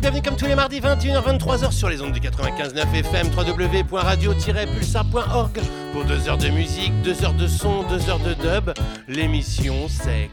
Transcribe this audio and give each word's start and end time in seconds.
bienvenue 0.00 0.22
comme 0.22 0.36
tous 0.36 0.46
les 0.46 0.54
mardis 0.54 0.78
21h-23h 0.80 1.72
sur 1.72 1.88
les 1.88 2.00
ondes 2.02 2.12
du 2.12 2.20
95.9 2.20 2.94
FM 2.94 3.28
www.radio-pulsar.org 3.28 5.60
pour 5.92 6.04
deux 6.04 6.28
heures 6.28 6.36
de 6.36 6.48
musique, 6.48 6.92
deux 7.02 7.24
heures 7.24 7.32
de 7.32 7.46
son, 7.46 7.84
deux 7.84 8.10
heures 8.10 8.18
de 8.18 8.34
dub. 8.34 8.74
L'émission 9.08 9.88
c'est 9.88 10.28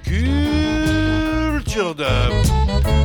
Culture 1.64 1.96
Dub. 1.96 2.06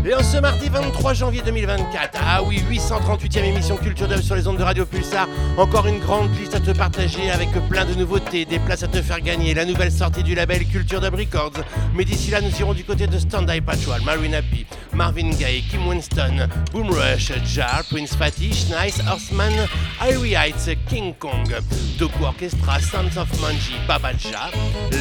Et 0.05 0.15
en 0.15 0.23
ce 0.23 0.39
mardi 0.39 0.69
23 0.69 1.15
janvier 1.15 1.43
2024, 1.45 2.19
ah 2.21 2.43
oui, 2.43 2.63
838e 2.71 3.45
émission 3.45 3.77
Culture 3.77 4.09
Dub 4.09 4.21
sur 4.21 4.35
les 4.35 4.49
ondes 4.49 4.57
de 4.57 4.63
Radio 4.63 4.85
Pulsar. 4.85 5.29
Encore 5.57 5.87
une 5.87 6.01
grande 6.01 6.35
liste 6.37 6.55
à 6.55 6.61
te 6.61 6.71
partager 6.73 7.31
avec 7.31 7.51
plein 7.69 7.85
de 7.85 7.95
nouveautés, 7.95 8.45
des 8.45 8.59
places 8.59 8.83
à 8.83 8.89
te 8.89 9.01
faire 9.01 9.21
gagner, 9.21 9.55
la 9.55 9.65
nouvelle 9.65 9.93
sortie 9.93 10.23
du 10.23 10.35
label 10.35 10.65
Culture 10.67 11.01
Dub 11.01 11.15
Records. 11.15 11.63
Mais 11.95 12.05
d'ici 12.05 12.31
là, 12.31 12.41
nous 12.41 12.51
irons 12.59 12.75
du 12.75 12.85
côté 12.85 13.07
de 13.07 13.19
Stand 13.19 13.47
Patrol, 13.65 14.01
Marina 14.05 14.41
P, 14.43 14.67
Marvin 14.93 15.31
Gaye, 15.31 15.63
Kim 15.71 15.87
Winston, 15.87 16.49
Boom 16.73 16.91
Rush, 16.91 17.33
Jar, 17.45 17.85
Prince 17.91 18.17
Fatty, 18.17 18.49
Nice, 18.49 19.01
Horseman, 19.07 19.53
Irie 20.01 20.35
Heights, 20.35 20.71
King 20.89 21.15
Kong, 21.19 21.47
Doku 21.99 22.25
Orchestra, 22.25 22.81
Sons 22.81 23.17
of 23.17 23.31
Manji, 23.41 23.75
Babaja, 23.87 24.51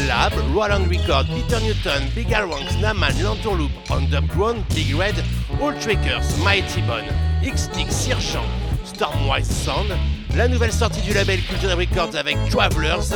Lab, 0.08 0.34
Roland 0.54 0.90
Record, 0.90 1.28
Peter 1.28 1.60
Newton, 1.62 2.04
Big 2.14 2.28
Wanks, 2.28 2.76
Naman, 2.82 3.24
Lantern 3.24 3.47
Underground, 3.90 4.58
Big 4.76 4.94
Red, 4.94 5.16
All 5.62 5.74
Trackers, 5.80 6.38
Mighty 6.44 6.82
Bone, 6.82 7.06
X-Stick, 7.42 7.90
Sirchan, 7.90 8.44
Stormwise 8.84 9.50
Sound, 9.50 9.88
la 10.36 10.50
nouvelle 10.50 10.74
sortie 10.74 11.02
du 11.02 11.14
label 11.14 11.40
Culture 11.44 11.78
Records 11.78 12.16
avec 12.18 12.38
Travelers, 12.50 13.14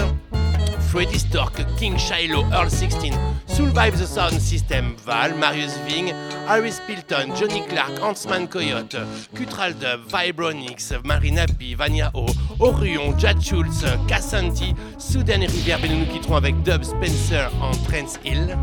Freddy 0.92 1.20
Stork, 1.20 1.54
King 1.78 1.98
Shiloh, 1.98 2.44
Earl 2.52 2.70
16, 2.70 3.14
Soul 3.48 3.70
Vibes 3.70 4.00
the 4.00 4.06
Sound 4.06 4.42
System, 4.42 4.98
Val, 5.06 5.34
Marius 5.38 5.78
Ving, 5.88 6.10
Harris 6.46 6.82
Pilton, 6.86 7.34
Johnny 7.34 7.62
Clark, 7.70 7.98
Huntsman 8.02 8.46
Coyote, 8.46 8.98
Cutral 9.34 9.74
Dub, 9.80 10.02
Vibronix, 10.12 10.92
Marina 11.06 11.46
B, 11.58 11.78
Vania 11.78 12.12
O, 12.14 12.26
Orion, 12.60 13.18
Jad 13.18 13.42
Schultz, 13.42 13.86
Cassanti, 14.06 14.76
Soudan 14.98 15.40
Rivière, 15.40 15.80
et 15.86 15.88
nous 15.88 16.00
nous 16.00 16.08
quitterons 16.08 16.36
avec 16.36 16.62
Dub 16.64 16.84
Spencer 16.84 17.50
en 17.62 17.72
Trance 17.72 18.20
Hill. 18.26 18.58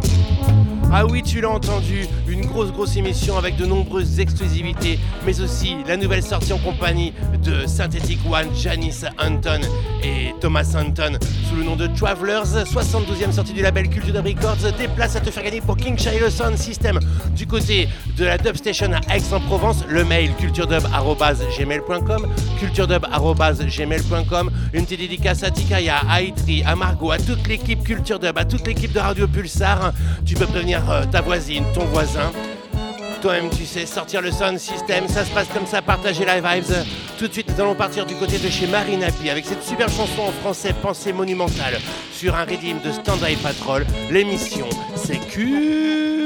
Ah 0.90 1.04
oui, 1.04 1.22
tu 1.22 1.42
l'as 1.42 1.50
entendu, 1.50 2.06
une 2.26 2.46
grosse 2.46 2.72
grosse 2.72 2.96
émission 2.96 3.36
avec 3.36 3.56
de 3.56 3.66
nombreuses 3.66 4.20
exclusivités, 4.20 4.98
mais 5.26 5.38
aussi 5.42 5.76
la 5.86 5.98
nouvelle 5.98 6.22
sortie 6.22 6.54
en 6.54 6.58
compagnie 6.58 7.12
de 7.42 7.66
Synthetic 7.66 8.18
One, 8.26 8.48
Janice 8.54 9.04
Anton 9.18 9.60
et 10.02 10.32
Thomas 10.40 10.74
Anton 10.74 11.18
sous 11.48 11.56
le 11.56 11.64
nom 11.64 11.76
de 11.76 11.88
Travelers, 12.18 12.64
72e 12.64 13.30
sortie 13.32 13.52
du 13.52 13.62
label 13.62 13.88
Culture 13.88 14.12
Dub 14.12 14.26
Records, 14.26 14.56
des 14.76 14.88
places 14.88 15.14
à 15.14 15.20
te 15.20 15.30
faire 15.30 15.44
gagner 15.44 15.60
pour 15.60 15.76
King 15.76 15.96
Shiloh 15.96 16.30
Sound 16.30 16.56
System. 16.56 16.98
Du 17.30 17.46
côté 17.46 17.88
de 18.16 18.24
la 18.24 18.36
Dub 18.38 18.56
Station 18.56 18.90
à 18.92 18.98
Aix-en-Provence, 19.16 19.84
le 19.88 20.02
mail 20.04 20.34
culturedub.gmail.com, 20.34 22.26
culturedub.gmail.com, 22.58 24.50
une 24.72 24.84
petite 24.84 24.98
dédicace 24.98 25.44
à 25.44 25.52
Tikaya, 25.52 26.00
à 26.08 26.20
Itri, 26.22 26.64
à 26.66 26.74
Margot, 26.74 27.12
à 27.12 27.18
toute 27.18 27.46
l'équipe 27.46 27.84
Culture 27.84 28.18
Dub, 28.18 28.36
à 28.36 28.44
toute 28.44 28.66
l'équipe 28.66 28.92
de 28.92 28.98
Radio 28.98 29.28
Pulsar, 29.28 29.92
tu 30.26 30.34
peux 30.34 30.46
prévenir 30.46 30.90
euh, 30.90 31.04
ta 31.04 31.20
voisine, 31.20 31.62
ton 31.72 31.84
voisin. 31.84 32.32
Toi-même, 33.20 33.50
tu 33.50 33.66
sais, 33.66 33.84
sortir 33.84 34.22
le 34.22 34.30
sound 34.30 34.58
system, 34.58 35.08
ça 35.08 35.24
se 35.24 35.30
passe 35.30 35.48
comme 35.48 35.66
ça, 35.66 35.82
partager 35.82 36.24
la 36.24 36.36
vibes. 36.40 36.72
Tout 37.18 37.26
de 37.26 37.32
suite, 37.32 37.48
nous 37.52 37.60
allons 37.60 37.74
partir 37.74 38.06
du 38.06 38.14
côté 38.14 38.38
de 38.38 38.48
chez 38.48 38.68
Marina 38.68 39.08
P 39.10 39.28
avec 39.28 39.44
cette 39.44 39.64
super 39.64 39.88
chanson 39.88 40.22
en 40.22 40.32
français, 40.32 40.72
Pensée 40.80 41.12
monumentale, 41.12 41.78
sur 42.12 42.36
un 42.36 42.44
rythme 42.44 42.80
de 42.84 42.92
Stand 42.92 43.18
By 43.20 43.34
Patrol. 43.36 43.84
L'émission, 44.10 44.68
c'est 44.94 45.18
Culture. 45.28 46.18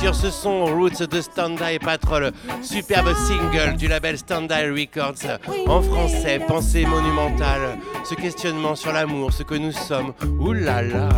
Sur 0.00 0.14
ce 0.14 0.30
son 0.30 0.66
Roots 0.66 1.02
de 1.10 1.20
Standy 1.20 1.78
Patrol, 1.80 2.32
superbe 2.62 3.14
single 3.14 3.76
du 3.76 3.88
label 3.88 4.18
Standy 4.18 4.68
Records 4.70 5.38
en 5.66 5.82
français, 5.82 6.40
pensée 6.46 6.84
monumentale, 6.84 7.78
ce 8.04 8.14
questionnement 8.14 8.74
sur 8.74 8.92
l'amour, 8.92 9.32
ce 9.32 9.42
que 9.42 9.54
nous 9.54 9.72
sommes. 9.72 10.12
Là. 10.52 11.08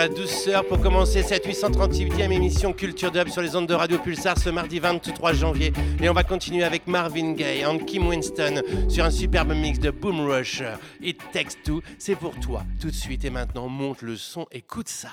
La 0.00 0.08
douceur 0.08 0.66
pour 0.66 0.80
commencer 0.80 1.22
cette 1.22 1.46
838e 1.46 2.32
émission 2.32 2.72
Culture 2.72 3.10
Dub 3.10 3.28
sur 3.28 3.42
les 3.42 3.54
ondes 3.54 3.66
de 3.66 3.74
Radio 3.74 3.98
Pulsar 3.98 4.38
ce 4.38 4.48
mardi 4.48 4.78
23 4.78 5.34
janvier. 5.34 5.74
Et 6.02 6.08
on 6.08 6.14
va 6.14 6.24
continuer 6.24 6.64
avec 6.64 6.86
Marvin 6.86 7.32
Gaye 7.32 7.60
et 7.60 7.84
Kim 7.84 8.06
Winston 8.06 8.62
sur 8.88 9.04
un 9.04 9.10
superbe 9.10 9.52
mix 9.52 9.78
de 9.78 9.90
Boom 9.90 10.26
Rush. 10.26 10.62
It 11.02 11.20
Takes 11.34 11.62
Two, 11.64 11.82
c'est 11.98 12.16
pour 12.16 12.34
toi. 12.40 12.62
Tout 12.80 12.88
de 12.88 12.94
suite 12.94 13.26
et 13.26 13.30
maintenant, 13.30 13.68
monte 13.68 14.00
le 14.00 14.16
son, 14.16 14.46
écoute 14.50 14.88
ça. 14.88 15.10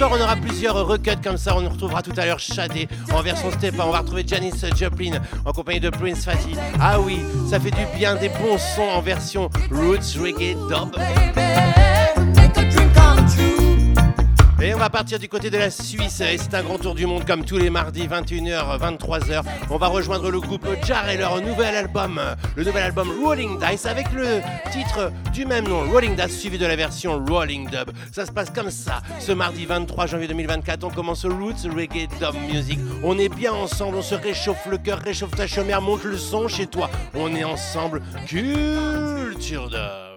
Soir, 0.00 0.18
on 0.18 0.22
aura 0.22 0.36
plusieurs 0.36 0.86
recuts 0.86 1.20
comme 1.22 1.36
ça. 1.36 1.54
On 1.54 1.68
retrouvera 1.68 2.00
tout 2.00 2.12
à 2.16 2.24
l'heure 2.24 2.38
Shadé 2.38 2.88
en 3.12 3.20
version 3.20 3.50
Stepa. 3.50 3.84
On 3.84 3.90
va 3.90 3.98
retrouver 3.98 4.24
Janis 4.26 4.52
Joplin 4.74 5.20
en 5.44 5.52
compagnie 5.52 5.80
de 5.80 5.90
Prince 5.90 6.24
Fatty. 6.24 6.56
Ah 6.80 6.98
oui, 6.98 7.18
ça 7.50 7.60
fait 7.60 7.70
du 7.70 7.84
bien 7.98 8.14
des 8.14 8.30
bons 8.30 8.56
sons 8.56 8.88
en 8.94 9.02
version 9.02 9.50
Roots 9.70 10.18
Reggae 10.18 10.56
Dub. 10.68 11.39
Va 14.80 14.88
partir 14.88 15.18
du 15.18 15.28
côté 15.28 15.50
de 15.50 15.58
la 15.58 15.68
Suisse 15.68 16.22
et 16.22 16.38
c'est 16.38 16.54
un 16.54 16.62
grand 16.62 16.78
tour 16.78 16.94
du 16.94 17.04
monde 17.04 17.26
comme 17.26 17.44
tous 17.44 17.58
les 17.58 17.68
mardis 17.68 18.08
21h 18.08 18.78
23h. 18.78 19.42
On 19.68 19.76
va 19.76 19.88
rejoindre 19.88 20.30
le 20.30 20.40
groupe 20.40 20.66
Jar 20.86 21.06
et 21.10 21.18
leur 21.18 21.38
nouvel 21.42 21.74
album, 21.74 22.18
le 22.56 22.64
nouvel 22.64 22.84
album 22.84 23.12
Rolling 23.22 23.58
Dice 23.58 23.84
avec 23.84 24.10
le 24.12 24.40
titre 24.72 25.12
du 25.34 25.44
même 25.44 25.68
nom, 25.68 25.82
Rolling 25.90 26.16
Dice 26.16 26.40
suivi 26.40 26.56
de 26.56 26.64
la 26.64 26.76
version 26.76 27.22
Rolling 27.28 27.68
Dub. 27.68 27.90
Ça 28.10 28.24
se 28.24 28.32
passe 28.32 28.48
comme 28.48 28.70
ça. 28.70 29.02
Ce 29.18 29.32
mardi 29.32 29.66
23 29.66 30.06
janvier 30.06 30.28
2024, 30.28 30.84
on 30.84 30.90
commence 30.90 31.26
Roots 31.26 31.68
Reggae 31.76 32.08
Dub 32.18 32.34
Music. 32.50 32.78
On 33.04 33.18
est 33.18 33.28
bien 33.28 33.52
ensemble, 33.52 33.98
on 33.98 34.02
se 34.02 34.14
réchauffe 34.14 34.64
le 34.64 34.78
cœur, 34.78 35.00
réchauffe 35.00 35.36
ta 35.36 35.46
chaumière, 35.46 35.82
monte 35.82 36.04
le 36.04 36.16
son 36.16 36.48
chez 36.48 36.66
toi. 36.66 36.88
On 37.14 37.34
est 37.36 37.44
ensemble, 37.44 38.00
culture 38.26 39.68
dub. 39.68 40.09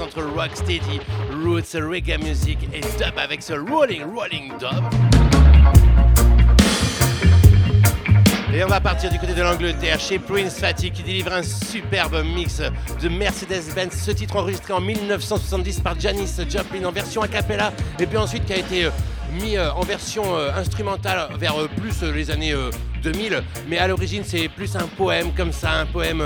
Entre 0.00 0.22
rocksteady, 0.22 1.00
roots, 1.44 1.74
reggae 1.74 2.18
music 2.22 2.58
et 2.72 2.80
dub 2.80 3.18
avec 3.18 3.42
ce 3.42 3.52
rolling, 3.52 4.02
rolling 4.14 4.52
dub. 4.58 4.84
Et 8.54 8.64
on 8.64 8.68
va 8.68 8.80
partir 8.80 9.10
du 9.10 9.18
côté 9.18 9.34
de 9.34 9.42
l'Angleterre 9.42 10.00
chez 10.00 10.18
Prince 10.18 10.58
Fatty 10.58 10.90
qui 10.90 11.02
délivre 11.02 11.30
un 11.30 11.42
superbe 11.42 12.22
mix 12.24 12.62
de 13.02 13.08
Mercedes-Benz. 13.10 13.92
Ce 13.92 14.12
titre 14.12 14.36
enregistré 14.36 14.72
en 14.72 14.80
1970 14.80 15.80
par 15.80 16.00
Janis 16.00 16.36
Joplin 16.48 16.86
en 16.86 16.92
version 16.92 17.20
a 17.20 17.28
cappella 17.28 17.70
et 17.98 18.06
puis 18.06 18.16
ensuite 18.16 18.46
qui 18.46 18.54
a 18.54 18.56
été 18.56 18.86
euh, 18.86 18.90
mis 19.32 19.58
euh, 19.58 19.70
en 19.74 19.82
version 19.82 20.22
euh, 20.36 20.50
instrumentale 20.56 21.28
vers 21.38 21.54
plus 21.76 22.02
les 22.02 22.30
années 22.30 22.54
2000. 23.02 23.42
Mais 23.68 23.76
à 23.76 23.88
l'origine, 23.88 24.22
c'est 24.24 24.48
plus 24.48 24.74
un 24.74 24.86
poème 24.86 25.34
comme 25.34 25.52
ça, 25.52 25.72
un 25.72 25.86
poème 25.86 26.22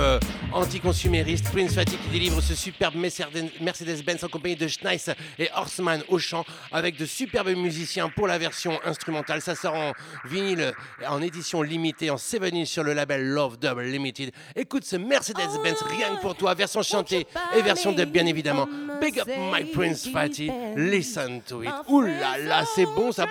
anticonsumériste. 0.53 1.49
Prince 1.51 1.73
Fatty 1.73 1.97
qui 1.97 2.09
délivre 2.09 2.41
ce 2.41 2.55
superbe 2.55 2.95
Mercedes-Benz 2.95 4.23
en 4.23 4.27
compagnie 4.27 4.55
de 4.55 4.67
Schneis 4.67 5.13
et 5.39 5.49
Horseman 5.55 6.03
au 6.07 6.19
chant 6.19 6.45
avec 6.71 6.97
de 6.97 7.05
superbes 7.05 7.55
musiciens 7.55 8.09
pour 8.09 8.27
la 8.27 8.37
version 8.37 8.79
instrumentale. 8.85 9.41
Ça 9.41 9.55
sort 9.55 9.75
en 9.75 9.91
vinyle 10.25 10.73
en 11.07 11.21
édition 11.21 11.61
limitée 11.61 12.09
en 12.09 12.17
7 12.17 12.65
sur 12.65 12.83
le 12.83 12.93
label 12.93 13.23
Love 13.23 13.57
Double 13.59 13.83
Limited. 13.83 14.31
Écoute 14.55 14.83
ce 14.83 14.95
Mercedes-Benz 14.95 15.83
rien 15.89 16.15
que 16.15 16.21
pour 16.21 16.35
toi, 16.35 16.53
version 16.53 16.81
chantée 16.81 17.27
et 17.55 17.61
version 17.61 17.91
de 17.91 18.05
bien 18.05 18.25
évidemment. 18.25 18.67
Big 19.01 19.19
up 19.19 19.27
my 19.27 19.65
Prince 19.65 20.07
Fatty, 20.07 20.51
listen 20.75 21.41
to 21.41 21.63
it. 21.63 21.71
Ouh 21.87 22.01
là 22.01 22.37
là, 22.37 22.63
c'est 22.75 22.85
bon 22.85 23.11
ça. 23.11 23.25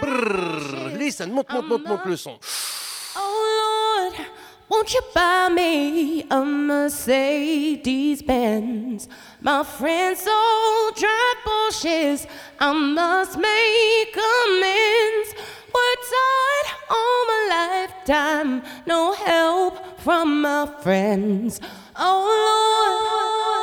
Listen, 0.98 1.30
monte, 1.30 1.50
monte, 1.52 1.68
monte, 1.68 1.86
monte 1.86 2.04
le 2.06 2.16
son. 2.16 2.38
Won't 4.70 4.94
you 4.94 5.00
buy 5.12 5.48
me 5.48 6.22
a 6.30 6.44
Mercedes 6.44 8.22
Benz? 8.22 9.08
My 9.40 9.64
friends 9.64 10.24
all 10.30 10.92
drive 10.92 11.38
Porsches. 11.44 12.28
I 12.60 12.72
must 12.72 13.36
make 13.36 14.14
amends. 14.14 15.34
Worked 15.74 16.12
hard 16.14 16.66
all 16.88 17.26
my 17.26 17.40
lifetime, 17.56 18.62
no 18.86 19.12
help 19.12 20.00
from 20.00 20.42
my 20.42 20.66
friends. 20.82 21.60
Oh 21.96 22.22
Lord. 23.50 23.59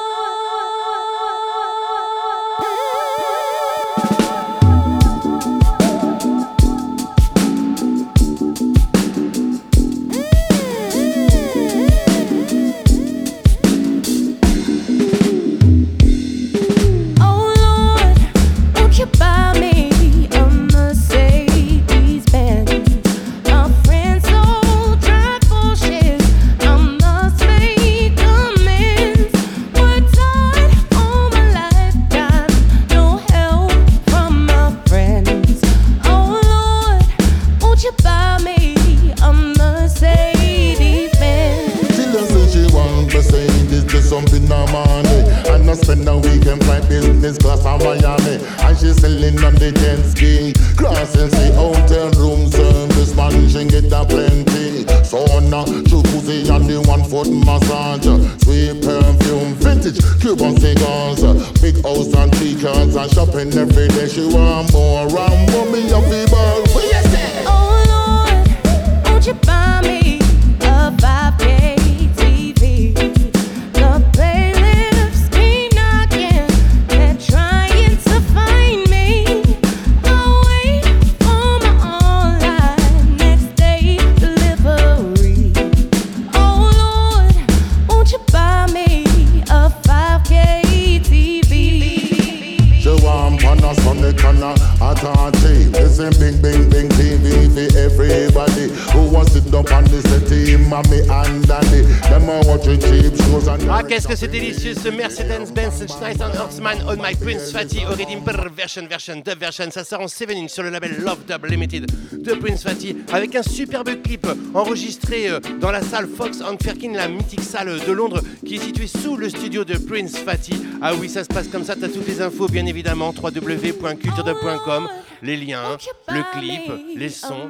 Version 108.68 108.88
version 108.88 109.16
dub 109.24 109.40
version 109.40 109.72
ça 109.72 109.86
sort 109.86 110.02
en 110.02 110.10
7 110.10 110.30
inch 110.32 110.50
sur 110.50 110.62
le 110.62 110.70
label 110.70 110.98
Love 111.00 111.24
Dub 111.26 111.46
Limited 111.46 111.90
de 112.12 112.34
Prince 112.34 112.64
Fatty 112.64 112.98
avec 113.14 113.34
un 113.36 113.42
superbe 113.42 114.02
clip 114.02 114.28
enregistré 114.54 115.30
euh, 115.30 115.40
dans 115.62 115.72
la 115.72 115.82
salle 115.82 116.06
Fox 116.06 116.40
on 116.42 116.58
Firkin 116.62 116.92
la 116.92 117.08
mythique 117.08 117.44
salle 117.44 117.80
de 117.80 117.92
Londres 117.94 118.22
qui 118.46 118.56
est 118.56 118.60
située 118.62 118.88
sous 118.88 119.16
le 119.16 119.30
studio 119.30 119.64
de 119.64 119.78
Prince 119.78 120.18
Fatty. 120.18 120.62
Ah 120.82 120.94
oui 120.96 121.08
ça 121.08 121.24
se 121.24 121.30
passe 121.30 121.48
comme 121.48 121.64
ça 121.64 121.76
t'as 121.80 121.88
toutes 121.88 122.10
les 122.10 122.22
infos 122.22 122.50
bien 122.50 122.66
évidemment 122.66 123.14
www.culturedub.com 123.18 124.90
les 125.24 125.38
liens, 125.38 125.78
le 126.10 126.22
clip, 126.38 126.72
les 126.96 127.10
sons, 127.10 127.50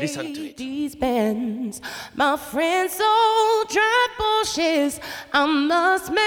les 0.00 0.08
soundtracks. 0.08 0.58
My 2.16 2.36
friends 2.36 2.94
so 2.96 3.04
drive 3.68 4.12
bushes, 4.18 4.98
I 5.32 5.46
must 5.46 6.10
make. 6.10 6.18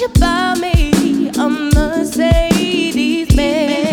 You 0.00 0.08
buy 0.08 0.54
me 0.60 1.30
a 1.38 1.48
Mercedes 1.48 3.34
Benz? 3.34 3.85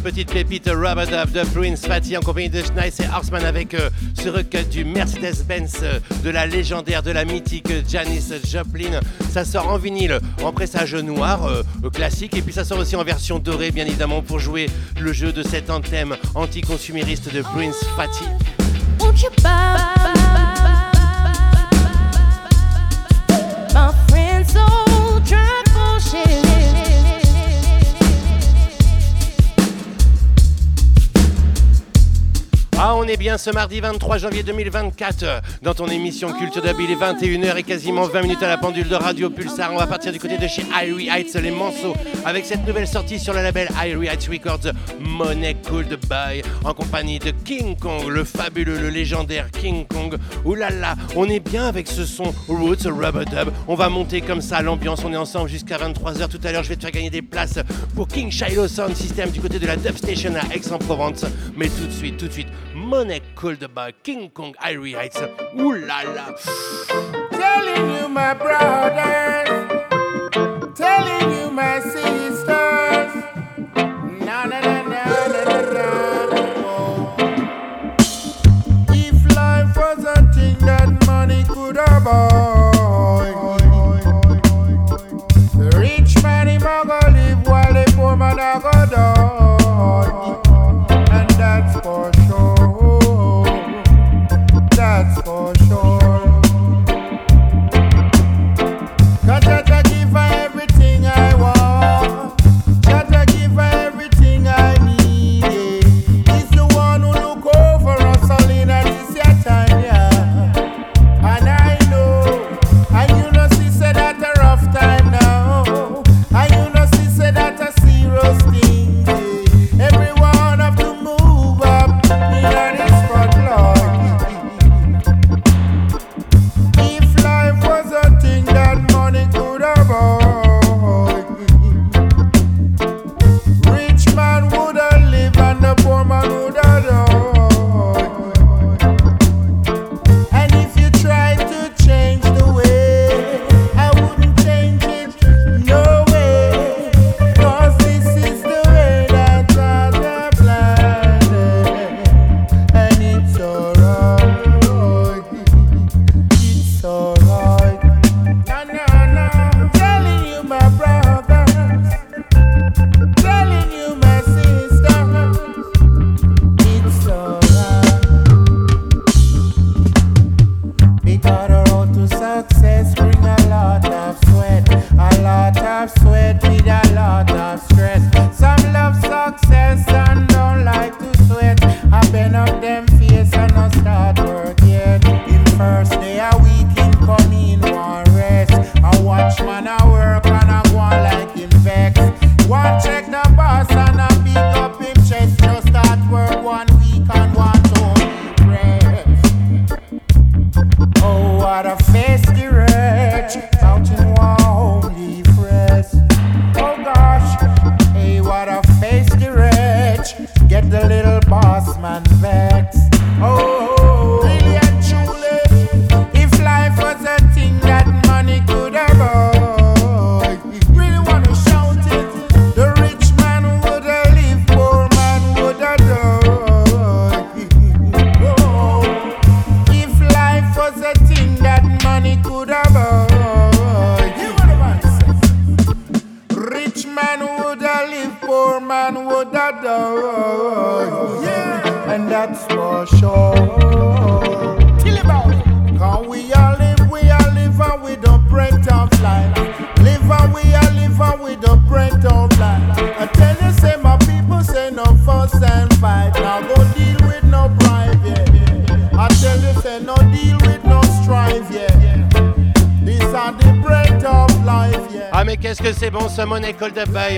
Petite 0.00 0.32
pépite 0.32 0.68
Rubber 0.68 1.06
Dub 1.06 1.32
de 1.32 1.42
Prince 1.50 1.86
Fatty 1.86 2.16
en 2.16 2.20
compagnie 2.20 2.48
de 2.48 2.62
Schneis 2.62 2.92
et 3.00 3.08
Horseman 3.14 3.44
avec 3.44 3.74
euh, 3.74 3.90
ce 4.14 4.28
recut 4.28 4.64
du 4.64 4.84
Mercedes-Benz 4.84 5.80
euh, 5.82 6.00
de 6.24 6.30
la 6.30 6.46
légendaire, 6.46 7.02
de 7.02 7.10
la 7.10 7.24
mythique 7.24 7.68
Janis 7.88 8.32
Joplin. 8.50 9.00
Ça 9.30 9.44
sort 9.44 9.68
en 9.68 9.76
vinyle, 9.76 10.18
en 10.42 10.52
pressage 10.52 10.94
noir, 10.94 11.44
euh, 11.44 11.62
euh, 11.84 11.90
classique, 11.90 12.36
et 12.36 12.42
puis 12.42 12.52
ça 12.52 12.64
sort 12.64 12.78
aussi 12.78 12.96
en 12.96 13.04
version 13.04 13.38
dorée, 13.38 13.70
bien 13.70 13.86
évidemment, 13.86 14.22
pour 14.22 14.38
jouer 14.38 14.70
le 14.98 15.12
jeu 15.12 15.32
de 15.32 15.42
cet 15.42 15.70
anthème 15.70 16.16
anticonsumériste 16.34 17.32
de 17.32 17.42
Prince 17.42 17.84
Fatty. 17.96 18.24
Est 33.10 33.16
bien 33.16 33.38
ce 33.38 33.50
mardi 33.50 33.80
23 33.80 34.18
janvier 34.18 34.44
2024 34.44 35.22
euh, 35.24 35.40
dans 35.62 35.74
ton 35.74 35.88
émission 35.88 36.32
Culture 36.32 36.62
Dub. 36.62 36.76
Il 36.78 36.92
est 36.92 36.94
21h 36.94 37.56
et 37.56 37.62
quasiment 37.64 38.02
20 38.02 38.22
minutes 38.22 38.42
à 38.42 38.48
la 38.48 38.56
pendule 38.56 38.88
de 38.88 38.94
Radio 38.94 39.30
Pulsar. 39.30 39.72
On 39.72 39.78
va 39.78 39.88
partir 39.88 40.12
du 40.12 40.20
côté 40.20 40.38
de 40.38 40.46
chez 40.46 40.62
Irie 40.80 41.08
Heights, 41.08 41.34
les 41.34 41.50
Manceaux, 41.50 41.94
avec 42.24 42.44
cette 42.44 42.64
nouvelle 42.66 42.86
sortie 42.86 43.18
sur 43.18 43.32
le 43.32 43.42
label 43.42 43.68
Irie 43.84 44.06
Heights 44.06 44.28
Records, 44.30 44.72
Money 45.00 45.56
Cold 45.68 45.98
Buy, 46.08 46.42
en 46.64 46.72
compagnie 46.72 47.18
de 47.18 47.32
King 47.44 47.76
Kong, 47.76 48.06
le 48.06 48.22
fabuleux, 48.22 48.78
le 48.78 48.90
légendaire 48.90 49.50
King 49.50 49.86
Kong. 49.86 50.16
Là, 50.44 50.94
on 51.16 51.28
est 51.28 51.40
bien 51.40 51.66
avec 51.66 51.88
ce 51.88 52.04
son 52.04 52.32
Roots 52.46 52.86
Rubber 52.86 53.24
Dub. 53.24 53.52
On 53.66 53.74
va 53.74 53.88
monter 53.88 54.20
comme 54.20 54.40
ça 54.40 54.62
l'ambiance. 54.62 55.02
On 55.04 55.12
est 55.12 55.16
ensemble 55.16 55.48
jusqu'à 55.48 55.78
23h. 55.78 56.28
Tout 56.28 56.40
à 56.44 56.52
l'heure, 56.52 56.62
je 56.62 56.68
vais 56.68 56.76
te 56.76 56.82
faire 56.82 56.92
gagner 56.92 57.10
des 57.10 57.22
places 57.22 57.58
pour 57.96 58.06
King 58.06 58.30
Shiloh 58.30 58.68
Sound 58.68 58.94
System 58.94 59.30
du 59.30 59.40
côté 59.40 59.58
de 59.58 59.66
la 59.66 59.76
Dub 59.76 59.96
Station 59.96 60.32
à 60.36 60.54
Aix-en-Provence. 60.54 61.24
Mais 61.56 61.68
tout 61.68 61.86
de 61.86 61.92
suite, 61.92 62.16
tout 62.18 62.28
de 62.28 62.32
suite, 62.32 62.48
Money 62.90 63.22
Cold 63.36 63.72
by 63.72 63.92
King 63.92 64.30
Kong 64.30 64.52
Irie 64.60 64.94
Heights. 64.96 65.22
Ouh 65.56 65.70
là 65.86 66.02
là. 66.02 66.34
Telling 67.30 67.86
you, 67.96 68.08
my 68.08 68.34
brothers, 68.34 69.48
telling 70.74 71.30
you, 71.38 71.50
my 71.52 71.78
sisters. 71.78 73.12
Na 74.26 74.44
na 74.50 74.58
na 74.60 74.82
na 74.82 75.04
na 75.32 75.44
na 75.46 75.60
na. 75.70 75.86
oh. 76.66 77.14
If 78.88 79.18
life 79.36 79.76
was 79.76 80.04
a 80.04 80.16
thing 80.34 80.58
that 80.66 80.90
money 81.06 81.44
could 81.44 81.76
have 81.76 82.02
the 85.54 85.70
rich 85.78 86.20
man 86.24 86.48
he 86.48 86.58
go 86.58 86.82
live 86.82 87.46
while 87.46 87.72
the 87.72 87.84
poor 87.94 88.16
man 88.16 88.38
a 88.40 88.58
go 88.60 88.72
die, 88.90 89.59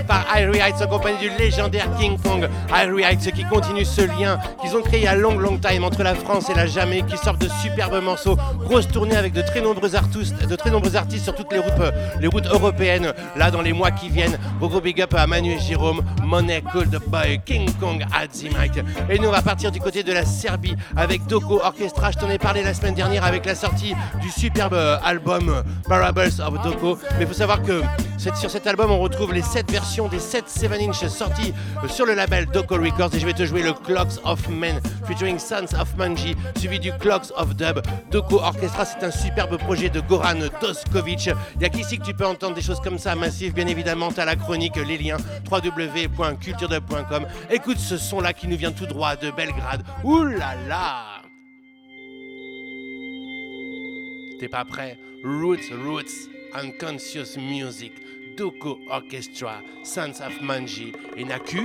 Par 0.07 0.25
Irie 0.37 0.59
Heights 0.59 0.83
en 0.83 0.87
compagnie 0.87 1.19
du 1.19 1.31
légendaire 1.39 1.87
King 1.99 2.19
Kong. 2.19 2.49
Irie 2.71 3.03
Heights 3.03 3.33
qui 3.33 3.45
continue 3.45 3.85
ce 3.85 4.03
lien 4.03 4.39
qu'ils 4.61 4.77
ont 4.77 4.83
créé 4.83 5.01
il 5.01 5.05
y 5.05 5.07
a 5.07 5.15
long 5.15 5.37
long 5.39 5.59
time 5.59 5.85
entre 5.85 6.03
la 6.03 6.15
France 6.15 6.49
et 6.51 6.55
la 6.55 6.67
Jamaïque 6.67 7.07
qui 7.07 7.17
sortent 7.17 7.41
de 7.41 7.49
superbes 7.63 8.03
morceaux. 8.03 8.37
Grosse 8.61 8.89
tournée 8.89 9.17
avec 9.17 9.33
de 9.33 9.43
très 9.43 9.61
nombreux 9.61 9.95
artistes, 9.95 10.47
de 10.47 10.57
très 10.57 10.71
nombreux 10.71 10.97
artistes 10.97 11.25
sur 11.25 11.35
toutes 11.35 11.53
les 11.53 11.59
routes, 11.59 11.73
les 12.21 12.27
routes 12.27 12.47
européennes. 12.47 13.13
Là 13.37 13.51
dans 13.51 13.63
les 13.63 13.73
mois 13.73 13.91
qui 13.91 14.09
viennent, 14.09 14.39
gros 14.61 14.81
big 14.81 15.01
up 15.03 15.15
à 15.15 15.27
Manu 15.27 15.53
et 15.53 15.59
Jérôme, 15.59 16.03
Money 16.23 16.63
Called 16.73 16.95
Up 16.95 17.05
By 17.09 17.41
King 17.45 17.71
Kong 17.79 18.05
at 18.15 18.29
the 18.29 19.11
Et 19.11 19.19
nous 19.19 19.29
on 19.29 19.33
va 19.33 19.43
partir 19.43 19.71
du 19.71 19.81
côté 19.81 20.03
de 20.03 20.13
la 20.13 20.25
Serbie 20.25 20.77
avec 20.97 21.27
Doko 21.27 21.61
Orchestra. 21.63 22.11
Je 22.11 22.19
t'en 22.19 22.31
ai 22.31 22.39
parlé 22.39 22.63
la 22.63 22.75
semaine 22.75 22.95
dernière 22.95 23.25
avec 23.25 23.47
la 23.47 23.55
sortie 23.55 23.95
du 24.21 24.31
superbe 24.31 24.77
album 25.05 25.63
Parables 25.89 26.31
of 26.41 26.63
Doko. 26.63 26.99
Mais 27.19 27.23
il 27.25 27.27
faut 27.27 27.35
savoir 27.35 27.63
que 27.63 27.83
sur 28.19 28.51
cet 28.51 28.67
album 28.67 28.91
on 28.91 29.01
retrouve 29.01 29.33
les 29.33 29.43
7 29.43 29.71
versions 29.71 30.09
des 30.09 30.19
7 30.19 30.49
7 30.49 30.73
inch 30.81 31.07
sorties 31.07 31.53
sur 31.89 32.07
le 32.07 32.15
label 32.15 32.47
Doko 32.47 32.77
Records 32.77 33.15
et 33.15 33.21
je 33.21 33.27
vais 33.27 33.33
te 33.33 33.45
jouer 33.45 33.63
le 33.63 33.73
Clocks 33.73 34.19
of 34.25 34.49
Men 34.49 34.81
featuring 35.07 35.39
Sons 35.39 35.75
of 35.79 35.95
Manji 35.97 36.37
suivi 36.57 36.79
du 36.79 36.93
Clocks 36.93 37.33
of 37.37 37.55
Dub. 37.57 37.81
Doko 38.11 38.37
Orchestra 38.37 38.85
c'est 38.85 39.05
un 39.05 39.11
superbe 39.11 39.57
projet 39.59 39.89
de 39.89 40.01
Goran 40.01 40.49
Toskovic. 40.61 41.31
Il 41.57 41.63
y 41.63 41.65
a 41.65 41.69
qu'ici 41.69 41.99
que 41.99 42.05
tu 42.05 42.15
peux 42.15 42.27
entendre 42.27 42.55
des 42.55 42.63
choses 42.63 42.81
comme 42.81 42.99
ça 42.99 43.15
massif 43.15 43.55
bien 43.55 43.67
évidemment 43.67 44.11
t'as 44.13 44.25
la 44.25 44.37
chronique 44.37 44.77
les 44.77 44.99
liens 44.99 45.19
www.culturedub.com. 45.51 47.27
Écoute 47.51 47.79
ce 47.79 47.97
son 47.97 48.21
là 48.21 48.33
qui 48.33 48.49
nous 48.49 48.57
vient 48.57 48.73
tout 48.73 48.87
droit 48.87 49.17
de 49.17 49.31
Belgrade. 49.31 49.83
Ouh 50.05 50.25
là 50.25 50.55
là 50.69 51.23
T'es 54.39 54.49
pas 54.49 54.65
prêt? 54.65 54.99
Roots, 55.25 55.71
roots, 55.87 56.29
Unconscious 56.55 57.39
music, 57.39 57.93
Doko 58.37 58.79
Orchestra, 58.91 59.63
Sons 59.83 60.21
of 60.21 60.33
Manji, 60.33 60.95
in 61.17 61.31
a 61.31 61.39
culture 61.39 61.63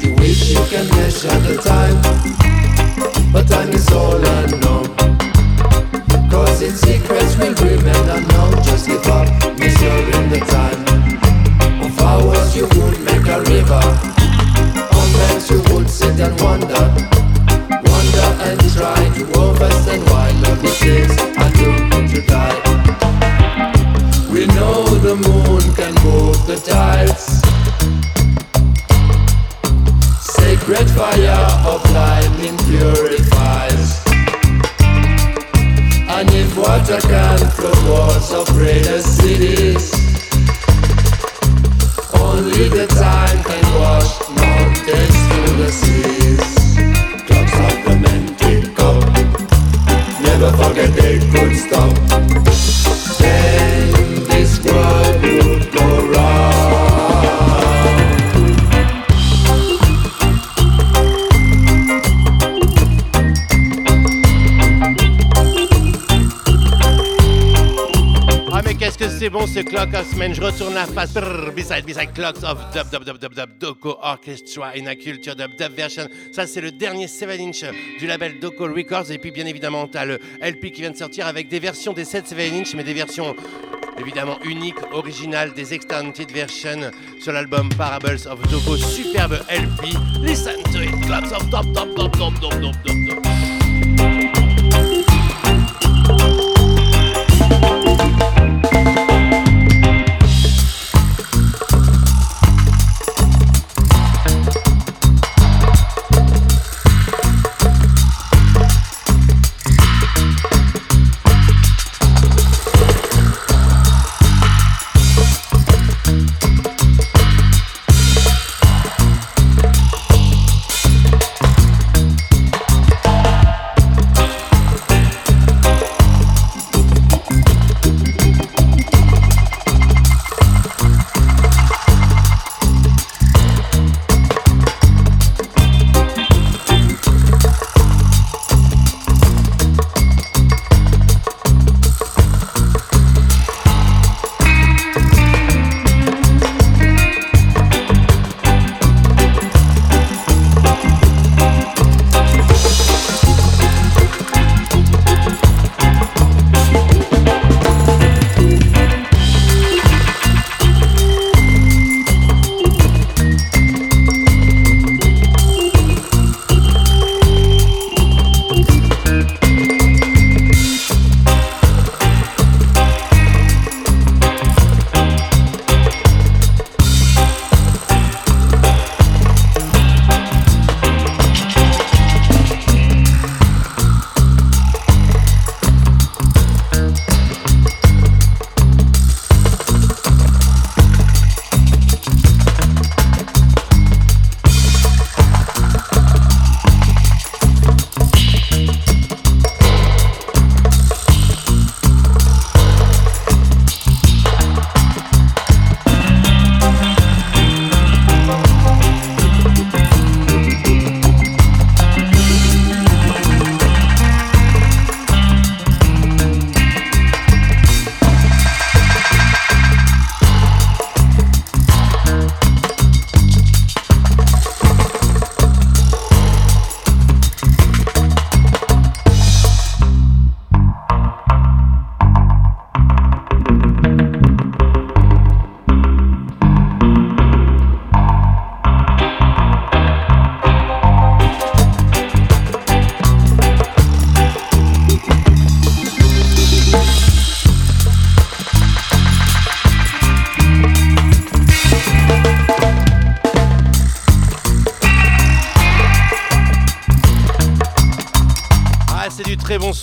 You 0.00 0.14
wish 0.14 0.50
you 0.50 0.64
can 0.70 0.88
measure 0.88 1.38
the 1.40 1.60
time, 1.62 1.98
but 3.30 3.46
time 3.46 3.68
is 3.70 3.92
all 3.92 4.24
I 4.24 4.46
know 4.46 4.73
its 6.64 6.80
secrets 6.80 7.36
will 7.36 7.54
remain 7.60 8.08
unknown. 8.08 8.52
Just 8.64 8.86
give 8.86 9.06
up, 9.06 9.28
measuring 9.58 10.28
the 10.32 10.40
time. 10.48 10.80
Of 11.84 12.00
hours 12.00 12.56
you 12.56 12.64
would 12.64 12.98
make 13.04 13.26
a 13.28 13.40
river. 13.52 13.84
On 14.96 15.08
banks 15.18 15.50
you 15.50 15.60
would 15.70 15.88
sit 15.90 16.18
and 16.20 16.34
wonder. 16.40 16.84
Wonder 17.90 18.28
and 18.48 18.60
try 18.72 19.02
to 19.16 19.24
understand 19.40 20.02
why 20.08 20.30
love 20.42 20.64
it 20.64 20.76
takes 20.80 21.16
a 21.20 21.46
look 21.60 22.10
to 22.12 22.20
die. 22.32 22.60
We 24.32 24.46
know 24.56 24.84
the 25.06 25.16
moon 25.16 25.62
can 25.76 25.94
move 26.02 26.46
the 26.46 26.56
tides. 26.56 27.42
Sacred 30.38 30.88
fire 30.90 31.46
of 31.68 31.80
lightning 31.92 32.56
purifies. 32.68 34.03
And 36.16 36.30
if 36.30 36.56
water 36.56 37.00
can 37.00 37.38
flood 37.50 37.88
walls 37.88 38.32
of 38.32 38.46
greatest 38.54 39.16
cities, 39.16 39.92
only 42.14 42.68
the 42.68 42.86
time 42.86 43.42
can 43.42 43.64
wash 43.80 44.20
mountains 44.30 45.18
to 45.30 45.40
the 45.58 45.70
seas. 45.72 46.54
Clocks 47.26 47.58
of 47.66 47.84
the 47.84 47.98
men 48.00 48.36
tick 48.36 48.78
up, 48.78 49.02
never 50.22 50.52
forget 50.56 50.94
they 50.94 51.18
could 51.32 51.56
stop. 51.56 52.53
c'est 69.24 69.30
bon, 69.30 69.46
c'est 69.46 69.64
Clock 69.64 69.94
of 69.94 70.06
Semaine. 70.10 70.34
Je 70.34 70.42
retourne 70.42 70.74
la 70.74 70.84
face. 70.84 71.14
Beside, 71.56 71.86
beside 71.86 72.12
Clocks 72.12 72.42
of 72.42 72.58
Dub, 72.74 72.90
Dub, 72.90 73.04
Dub, 73.04 73.18
Dub, 73.18 73.34
Dub, 73.34 73.58
Doko 73.58 73.96
Orchestra 74.02 74.72
in 74.76 74.86
a 74.86 74.94
Culture 74.94 75.34
Dub, 75.34 75.50
Dub 75.58 75.72
Version. 75.74 76.06
Ça, 76.30 76.46
c'est 76.46 76.60
le 76.60 76.70
dernier 76.70 77.08
7 77.08 77.40
inch 77.40 77.64
du 77.98 78.06
label 78.06 78.38
Doko 78.38 78.66
Records. 78.66 79.10
Et 79.10 79.16
puis, 79.16 79.30
bien 79.30 79.46
évidemment, 79.46 79.86
t'as 79.86 80.04
le 80.04 80.18
LP 80.42 80.72
qui 80.72 80.82
vient 80.82 80.90
de 80.90 80.96
sortir 80.96 81.26
avec 81.26 81.48
des 81.48 81.58
versions 81.58 81.94
des 81.94 82.04
7 82.04 82.28
7 82.28 82.52
inch, 82.52 82.74
mais 82.74 82.84
des 82.84 82.92
versions 82.92 83.34
évidemment 83.98 84.38
uniques, 84.44 84.92
originales, 84.92 85.54
des 85.54 85.72
Extended 85.72 86.30
versions 86.30 86.90
sur 87.18 87.32
l'album 87.32 87.70
Parables 87.78 88.28
of 88.28 88.42
Doko, 88.50 88.76
superbe 88.76 89.40
LP. 89.48 89.96
Listen 90.20 90.62
to 90.64 90.82
it, 90.82 91.00
claps 91.06 91.32
of 91.32 91.48
top, 91.48 91.64
top, 91.72 91.94
top, 91.94 92.12
top, 92.12 92.34
top, 92.40 92.60
top, 92.60 92.74
top, 92.84 93.22
top. 93.24 93.33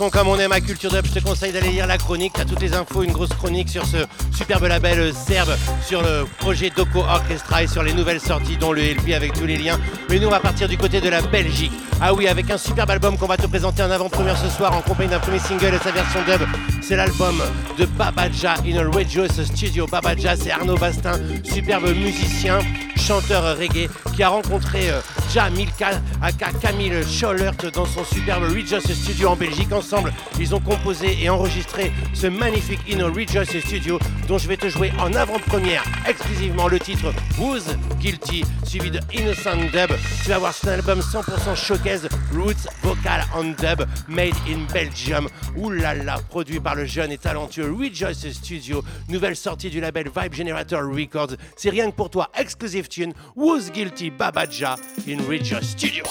Comme 0.10 0.28
on 0.28 0.40
aime 0.40 0.52
à 0.52 0.62
Culture 0.62 0.90
Dub. 0.90 1.06
Je 1.06 1.20
te 1.20 1.20
conseille 1.20 1.52
d'aller 1.52 1.70
lire 1.70 1.86
la 1.86 1.98
chronique. 1.98 2.34
T'as 2.34 2.46
toutes 2.46 2.62
les 2.62 2.74
infos, 2.74 3.04
une 3.04 3.12
grosse 3.12 3.30
chronique 3.30 3.70
sur 3.70 3.86
ce 3.86 3.98
superbe 4.36 4.64
label 4.64 5.14
serbe, 5.14 5.56
sur 5.86 6.02
le 6.02 6.26
projet 6.40 6.72
Doco 6.76 7.00
Orchestra 7.00 7.64
et 7.64 7.68
sur 7.68 7.84
les 7.84 7.94
nouvelles 7.94 8.20
sorties, 8.20 8.58
dont 8.58 8.72
le 8.72 8.82
LP 8.82 9.14
avec 9.14 9.34
tous 9.34 9.46
les 9.46 9.58
liens. 9.58 9.80
Mais 10.10 10.20
nous, 10.20 10.28
on 10.28 10.32
va 10.32 10.40
partir 10.40 10.68
du 10.68 10.78
côté 10.78 11.02
de 11.02 11.10
la 11.10 11.22
Belgique. 11.22 11.72
Ah 12.02 12.14
oui, 12.14 12.28
avec 12.28 12.50
un 12.50 12.58
superbe 12.58 12.90
album 12.90 13.18
qu'on 13.18 13.28
va 13.28 13.38
te 13.38 13.46
présenter 13.46 13.84
en 13.84 13.92
avant-première 13.92 14.38
ce 14.38 14.50
soir 14.50 14.76
en 14.76 14.82
compagnie 14.82 15.10
d'un 15.10 15.20
premier 15.20 15.40
single 15.40 15.76
et 15.76 15.84
sa 15.84 15.92
version 15.92 16.22
dub. 16.26 16.42
C'est 16.82 16.96
l'album 16.96 17.42
de 17.78 17.86
Babaja 17.86 18.56
in 18.66 18.78
a 18.78 18.90
Rejoice 18.90 19.44
Studio. 19.44 19.86
Babaja, 19.86 20.36
c'est 20.36 20.52
Arnaud 20.52 20.78
Bastin, 20.78 21.20
superbe 21.44 21.90
musicien, 21.96 22.60
chanteur 22.96 23.58
reggae, 23.58 23.88
qui 24.16 24.24
a 24.24 24.30
rencontré 24.30 24.90
euh, 24.90 25.00
Ja 25.32 25.50
Milka, 25.50 25.92
aka 26.22 26.52
Camille 26.62 27.04
Schollert, 27.08 27.54
dans 27.74 27.86
son 27.86 28.04
superbe 28.04 28.44
Rejoice 28.44 28.94
Studio 28.94 29.30
en 29.30 29.36
Belgique. 29.36 29.72
Ensemble, 29.72 30.14
ils 30.40 30.54
ont 30.54 30.60
composé 30.60 31.18
et 31.22 31.30
enregistré 31.30 31.92
ce 32.14 32.28
magnifique 32.28 32.80
In 32.92 33.00
a 33.00 33.10
Rejoice 33.10 33.60
Studio, 33.60 34.00
dont 34.28 34.38
je 34.38 34.48
vais 34.48 34.58
te 34.58 34.70
jouer 34.70 34.92
en 35.00 35.14
avant-première 35.14 35.84
exclusivement 36.08 36.68
le 36.68 36.80
titre 36.80 37.14
Who's 37.38 37.76
Guilty, 38.02 38.44
suivi 38.66 38.90
de 38.90 39.00
Innocent 39.14 39.70
Dub. 39.72 39.92
Tu 40.24 40.30
vas 40.30 40.40
voir, 40.40 40.54
c'est 40.54 40.70
un 40.70 40.74
album 40.74 41.00
100% 41.00 41.56
showcase, 41.56 42.08
roots, 42.34 42.68
vocal 42.82 43.24
and 43.36 43.54
dub, 43.60 43.86
made 44.08 44.34
in 44.48 44.66
Belgium. 44.74 45.28
Là, 45.56 46.18
produit 46.30 46.60
par 46.60 46.74
le 46.74 46.86
jeune 46.86 47.12
et 47.12 47.20
talentueux 47.20 47.72
Rejoice 47.72 48.32
Studio, 48.32 48.84
nouvelle 49.08 49.36
sortie 49.36 49.70
du 49.70 49.80
label 49.80 50.10
Vibe 50.16 50.34
Generator 50.34 50.82
Records. 50.82 51.36
C'est 51.56 51.70
rien 51.70 51.92
que 51.92 51.96
pour 51.96 52.10
toi, 52.10 52.30
exclusive 52.36 52.88
tune, 52.88 53.14
Who's 53.36 53.72
Guilty 53.72 54.10
Babaja 54.10 54.78
in 55.08 55.18
Rejoice 55.30 55.70
Studio. 55.72 56.04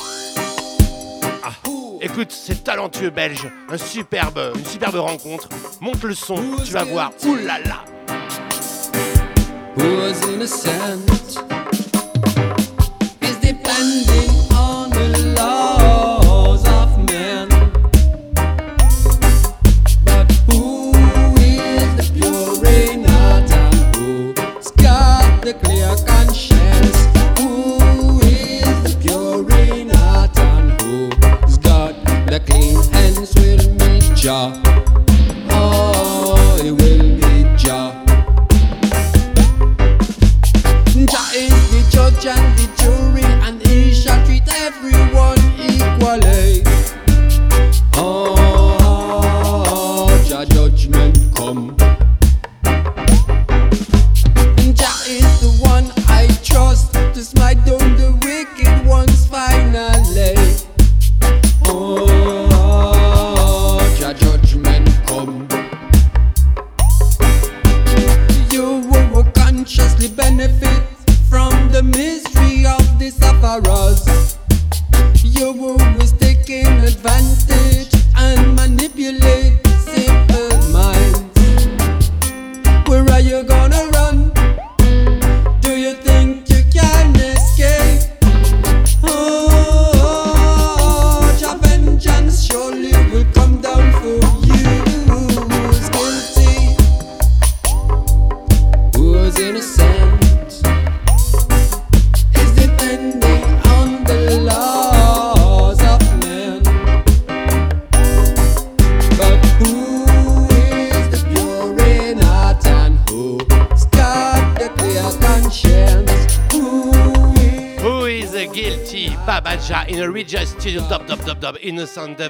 Ah, 1.43 1.53
écoute, 2.01 2.31
c'est 2.31 2.63
talentueux 2.63 3.11
belge, 3.11 3.49
un 3.69 3.79
superbe, 3.79 4.53
une 4.55 4.65
superbe 4.65 4.97
rencontre. 4.97 5.49
Monte 5.81 6.05
le 6.05 6.15
son, 6.15 6.37
tu 6.65 6.73
vas 6.73 6.85
voir, 6.85 7.11
ouh 7.25 7.35
là 7.35 7.59
là. 7.59 7.85
Who's 9.77 10.21
innocent 10.33 11.10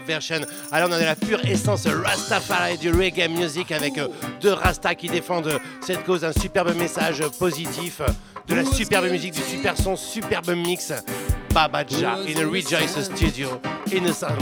Version. 0.07 0.41
Alors 0.73 0.89
on 0.91 0.97
est 0.97 1.05
la 1.05 1.17
pure 1.17 1.45
essence 1.45 1.87
Rastafari 1.87 2.79
du 2.79 2.91
reggae 2.91 3.29
music 3.29 3.73
avec 3.73 3.99
euh, 3.99 4.09
deux 4.41 4.53
Rastas 4.53 4.95
qui 4.95 5.09
défendent 5.09 5.49
euh, 5.49 5.59
cette 5.81 6.05
cause, 6.05 6.25
un 6.25 6.33
superbe 6.33 6.75
message 6.77 7.23
positif, 7.39 8.01
euh, 8.01 8.09
de 8.47 8.55
la 8.55 8.65
superbe 8.65 9.11
musique, 9.11 9.35
du 9.35 9.43
super 9.43 9.77
son, 9.77 9.97
superbe 9.97 10.51
mix. 10.51 10.93
Babaja 11.53 12.19
in 12.29 12.39
a 12.41 12.47
Rejoice 12.47 13.03
Studio 13.03 13.61
Innocent 13.91 14.39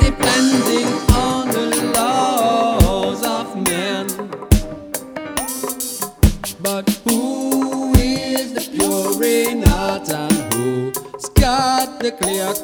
depending 0.00 0.86
on 1.14 1.48
the 1.48 1.92
laws 1.94 3.22
of. 3.24 3.54
But 6.60 6.88
who 7.04 7.92
is 7.94 8.54
the 8.54 8.62
in 9.22 9.62
who's 10.52 11.28
got 11.34 12.00
the 12.00 12.10
clear? 12.12 12.54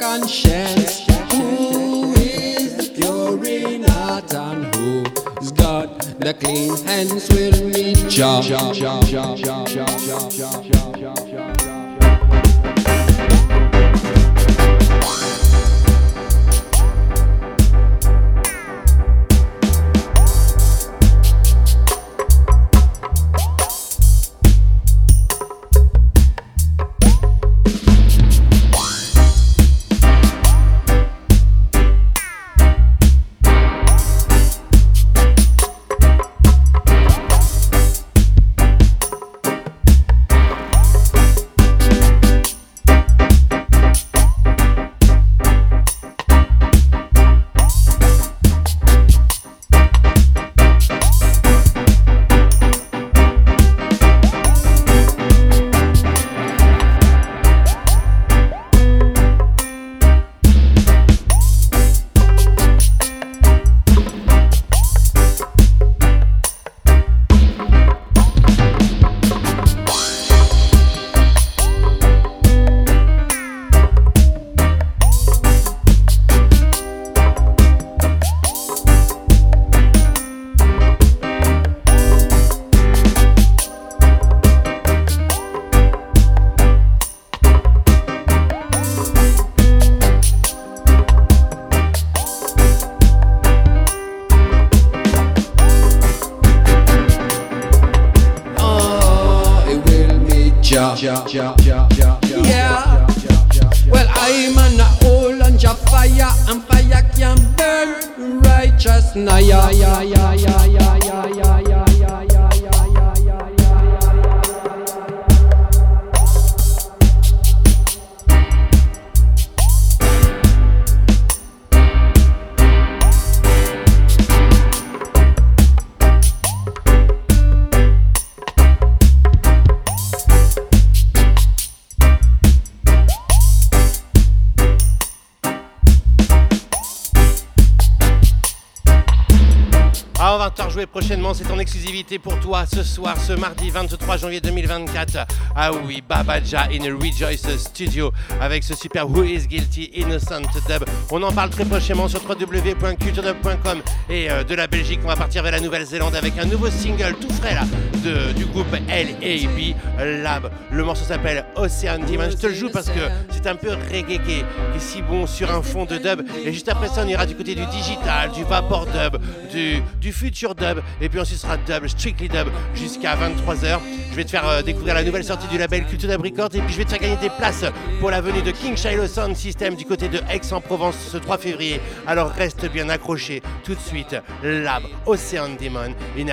Pour 142.22 142.38
toi 142.38 142.66
ce 142.66 142.84
soir, 142.84 143.16
ce 143.20 143.32
mardi 143.32 143.68
23 144.10 144.16
janvier 144.16 144.40
2024. 144.40 145.26
Ah 145.54 145.70
oui, 145.86 146.02
Babaja 146.08 146.68
in 146.72 146.82
a 146.84 146.92
Rejoice 146.92 147.58
Studio 147.58 148.12
avec 148.40 148.64
ce 148.64 148.74
super 148.74 149.08
Who 149.08 149.22
is 149.22 149.46
Guilty 149.46 149.90
Innocent 149.94 150.42
Dub. 150.68 150.84
On 151.12 151.22
en 151.22 151.30
parle 151.30 151.50
très 151.50 151.64
prochainement 151.64 152.08
sur 152.08 152.20
www.culturedub.com 152.28 153.82
et 154.08 154.28
euh, 154.28 154.42
de 154.42 154.54
la 154.54 154.66
Belgique, 154.66 154.98
on 155.04 155.08
va 155.08 155.16
partir 155.16 155.44
vers 155.44 155.52
la 155.52 155.60
Nouvelle-Zélande 155.60 156.16
avec 156.16 156.36
un 156.38 156.44
nouveau 156.44 156.70
single 156.70 157.14
tout 157.20 157.32
frais 157.34 157.54
là 157.54 157.62
de, 158.02 158.32
du 158.32 158.46
groupe 158.46 158.72
LAB 158.88 159.76
Lab. 160.22 160.50
Le 160.72 160.84
morceau 160.84 161.04
s'appelle 161.04 161.44
Ocean 161.54 162.00
Demon. 162.00 162.30
Je 162.30 162.36
te 162.36 162.46
le 162.48 162.54
joue 162.54 162.70
parce 162.70 162.88
que 162.88 163.00
c'est 163.30 163.46
un 163.46 163.54
peu 163.54 163.70
reggae 163.92 164.20
qui 164.24 164.40
est, 164.40 164.44
si 164.78 165.02
bon 165.02 165.26
sur 165.26 165.52
un 165.52 165.62
fond 165.62 165.84
de 165.84 165.98
dub. 165.98 166.22
Et 166.44 166.52
juste 166.52 166.68
après 166.68 166.88
ça, 166.88 167.02
on 167.04 167.08
ira 167.08 167.26
du 167.26 167.36
côté 167.36 167.54
du 167.54 167.66
digital, 167.66 168.32
du 168.32 168.42
vapor 168.42 168.86
dub, 168.86 169.20
du, 169.52 169.82
du 170.00 170.12
future 170.12 170.54
dub 170.54 170.80
et 171.00 171.08
puis 171.08 171.20
ensuite 171.20 171.38
ce 171.38 171.46
sera 171.46 171.56
dub, 171.58 171.86
strictly 171.86 172.28
dub, 172.28 172.48
jusqu'à 172.74 173.14
23h. 173.14 173.78
Je 174.10 174.16
vais 174.16 174.24
te 174.24 174.30
faire 174.30 174.48
euh, 174.48 174.62
découvrir 174.62 174.94
la 174.94 175.04
nouvelle 175.04 175.24
sortie 175.24 175.46
du 175.48 175.58
label 175.58 175.84
Culture 175.86 176.10
Records, 176.10 176.54
et 176.54 176.60
puis 176.60 176.72
je 176.72 176.78
vais 176.78 176.84
te 176.84 176.90
faire 176.90 176.98
gagner 176.98 177.16
des 177.16 177.30
places 177.30 177.64
pour 178.00 178.10
la 178.10 178.20
venue 178.20 178.42
de 178.42 178.50
King 178.50 178.76
Shiloh 178.76 179.06
Sound 179.06 179.36
System 179.36 179.74
du 179.74 179.84
côté 179.84 180.08
de 180.08 180.18
Aix-en-Provence 180.30 180.96
ce 181.12 181.16
3 181.16 181.38
février. 181.38 181.80
Alors 182.06 182.30
reste 182.30 182.70
bien 182.70 182.88
accroché 182.88 183.42
tout 183.64 183.74
de 183.74 183.80
suite. 183.80 184.16
Lab, 184.42 184.82
Ocean 185.06 185.56
Demon, 185.60 185.94
et 186.16 186.24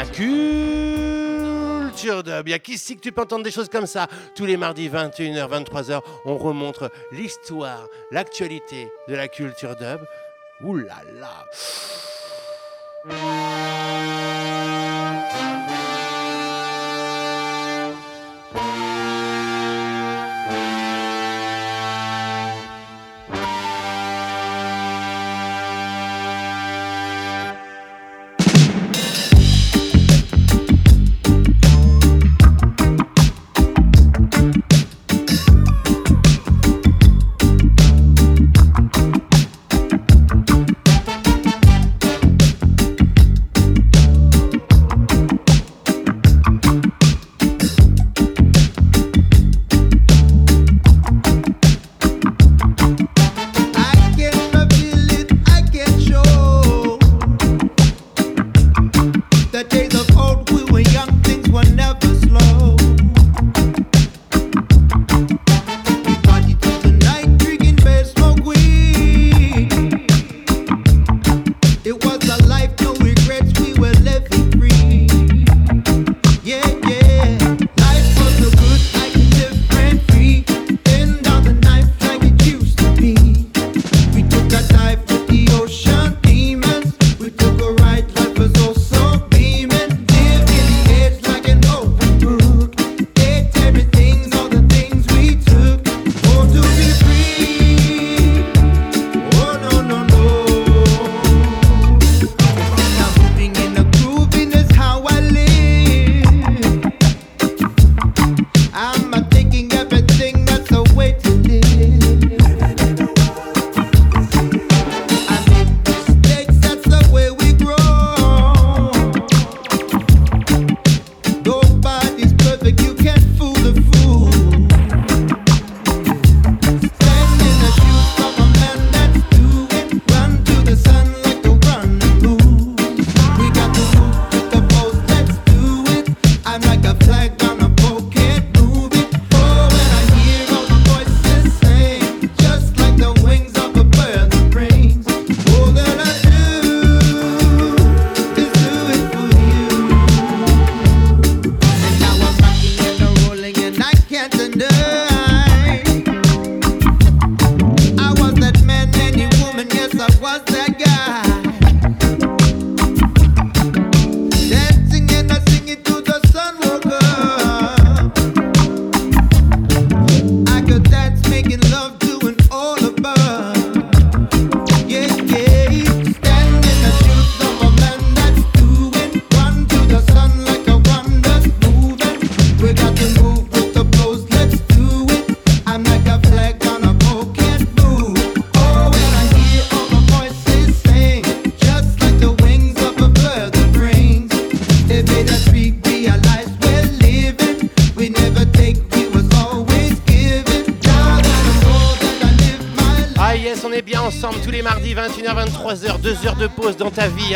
Culture 1.98 2.24
Dub. 2.24 2.48
Il 2.48 2.52
y 2.52 2.54
a 2.54 2.60
qu'ici 2.60 2.96
que 2.96 3.02
tu 3.02 3.12
peux 3.12 3.22
entendre 3.22 3.44
des 3.44 3.52
choses 3.52 3.70
comme 3.70 3.88
ça. 3.88 4.08
Tous 4.36 4.46
les 4.46 4.58
mardis 4.58 4.90
21h, 4.90 5.48
23h, 5.50 6.02
on 6.26 6.38
remontre 6.38 6.92
l'histoire, 7.12 7.88
l'actualité 8.12 8.90
de 9.08 9.16
la 9.16 9.28
culture 9.28 9.76
dub. 9.76 10.00
Ouh 10.62 10.78
là 10.78 11.02
là. 11.20 11.46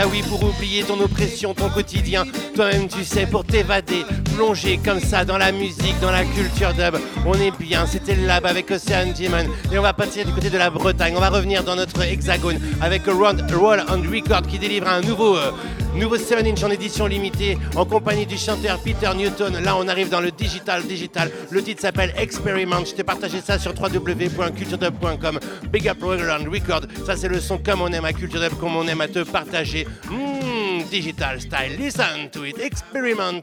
Ah 0.04 0.08
oui, 0.12 0.24
pour 0.28 0.44
oublier 0.44 0.82
ton 0.82 1.00
oppression, 1.00 1.54
ton 1.54 1.70
quotidien. 1.70 2.24
Toi-même, 2.56 2.88
tu 2.88 3.06
sais, 3.06 3.28
pour 3.28 3.44
t'évader, 3.44 4.04
plonger 4.36 4.80
comme 4.84 5.00
ça 5.00 5.26
dans 5.26 5.38
la 5.38 5.52
musique, 5.52 6.00
dans 6.02 6.10
la 6.10 6.24
culture 6.24 6.74
dub. 6.74 7.00
On 7.24 7.36
est 7.36 7.56
bien, 7.56 7.86
c'était 7.86 8.16
le 8.16 8.26
lab 8.26 8.48
avec 8.48 8.72
Ocean 8.72 9.14
Demon. 9.16 9.48
Et 9.72 9.78
on 9.78 9.84
va 9.84 9.94
passer 9.94 10.24
du 10.24 10.32
côté 10.32 10.50
de 10.50 10.58
la 10.58 10.72
Bretagne. 10.72 11.14
On 11.16 11.20
va 11.20 11.30
revenir 11.30 11.64
dans 11.64 11.76
notre 11.76 12.02
hexagone 12.02 12.60
avec 12.82 13.06
Roll 13.06 13.46
on 13.90 14.02
Record 14.12 14.42
qui 14.48 14.58
délivre 14.58 14.88
un 14.88 15.02
nouveau, 15.02 15.38
euh, 15.38 15.52
nouveau 15.96 16.18
7 16.18 16.48
inch 16.48 16.64
en 16.64 16.72
édition 16.72 17.06
limitée 17.06 17.60
en 17.76 17.86
compagnie 17.86 18.26
du 18.26 18.40
chanteur 18.40 18.80
Peter 18.80 19.12
Newton. 19.16 19.62
Là, 19.64 19.76
on 19.78 19.88
arrive 19.88 20.10
dans 20.10 20.22
le 20.22 20.32
digital, 20.32 20.82
digital. 20.82 21.30
Le 21.52 21.62
titre 21.62 21.82
s'appelle 21.82 22.12
Experiment. 22.18 22.84
Je 22.84 22.96
t'ai 22.96 23.04
partagé 23.04 23.40
ça 23.40 23.60
sur 23.60 23.76
www.culturedub.com. 23.80 25.40
Big 25.72 25.88
Up 25.88 26.02
Roll 26.02 26.30
on 26.30 26.50
Record. 26.52 26.82
Ça, 27.06 27.16
c'est 27.16 27.30
le 27.30 27.40
son 27.40 27.58
comme 27.58 27.82
on 27.82 27.88
aime 27.88 28.06
à 28.06 28.14
Culture 28.14 28.42
Dub, 28.42 28.54
comme 28.60 28.76
on 28.76 28.88
aime 28.88 29.02
à 29.02 29.08
te 29.08 29.24
partager. 29.24 29.88
Mmh, 30.10 30.84
digital 30.90 31.40
style. 31.40 31.78
Listen 31.80 32.30
to 32.32 32.44
it. 32.44 32.60
Experiment. 32.60 33.42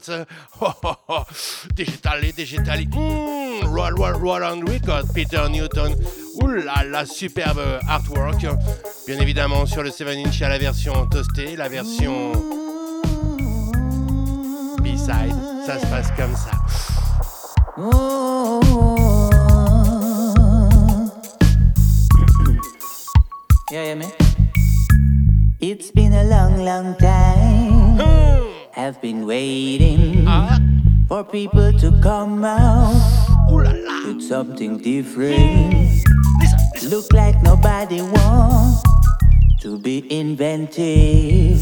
Digital, 1.75 2.21
digital. 2.35 2.85
Mmh, 2.85 3.65
roll, 3.65 3.93
roll, 3.93 4.43
on 4.43 4.61
record. 4.61 5.05
Peter 5.13 5.49
Newton. 5.49 5.95
Là, 6.91 7.05
superbe 7.05 7.61
artwork. 7.87 8.45
Bien 9.07 9.19
évidemment 9.19 9.65
sur 9.65 9.83
le 9.83 9.91
7 9.91 10.07
inch 10.09 10.41
à 10.41 10.49
la 10.49 10.57
version 10.57 11.05
toastée, 11.07 11.55
la 11.55 11.67
version 11.67 12.31
B-side. 14.81 15.35
Ça 15.65 15.79
se 15.79 15.85
passe 15.87 16.11
comme 16.15 16.35
ça. 16.35 16.51
Yeah. 23.71 24.01
It's 25.61 25.91
been 25.91 26.13
a 26.13 26.23
long, 26.23 26.65
long 26.65 26.95
time. 26.95 28.01
I've 28.75 28.99
been 28.99 29.27
waiting 29.27 30.25
for 31.07 31.23
people 31.23 31.71
to 31.77 31.91
come 32.01 32.43
out 32.43 32.97
with 33.51 34.23
something 34.23 34.79
different. 34.79 36.01
Look 36.89 37.13
like 37.13 37.43
nobody 37.43 38.01
wants 38.01 38.81
to 39.61 39.77
be 39.77 40.01
inventive. 40.11 41.61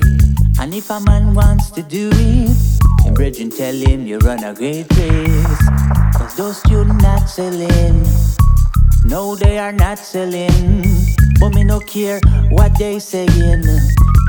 And 0.61 0.73
if 0.73 0.89
a 0.89 1.01
man 1.01 1.33
wants 1.33 1.71
to 1.71 1.83
do 1.83 2.09
it, 2.13 2.55
then 3.03 3.15
brethren 3.15 3.51
tell 3.51 3.75
him 3.75 4.07
you 4.07 4.19
run 4.19 4.45
a 4.45 4.53
great 4.53 4.87
place. 4.87 5.59
Cause 6.15 6.37
those 6.37 6.57
students 6.59 7.03
not 7.03 7.27
selling. 7.27 8.05
No, 9.09 9.35
they 9.35 9.57
are 9.57 9.71
not 9.71 9.97
selling. 9.99 10.83
But 11.39 11.53
me 11.55 11.63
no 11.63 11.79
care 11.79 12.19
what 12.49 12.77
they 12.77 12.99
saying. 12.99 13.63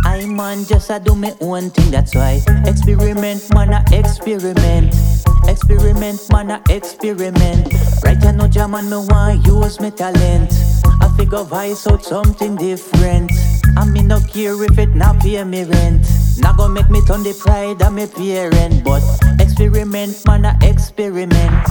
I 0.04 0.24
man 0.26 0.64
just 0.64 0.90
a 0.90 1.00
do 1.00 1.16
me 1.16 1.32
own 1.40 1.70
thing. 1.70 1.90
That's 1.90 2.14
why 2.14 2.40
experiment, 2.64 3.42
man, 3.52 3.72
a 3.72 3.84
experiment. 3.90 4.94
Experiment, 5.48 6.20
man, 6.30 6.50
a 6.50 6.62
experiment. 6.70 7.72
Right 8.04 8.24
I 8.24 8.32
know 8.32 8.46
jam 8.46 8.74
and 8.74 8.88
me 8.88 8.96
want 8.96 9.44
use 9.46 9.80
me 9.80 9.90
talent. 9.90 10.52
I 11.00 11.12
figure 11.16 11.42
vice 11.42 11.86
out 11.88 12.04
something 12.04 12.54
different. 12.54 13.32
I 13.76 13.84
me 13.84 14.02
no 14.02 14.20
care 14.20 14.62
if 14.62 14.78
it 14.78 14.94
not 14.94 15.20
pay 15.20 15.42
me 15.42 15.64
rent. 15.64 16.06
Not 16.40 16.56
gonna 16.56 16.74
make 16.74 16.90
me 16.90 17.00
turn 17.02 17.22
the 17.22 17.34
pride 17.34 17.82
of 17.82 17.92
me 17.92 18.06
parent. 18.06 18.84
But 18.84 19.02
experiment, 19.40 20.24
man, 20.26 20.44
a 20.44 20.56
experiment. 20.62 21.66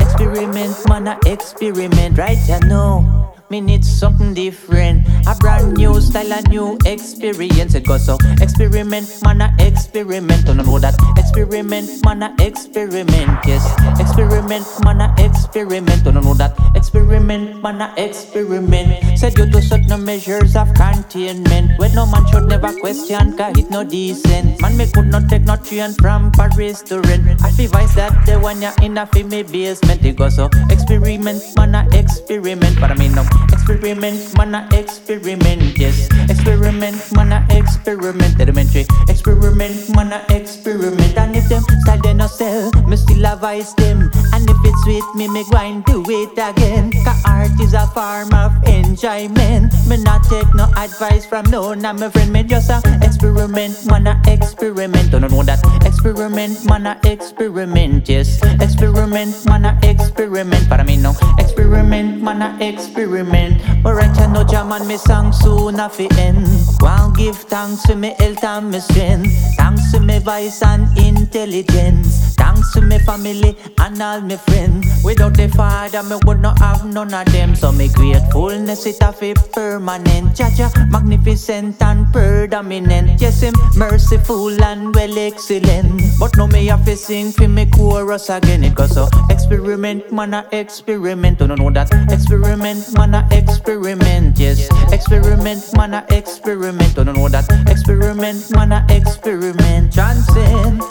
Experiment, 0.00 0.76
man, 0.88 1.08
a 1.08 1.18
experiment. 1.26 2.18
Right 2.18 2.38
I 2.50 2.58
know. 2.66 3.30
Me 3.50 3.60
need 3.60 3.84
something 3.84 4.32
different. 4.32 5.08
A 5.26 5.34
brand 5.34 5.76
new 5.76 6.00
style, 6.00 6.30
a 6.30 6.40
new 6.48 6.78
experience. 6.86 7.74
It 7.74 7.84
goes 7.84 8.06
so 8.06 8.16
experiment, 8.40 9.08
man, 9.24 9.40
a 9.40 9.52
experiment. 9.58 10.46
Don't 10.46 10.58
know 10.58 10.78
that 10.78 10.94
experiment, 11.18 11.90
man, 12.04 12.22
a 12.22 12.32
experiment. 12.38 13.10
Yes, 13.44 13.66
experiment, 13.98 14.64
man, 14.84 15.00
a 15.00 15.12
experiment. 15.18 16.04
Don't 16.04 16.22
know 16.22 16.34
that 16.34 16.54
experiment, 16.76 17.60
man, 17.60 17.80
a 17.80 17.92
experiment. 17.96 19.18
Said 19.18 19.36
you 19.36 19.46
do 19.46 19.60
certain 19.60 20.04
measures 20.04 20.54
of 20.54 20.72
containment. 20.74 21.76
When 21.80 21.92
no 21.92 22.06
man 22.06 22.24
should 22.30 22.46
never 22.46 22.72
question, 22.78 23.36
cause 23.36 23.58
it 23.58 23.68
no 23.68 23.82
decent. 24.10 24.60
Man, 24.60 24.76
me 24.76 24.86
could 24.90 25.06
not 25.06 25.28
take 25.28 25.42
no 25.42 25.56
train 25.56 25.92
from 25.94 26.32
Paris 26.32 26.82
to 26.82 27.00
rent. 27.02 27.42
I 27.42 27.50
feel 27.52 27.70
vice 27.70 27.94
that 27.94 28.12
the 28.26 28.38
one 28.38 28.62
ya 28.62 28.72
in 28.82 28.98
a 28.98 29.08
me 29.24 29.42
basement. 29.42 30.04
It 30.04 30.16
goes 30.16 30.36
so 30.36 30.50
experiment, 30.70 31.42
man, 31.56 31.74
a 31.74 31.86
experiment. 31.96 32.80
But 32.80 32.90
I 32.90 32.94
mean, 32.94 33.14
no 33.14 33.24
experiment, 33.52 34.18
man, 34.36 34.54
a 34.54 34.68
experiment. 34.72 35.78
Yes, 35.78 36.08
experiment, 36.28 36.98
man, 37.14 37.32
a 37.32 37.40
experiment. 37.50 38.40
Elementary 38.40 38.86
experiment, 39.08 39.76
man, 39.94 40.12
a 40.12 40.20
experiment. 40.34 41.16
And 41.16 41.36
if 41.36 41.48
them 41.48 41.62
style 41.82 42.00
they 42.02 42.14
no 42.14 42.26
sell, 42.26 42.70
me 42.86 42.96
still 42.96 43.26
advise 43.26 43.74
them. 43.74 44.10
And 44.32 44.48
if 44.48 44.56
it's 44.64 44.82
sweet, 44.82 45.04
me 45.14 45.28
me 45.28 45.44
go 45.50 45.58
and 45.58 45.84
do 45.84 46.02
it 46.08 46.34
again. 46.34 46.90
Cause 47.04 47.22
art 47.24 47.54
is 47.60 47.74
a 47.74 47.86
form 47.94 48.32
of 48.34 48.52
enjoyment. 48.66 49.72
Me 49.86 49.96
not 50.02 50.24
take 50.24 50.52
no 50.54 50.66
advice 50.76 51.24
from 51.26 51.44
no, 51.50 51.74
nah, 51.74 51.92
my 51.92 52.10
friend. 52.10 52.32
Me 52.32 52.42
just 52.42 52.70
a 52.70 52.80
experiment, 53.02 53.74
man, 53.86 53.99
a 54.06 54.20
experiment. 54.26 55.10
Don't 55.10 55.22
know 55.22 55.42
that 55.42 55.60
experiment, 55.84 56.64
man, 56.66 56.86
a 56.86 56.98
experiment. 57.04 58.08
Yes, 58.08 58.42
experiment, 58.60 59.44
man, 59.46 59.64
a 59.64 59.78
experiment. 59.82 60.70
I 60.70 60.82
mean 60.82 61.02
no 61.02 61.14
experiment, 61.38 62.22
man, 62.22 62.42
a 62.42 62.56
experiment. 62.64 63.60
But 63.82 63.94
right 63.94 64.18
I 64.18 64.26
know 64.26 64.44
and 64.48 64.86
me 64.88 64.96
song 64.96 65.32
soon 65.32 65.80
a 65.80 65.88
fi 65.88 66.08
end. 66.18 66.46
One 66.80 67.12
give 67.14 67.36
thanks 67.36 67.82
to 67.84 67.96
me 67.96 68.14
health 68.18 68.44
and 68.44 68.70
me 68.70 68.80
strength. 68.80 69.56
Thanks 69.56 69.92
to 69.92 70.00
me 70.00 70.18
voice 70.18 70.62
and 70.62 70.86
intelligence. 70.98 72.29
Thanks 72.60 72.74
to 72.74 72.82
me 72.82 72.98
family 72.98 73.56
and 73.78 74.02
all 74.02 74.20
me 74.20 74.36
friends. 74.36 75.02
Without 75.02 75.32
the 75.32 75.48
father, 75.48 76.02
me 76.02 76.16
would 76.26 76.40
not 76.40 76.58
have 76.58 76.84
none 76.84 77.14
of 77.14 77.32
them. 77.32 77.54
So 77.56 77.72
me 77.72 77.88
gratefulness 77.88 78.84
it 78.84 79.00
a 79.00 79.14
fi 79.14 79.32
permanent. 79.32 80.36
Jaja, 80.36 80.68
magnificent 80.90 81.80
and 81.80 82.12
predominant. 82.12 83.18
Yes, 83.18 83.40
him 83.40 83.54
merciful 83.76 84.62
and 84.62 84.94
well 84.94 85.18
excellent. 85.18 86.02
But 86.18 86.36
no 86.36 86.46
me 86.48 86.66
have 86.66 86.84
to 86.84 86.96
sing 86.96 87.32
for 87.32 87.48
me 87.48 87.64
chorus 87.64 88.28
again. 88.28 88.62
It 88.62 88.74
goes 88.74 88.92
so 88.92 89.08
experiment, 89.30 90.12
man 90.12 90.34
a 90.34 90.46
experiment. 90.52 91.38
Don't 91.38 91.58
know 91.58 91.70
that 91.70 91.90
experiment, 92.12 92.92
man 92.92 93.14
a 93.14 93.26
experiment. 93.32 94.38
Yes, 94.38 94.68
experiment, 94.92 95.64
man 95.78 95.94
a 95.94 96.04
experiment. 96.10 96.94
Don't 96.94 97.06
know 97.06 97.28
that 97.30 97.48
experiment, 97.70 98.50
man 98.50 98.72
a 98.72 98.84
experiment. 98.90 99.94
Transcend, 99.94 100.82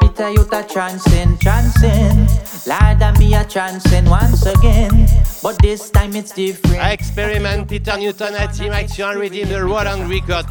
Peter 0.00 0.30
you 0.30 0.44
ta 0.44 0.62
transcend, 0.62 1.17
transcend. 1.40 2.28
A 2.70 3.44
transcend 3.44 4.08
once 4.08 4.46
again. 4.46 5.06
But 5.42 5.58
this 5.62 5.90
time 5.90 6.14
it's 6.14 6.32
different. 6.32 6.76
Experiment, 6.92 7.66
Peter 7.66 7.96
Newton 7.98 8.34
à 8.36 8.46
Team 8.48 8.72
Action 8.72 9.08
Redeem 9.18 9.48
de 9.48 9.56
Roland 9.62 10.06
Record. 10.08 10.46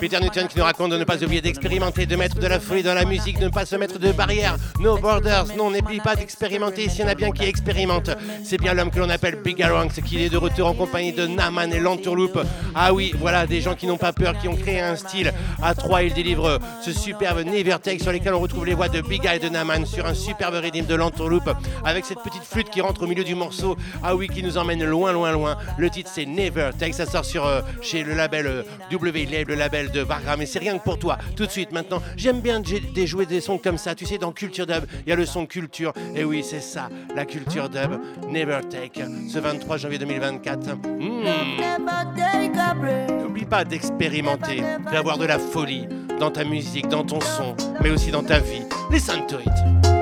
Peter 0.00 0.20
Newton 0.20 0.48
qui 0.48 0.58
nous 0.58 0.64
raconte 0.64 0.90
de 0.90 0.98
ne 0.98 1.04
pas 1.04 1.22
oublier 1.22 1.40
d'expérimenter, 1.40 2.06
de 2.06 2.16
mettre 2.16 2.38
de 2.38 2.46
la 2.46 2.60
folie 2.60 2.82
dans 2.82 2.94
la 2.94 3.04
musique, 3.04 3.38
de 3.38 3.44
ne 3.44 3.50
pas 3.50 3.64
se 3.64 3.76
mettre 3.76 3.98
de 3.98 4.12
barrières, 4.12 4.56
no 4.80 4.98
borders. 4.98 5.46
Non, 5.56 5.70
n'oublie 5.70 6.00
pas 6.00 6.16
d'expérimenter. 6.16 6.88
S'il 6.88 7.00
y 7.00 7.04
en 7.04 7.08
a 7.08 7.14
bien 7.14 7.30
qui 7.30 7.44
expérimentent, 7.44 8.10
c'est 8.44 8.58
bien 8.58 8.74
l'homme 8.74 8.90
que 8.90 8.98
l'on 8.98 9.10
appelle 9.10 9.36
Big 9.42 9.62
Aronx 9.62 10.00
qui 10.04 10.24
est 10.24 10.28
de 10.28 10.36
retour 10.36 10.66
en 10.66 10.74
compagnie 10.74 11.12
de 11.12 11.26
Naman 11.26 11.72
et 11.72 11.80
l'Entourloupe. 11.80 12.40
Ah 12.74 12.92
oui, 12.92 13.14
voilà, 13.18 13.46
des 13.46 13.60
gens 13.60 13.74
qui 13.74 13.86
n'ont 13.86 13.98
pas 13.98 14.12
peur, 14.12 14.34
qui 14.38 14.48
ont 14.48 14.56
créé 14.56 14.80
un 14.80 14.96
style. 14.96 15.32
À 15.62 15.74
trois, 15.74 16.02
ils 16.02 16.14
délivrent 16.14 16.58
ce 16.84 16.92
superbe 16.92 17.44
Nevertech 17.44 18.02
sur 18.02 18.12
lesquels 18.12 18.34
on 18.34 18.40
retrouve 18.40 18.66
les 18.66 18.74
voix 18.74 18.88
de 18.88 19.00
Big 19.00 19.24
Eye 19.24 19.36
et 19.36 19.38
de 19.38 19.48
Naman 19.48 19.86
sur 19.86 20.04
un 20.06 20.11
superbe 20.14 20.54
Redeem 20.54 20.86
de 20.86 20.94
l'Entourloupe 20.94 21.50
avec 21.84 22.04
cette 22.04 22.20
petite 22.22 22.44
flûte 22.44 22.70
qui 22.70 22.80
rentre 22.80 23.02
au 23.02 23.06
milieu 23.06 23.24
du 23.24 23.34
morceau. 23.34 23.76
Ah 24.02 24.14
oui, 24.16 24.28
qui 24.28 24.42
nous 24.42 24.58
emmène 24.58 24.84
loin, 24.84 25.12
loin, 25.12 25.32
loin. 25.32 25.56
Le 25.78 25.90
titre 25.90 26.10
c'est 26.12 26.26
Never 26.26 26.70
Take. 26.78 26.92
Ça 26.92 27.06
sort 27.06 27.24
sur 27.24 27.46
euh, 27.46 27.60
chez 27.80 28.02
le 28.02 28.14
label 28.14 28.46
euh, 28.46 28.62
W 28.90 29.24
Label, 29.26 29.44
le 29.48 29.54
label 29.54 29.90
de 29.90 30.00
Vargram. 30.00 30.38
Mais 30.38 30.46
c'est 30.46 30.58
rien 30.58 30.78
que 30.78 30.84
pour 30.84 30.98
toi. 30.98 31.18
Tout 31.36 31.46
de 31.46 31.50
suite 31.50 31.72
maintenant, 31.72 32.02
j'aime 32.16 32.40
bien 32.40 32.60
dé- 32.60 32.80
déjouer 32.94 33.26
des 33.26 33.40
sons 33.40 33.58
comme 33.58 33.78
ça. 33.78 33.94
Tu 33.94 34.06
sais, 34.06 34.18
dans 34.18 34.32
Culture 34.32 34.66
Dub, 34.66 34.84
il 35.06 35.10
y 35.10 35.12
a 35.12 35.16
le 35.16 35.26
son 35.26 35.46
culture. 35.46 35.92
Et 36.14 36.24
oui, 36.24 36.42
c'est 36.42 36.60
ça, 36.60 36.88
la 37.14 37.24
culture 37.24 37.68
dub. 37.68 38.00
Never 38.28 38.60
Take. 38.70 39.04
Ce 39.32 39.38
23 39.38 39.76
janvier 39.76 39.98
2024. 39.98 40.76
Hmm. 40.76 41.24
N'oublie 43.22 43.44
pas 43.44 43.64
d'expérimenter, 43.64 44.62
d'avoir 44.92 45.18
de 45.18 45.24
la 45.24 45.38
folie 45.38 45.86
dans 46.18 46.30
ta 46.30 46.44
musique, 46.44 46.88
dans 46.88 47.04
ton 47.04 47.20
son, 47.20 47.54
mais 47.82 47.90
aussi 47.90 48.10
dans 48.10 48.22
ta 48.22 48.38
vie. 48.38 48.62
Listen 48.90 49.26
to 49.26 49.38
it. 49.40 50.01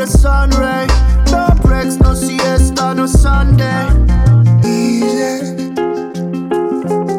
the 0.00 0.06
sun 0.06 0.48
ray. 0.52 0.86
No 1.30 1.48
breaks, 1.62 1.96
no 1.96 2.14
siesta, 2.14 2.94
no 2.94 3.06
Sunday. 3.06 3.86
Easy, 4.64 5.74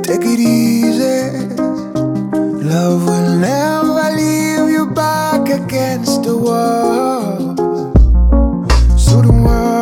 take 0.02 0.26
it 0.26 0.40
easy. 0.40 1.46
Love 2.66 3.06
will 3.06 3.36
never 3.38 4.16
leave 4.16 4.72
you 4.72 4.88
back 4.88 5.48
against 5.50 6.24
the 6.24 6.36
wall. 6.36 7.56
So 8.98 9.22
don't 9.22 9.44
worry. 9.44 9.81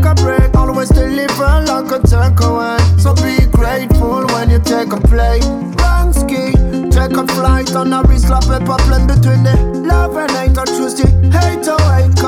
take 0.00 0.10
a 0.10 0.14
break. 0.22 0.54
Always 0.54 0.88
deliver 0.88 1.64
like 1.66 1.90
a 1.92 2.00
takeaway. 2.00 2.78
So 2.98 3.14
be 3.14 3.46
grateful 3.50 4.26
when 4.26 4.50
you 4.50 4.58
take 4.60 4.92
a 4.92 5.00
plane. 5.00 5.72
Run 5.76 6.12
ski, 6.12 6.52
take 6.90 7.16
a 7.16 7.26
flight 7.34 7.74
on 7.74 7.92
a 7.92 8.02
wrist, 8.02 8.26
slap 8.26 8.44
a 8.44 8.76
plane 8.84 9.06
between 9.06 9.42
the 9.42 9.56
love 9.86 10.16
and 10.16 10.30
hate 10.30 10.58
on 10.58 10.66
Tuesday. 10.66 11.10
Hate 11.30 11.66
away. 11.66 12.19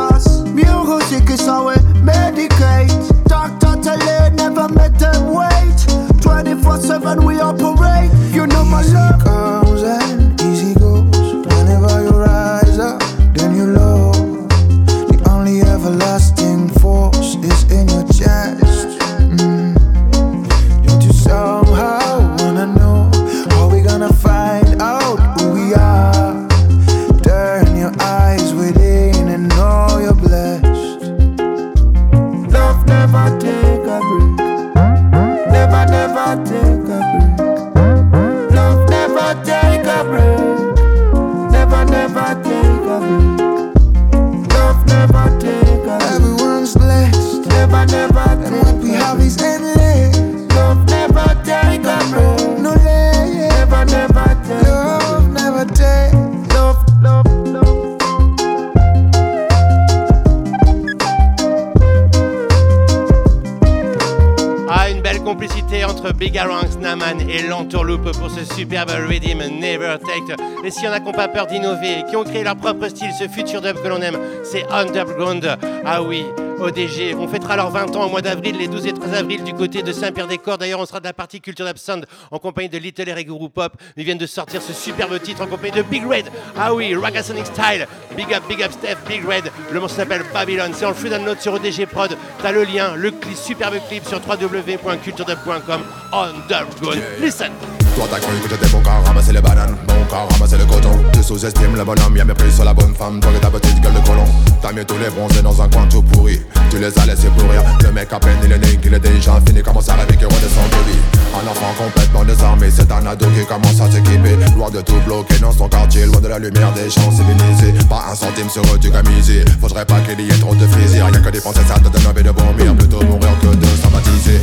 N'ont 71.04 71.12
pas 71.12 71.28
peur 71.28 71.46
d'innover, 71.46 72.04
qui 72.08 72.16
ont 72.16 72.24
créé 72.24 72.44
leur 72.44 72.56
propre 72.56 72.88
style, 72.88 73.10
ce 73.18 73.28
futur 73.28 73.60
dub 73.60 73.80
que 73.82 73.88
l'on 73.88 74.00
aime, 74.00 74.18
c'est 74.44 74.64
Underground. 74.70 75.58
Ah 75.84 76.02
oui, 76.02 76.24
ODG. 76.62 77.16
On 77.18 77.26
fêtera 77.26 77.56
leurs 77.56 77.70
20 77.70 77.96
ans 77.96 78.06
au 78.06 78.08
mois 78.08 78.22
d'avril, 78.22 78.56
les 78.56 78.68
12 78.68 78.86
et 78.86 78.92
13 78.92 79.14
avril, 79.14 79.42
du 79.42 79.52
côté 79.52 79.82
de 79.82 79.92
Saint-Pierre-des-Corps. 79.92 80.58
D'ailleurs, 80.58 80.80
on 80.80 80.86
sera 80.86 81.00
de 81.00 81.04
la 81.04 81.12
partie 81.12 81.40
Culture 81.40 81.66
Sound 81.76 82.06
en 82.30 82.38
compagnie 82.38 82.68
de 82.68 82.78
Little 82.78 83.08
Air 83.08 83.18
et 83.18 83.24
Guru 83.24 83.50
Pop. 83.50 83.72
Ils 83.96 84.04
viennent 84.04 84.18
de 84.18 84.26
sortir 84.26 84.62
ce 84.62 84.72
superbe 84.72 85.20
titre 85.20 85.42
en 85.42 85.46
compagnie 85.46 85.72
de 85.72 85.82
Big 85.82 86.04
Red. 86.06 86.26
Ah 86.56 86.72
oui, 86.72 86.94
Ragasonic 86.94 87.46
Style. 87.46 87.86
Big 88.16 88.32
up, 88.32 88.42
big 88.48 88.62
up, 88.62 88.72
Steph, 88.72 88.96
Big 89.08 89.24
Red. 89.24 89.50
Le 89.72 89.80
morceau 89.80 89.96
s'appelle 89.96 90.22
Babylon. 90.32 90.70
C'est 90.72 90.84
en 90.84 90.90
le 90.90 90.94
free 90.94 91.10
download 91.10 91.40
sur 91.40 91.54
ODG 91.54 91.86
Prod. 91.86 92.16
T'as 92.42 92.52
le 92.52 92.64
lien, 92.64 92.94
le 92.94 93.10
clip, 93.10 93.36
superbe 93.36 93.76
clip 93.88 94.04
sur 94.04 94.20
www.culturedub.com. 94.26 95.82
Underground. 96.12 97.02
Listen. 97.20 97.52
Toi 97.94 98.06
t'as 98.10 98.18
cru 98.18 98.32
que 98.42 98.48
j'étais 98.48 98.68
bon 98.68 98.80
qu'à 98.82 99.00
ramasser 99.06 99.32
les 99.32 99.40
bananes 99.40 99.76
Bon 99.86 99.94
qu'à 100.08 100.24
ramasser 100.32 100.56
le 100.56 100.64
coton. 100.64 100.92
Tu 101.12 101.22
sous-estimes 101.22 101.76
le 101.76 101.84
bonhomme, 101.84 102.16
y'a 102.16 102.24
mépris 102.24 102.50
sur 102.50 102.64
la 102.64 102.72
bonne 102.74 102.94
femme 102.94 103.20
Toi 103.20 103.30
et 103.36 103.40
ta 103.40 103.50
petite 103.50 103.80
gueule 103.80 103.94
de 103.94 104.06
colon. 104.06 104.24
T'as 104.60 104.72
mieux 104.72 104.84
tous 104.84 104.98
les 104.98 105.10
bronzés 105.10 105.42
dans 105.42 105.60
un 105.60 105.68
coin 105.68 105.86
tout 105.88 106.02
pourri. 106.02 106.40
Tu 106.70 106.78
les 106.78 106.98
as 106.98 107.06
laissés 107.06 107.28
pourrir 107.36 107.62
Le 107.82 107.92
mec 107.92 108.12
à 108.12 108.18
peine 108.18 108.38
il 108.44 108.52
est 108.52 108.58
né 108.58 108.76
qu'il 108.76 108.94
est 108.94 109.00
déjà 109.00 109.40
fini. 109.46 109.62
Commence 109.62 109.88
à 109.88 109.94
rêver 109.94 110.16
qu'il 110.16 110.26
redescend 110.26 110.68
de 110.70 110.90
vie? 110.90 110.98
Un 111.34 111.50
enfant 111.50 111.74
complètement 111.76 112.24
désarmé 112.24 112.70
C'est 112.70 112.90
un 112.90 113.06
ado 113.06 113.26
qui 113.26 113.44
commence 113.44 113.80
à 113.80 113.90
s'équiper. 113.90 114.36
Loin 114.56 114.70
de 114.70 114.80
tout 114.80 115.00
bloquer 115.06 115.38
dans 115.38 115.52
son 115.52 115.68
quartier 115.68 116.06
Loin 116.06 116.20
de 116.20 116.28
la 116.28 116.38
lumière 116.38 116.72
des 116.72 116.90
champs 116.90 117.10
civilisés 117.10 117.74
Pas 117.88 118.06
un 118.10 118.14
centime 118.14 118.48
sur 118.48 118.62
eux 118.74 118.78
du 118.78 118.90
gamisé 118.90 119.44
Faudrait 119.60 119.84
pas 119.84 120.00
qu'il 120.00 120.20
y 120.20 120.28
ait 120.28 120.38
trop 120.38 120.54
de 120.54 120.66
frisés 120.66 121.02
Rien 121.02 121.20
que 121.20 121.30
dépenser 121.30 121.60
ça 121.66 121.74
te 121.74 121.88
donne 121.88 122.06
envie 122.06 122.22
de 122.22 122.30
vomir 122.30 122.74
Plutôt 122.74 123.02
mourir 123.04 123.30
que 123.40 123.54
de 123.54 123.66
sympathiser 123.82 124.40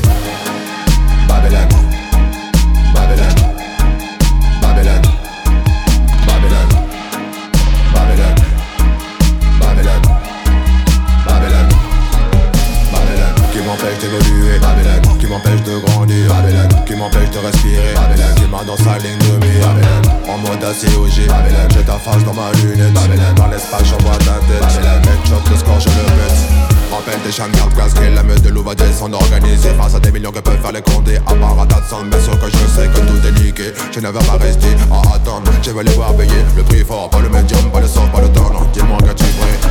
peuvent 31.09 31.17
faire 31.17 31.19
les 31.19 31.19
condés 31.19 31.19
À 31.27 31.33
part 31.35 31.59
à 31.61 31.65
tas 31.65 31.81
de 31.81 31.85
sang, 31.85 32.03
bien 32.09 32.19
sûr 32.19 32.39
que 32.39 32.45
je 32.47 32.57
sais 32.73 32.87
que 32.87 32.99
tout 32.99 33.27
est 33.27 33.43
niqué. 33.43 33.73
Je 33.91 33.99
ne 33.99 34.07
vais 34.07 34.19
pas 34.19 34.37
rester 34.37 34.67
à 34.91 35.15
attendre, 35.15 35.51
je 35.61 35.71
vais 35.71 35.83
les 35.83 35.91
voir 35.91 36.13
payer 36.15 36.31
Le 36.55 36.63
prix 36.63 36.83
fort, 36.83 37.09
pas 37.09 37.19
le 37.19 37.29
médium, 37.29 37.69
pas 37.71 37.79
le 37.79 37.87
sort, 37.87 38.09
pas 38.09 38.21
le 38.21 38.29
temps 38.29 38.49
dis-moi 38.73 38.97
que 38.99 39.13
tu 39.13 39.23
es 39.23 39.33
prêt. 39.39 39.69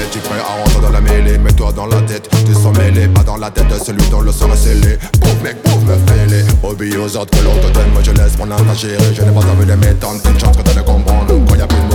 Es-tu 0.00 0.18
prêt 0.20 0.38
à 0.38 0.62
rentrer 0.62 0.80
dans 0.80 0.90
la 0.90 1.00
mêlée? 1.00 1.38
Mets-toi 1.38 1.72
dans 1.72 1.86
la 1.86 2.00
tête, 2.02 2.28
tu 2.46 2.54
sens 2.54 2.76
mêlé. 2.76 3.08
Pas 3.08 3.22
dans 3.22 3.36
la 3.36 3.50
tête 3.50 3.68
de 3.68 3.78
celui 3.78 4.06
dont 4.08 4.20
le 4.20 4.32
sang 4.32 4.48
est 4.52 4.56
scellé. 4.56 4.98
Pouf 5.20 5.42
mec, 5.42 5.62
pouf 5.62 5.82
me 5.82 5.96
fêlé. 6.06 6.44
Obéis 6.62 6.96
aux 6.96 7.16
autres 7.16 7.38
que 7.38 7.44
l'on 7.44 7.54
te 7.56 7.72
donne 7.72 7.90
Moi 7.92 8.02
je 8.02 8.12
laisse 8.12 8.34
âme 8.40 8.52
à 8.52 8.74
gérer. 8.74 9.14
Je 9.14 9.22
n'ai 9.22 9.30
pas 9.30 9.40
envie 9.40 9.66
de 9.66 9.74
m'étendre. 9.74 10.20
Une 10.28 10.40
chance 10.40 10.56
que 10.56 10.62
tu 10.62 10.76
ne 10.76 10.82
comprendre 10.82 11.34
Quand 11.48 11.56
y'a 11.56 11.66
plus 11.66 11.87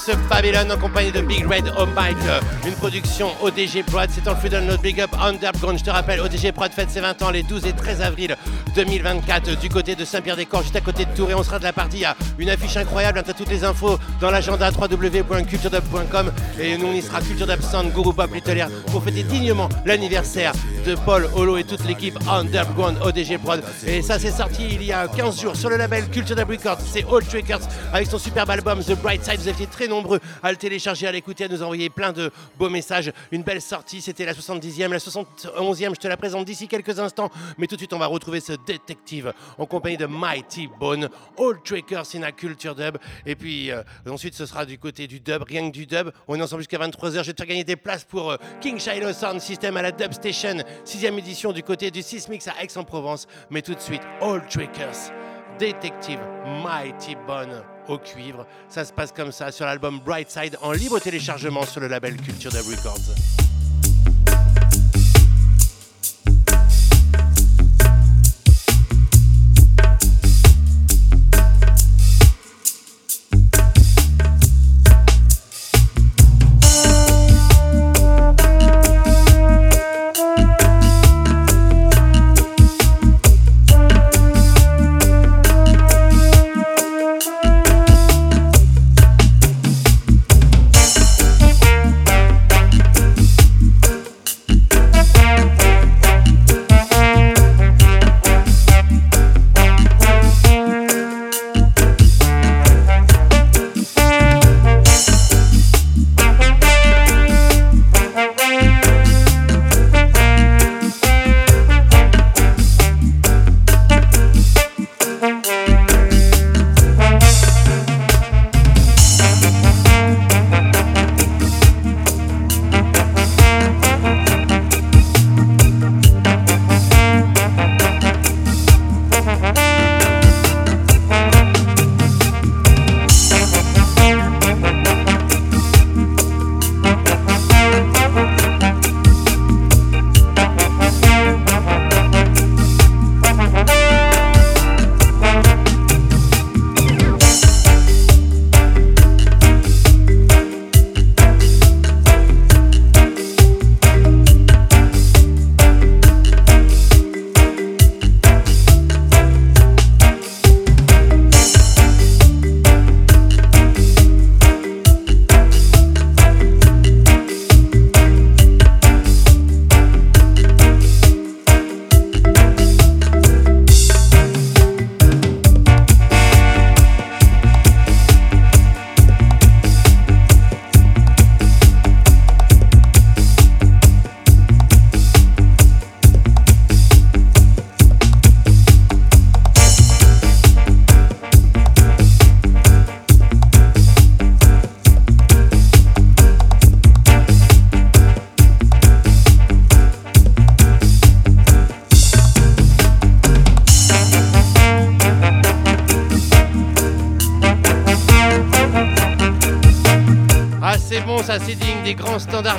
ce 0.00 0.12
Babylon 0.28 0.70
en 0.70 0.78
compagnie 0.78 1.12
de 1.12 1.20
Big 1.20 1.44
Red 1.46 1.72
Home 1.76 1.90
Bike, 1.94 2.16
euh, 2.26 2.40
une 2.66 2.74
production 2.74 3.30
ODG 3.42 3.84
Prod. 3.84 4.08
C'est 4.10 4.26
en 4.28 4.34
de 4.34 4.60
notre 4.60 4.80
Big 4.80 5.00
Up 5.00 5.10
Underground. 5.20 5.78
Je 5.78 5.84
te 5.84 5.90
rappelle, 5.90 6.20
ODG 6.20 6.52
Prod 6.52 6.72
fête 6.72 6.90
ses 6.90 7.00
20 7.00 7.22
ans 7.22 7.30
les 7.30 7.42
12 7.42 7.66
et 7.66 7.72
13 7.72 8.00
avril 8.00 8.36
2024 8.74 9.48
euh, 9.48 9.56
du 9.56 9.68
côté 9.68 9.94
de 9.94 10.04
Saint-Pierre-des-Corps, 10.04 10.62
juste 10.62 10.76
à 10.76 10.80
côté 10.80 11.04
de 11.04 11.10
Tours. 11.14 11.30
Et 11.30 11.34
on 11.34 11.42
sera 11.42 11.58
de 11.58 11.64
la 11.64 11.72
partie 11.72 12.04
à 12.04 12.16
une 12.38 12.48
affiche 12.48 12.76
incroyable. 12.78 13.18
Hein, 13.18 13.22
T'as 13.26 13.34
toutes 13.34 13.50
les 13.50 13.62
infos 13.62 13.98
dans 14.20 14.30
l'agenda 14.30 14.70
www.culturedub.com. 14.70 16.32
Et 16.58 16.78
nous, 16.78 16.86
on 16.86 16.92
y 16.92 17.02
sera 17.02 17.20
Culture 17.20 17.46
Dub 17.46 17.60
Sound, 17.60 17.92
Guru 17.92 18.14
Pop, 18.14 18.32
Little 18.32 18.68
pour 18.90 19.04
fêter 19.04 19.22
dignement 19.22 19.68
l'anniversaire 19.84 20.52
de 20.84 20.94
Paul, 20.94 21.28
Holo 21.34 21.56
et 21.56 21.64
toute 21.64 21.84
l'équipe 21.86 22.18
Underground 22.28 22.98
ODG 23.02 23.38
Prod. 23.38 23.62
Et 23.86 24.02
ça, 24.02 24.18
c'est 24.18 24.30
sorti 24.30 24.66
il 24.72 24.84
y 24.84 24.92
a 24.92 25.08
15 25.08 25.40
jours 25.40 25.56
sur 25.56 25.68
le 25.68 25.76
label 25.76 26.08
Culture 26.10 26.36
Dub 26.36 26.48
Records. 26.48 26.80
C'est 26.80 27.04
Old 27.04 27.26
Records 27.32 27.66
avec 27.92 28.06
son 28.06 28.18
superbe 28.18 28.50
album 28.50 28.82
The 28.82 28.92
Bright 29.00 29.24
Side. 29.24 29.40
Vous 29.40 29.48
avez 29.48 29.62
été 29.62 29.66
très 29.66 29.88
nombreux 29.88 30.20
à 30.42 30.50
le 30.50 30.56
télécharger, 30.56 31.06
à 31.06 31.12
l'écouter, 31.12 31.44
à 31.44 31.48
nous 31.48 31.62
envoyer 31.62 31.90
plein 31.90 32.12
de 32.12 32.30
beaux 32.58 32.70
messages. 32.70 33.12
Une 33.32 33.42
belle 33.42 33.60
sortie, 33.60 34.00
c'était 34.00 34.24
la 34.24 34.32
70e, 34.32 34.88
la 34.88 34.98
71e. 34.98 35.94
Je 35.94 36.00
te 36.00 36.08
la 36.08 36.16
présente 36.16 36.44
d'ici 36.44 36.68
quelques 36.68 36.98
instants. 36.98 37.30
Mais 37.58 37.66
tout 37.66 37.74
de 37.76 37.80
suite, 37.80 37.92
on 37.92 37.98
va 37.98 38.06
retrouver 38.06 38.40
ce 38.40 38.52
détective 38.66 39.32
en 39.58 39.66
compagnie 39.66 39.96
de 39.96 40.06
Mighty 40.06 40.68
Bone, 40.78 41.08
Old 41.36 41.62
Trackers 41.64 42.14
in 42.14 42.22
a 42.22 42.32
Culture 42.32 42.74
Dub. 42.74 42.96
Et 43.26 43.34
puis 43.34 43.70
euh, 43.70 43.82
ensuite, 44.08 44.34
ce 44.34 44.46
sera 44.46 44.64
du 44.64 44.78
côté 44.78 45.06
du 45.06 45.20
dub, 45.20 45.42
rien 45.42 45.68
que 45.70 45.74
du 45.74 45.86
dub. 45.86 46.10
On 46.28 46.36
est 46.36 46.42
ensemble 46.42 46.62
jusqu'à 46.62 46.78
23h. 46.78 47.12
Je 47.12 47.18
vais 47.18 47.32
te 47.32 47.42
faire 47.42 47.46
gagner 47.46 47.64
des 47.64 47.76
places 47.76 48.04
pour 48.04 48.30
euh, 48.30 48.36
King 48.60 48.78
Shiloh 48.78 49.12
Sound 49.12 49.40
System 49.40 49.76
à 49.76 49.82
la 49.82 49.92
Dub 49.92 50.12
Station 50.12 50.56
sixième 50.84 51.18
édition 51.18 51.52
du 51.52 51.62
côté 51.62 51.90
du 51.90 52.02
Sismix 52.02 52.48
à 52.48 52.62
Aix-en-Provence. 52.62 53.26
Mais 53.50 53.62
tout 53.62 53.74
de 53.74 53.80
suite, 53.80 54.02
All 54.20 54.44
Trickers, 54.48 55.12
Detective 55.58 56.20
Mighty 56.62 57.16
Bonne 57.26 57.62
au 57.88 57.98
cuivre. 57.98 58.46
Ça 58.68 58.84
se 58.84 58.92
passe 58.92 59.12
comme 59.12 59.32
ça 59.32 59.52
sur 59.52 59.66
l'album 59.66 60.00
Brightside 60.00 60.56
en 60.62 60.72
libre 60.72 60.98
téléchargement 60.98 61.64
sur 61.64 61.80
le 61.80 61.88
label 61.88 62.16
Culture 62.16 62.50
Dub 62.50 62.66
Records. 62.66 63.49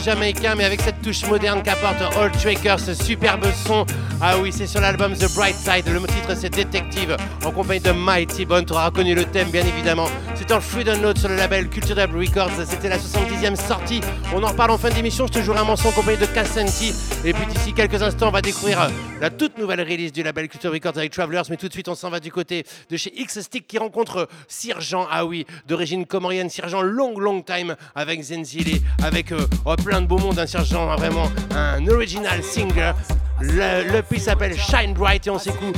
Jamaïcain, 0.04 0.56
mais 0.56 0.66
avec 0.66 0.82
cette 0.82 1.02
touche 1.02 1.26
moderne 1.28 1.62
qu'apporte 1.64 2.02
Old 2.18 2.32
Tracker, 2.34 2.76
ce 2.80 2.94
superbe 2.94 3.46
son. 3.66 3.86
Ah 4.20 4.36
oui, 4.42 4.52
c'est 4.52 4.68
sur 4.68 4.82
l'album 4.82 5.14
The 5.14 5.34
Bright 5.36 5.56
Side. 5.56 5.88
Le 5.88 6.00
titre 6.00 6.36
c'est 6.36 6.50
Detective, 6.50 7.16
en 7.46 7.52
compagnie 7.52 7.80
de 7.80 7.92
Mighty 7.92 8.46
Bone. 8.46 8.66
Tu 8.66 8.74
auras 8.74 8.86
reconnu 8.86 9.16
le 9.16 9.26
thème, 9.26 9.50
bien 9.50 9.64
évidemment. 9.66 10.08
C'est 10.36 10.52
en 10.52 10.60
free 10.60 10.84
download 10.84 11.18
sur 11.18 11.30
le 11.30 11.36
label 11.36 11.70
Culture 11.70 11.96
Records. 11.96 12.52
C'était 12.66 12.90
la 12.90 12.98
70e 12.98 13.56
sortie. 13.56 14.02
On 14.34 14.44
en 14.44 14.48
reparle 14.48 14.72
en 14.72 14.78
fin 14.78 14.90
d'émission. 14.90 15.28
Je 15.28 15.40
te 15.40 15.44
jouerai 15.44 15.60
un 15.60 15.66
morceau 15.66 15.90
en 15.90 15.92
compagnie 15.92 16.18
de 16.18 16.26
Cassenti. 16.26 16.94
Et 17.24 17.34
puis 17.34 17.46
d'ici 17.48 17.74
quelques 17.74 18.02
instants, 18.02 18.30
on 18.30 18.32
va 18.32 18.42
découvrir 18.42 18.90
la 19.22 19.30
toute 19.30 19.58
nouvelle 19.60 19.82
release 19.82 20.12
du 20.12 20.24
label 20.24 20.50
Culture 20.50 20.72
Records 20.72 20.98
avec 20.98 21.12
Travelers. 21.12 21.44
Mais 21.50 21.58
tout 21.58 21.68
de 21.68 21.74
suite, 21.74 21.88
on 21.88 21.96
s'en 21.96 22.10
va 22.10 22.20
du 22.20 22.32
côté 22.32 22.66
de 22.90 22.98
chez 22.98 23.14
X-Stick 23.16 23.68
qui 23.68 23.78
rencontre 23.78 24.28
Sirjan. 24.48 25.08
Ah 25.10 25.26
oui, 25.26 25.46
d'origine 25.68 26.08
comorienne. 26.08 26.50
Sirjan 26.50 26.82
Long 26.82 27.18
Long 27.20 27.44
Time 27.44 27.76
avec 27.94 28.22
Zenzile, 28.24 28.82
avec 29.04 29.32
euh, 29.32 29.46
oh, 29.66 29.76
plein 29.76 30.02
de 30.02 30.08
beau 30.08 30.18
monde. 30.18 30.40
Un 30.40 30.48
Sirjan, 30.48 30.96
vraiment 30.96 31.32
un 31.56 31.88
original 31.88 32.44
singer. 32.44 32.94
Le, 33.40 33.84
le 33.92 34.20
s'appelle 34.20 34.58
Shine 34.58 34.94
Bright 34.94 35.28
et 35.28 35.30
on 35.30 35.40
s'écoute 35.40 35.78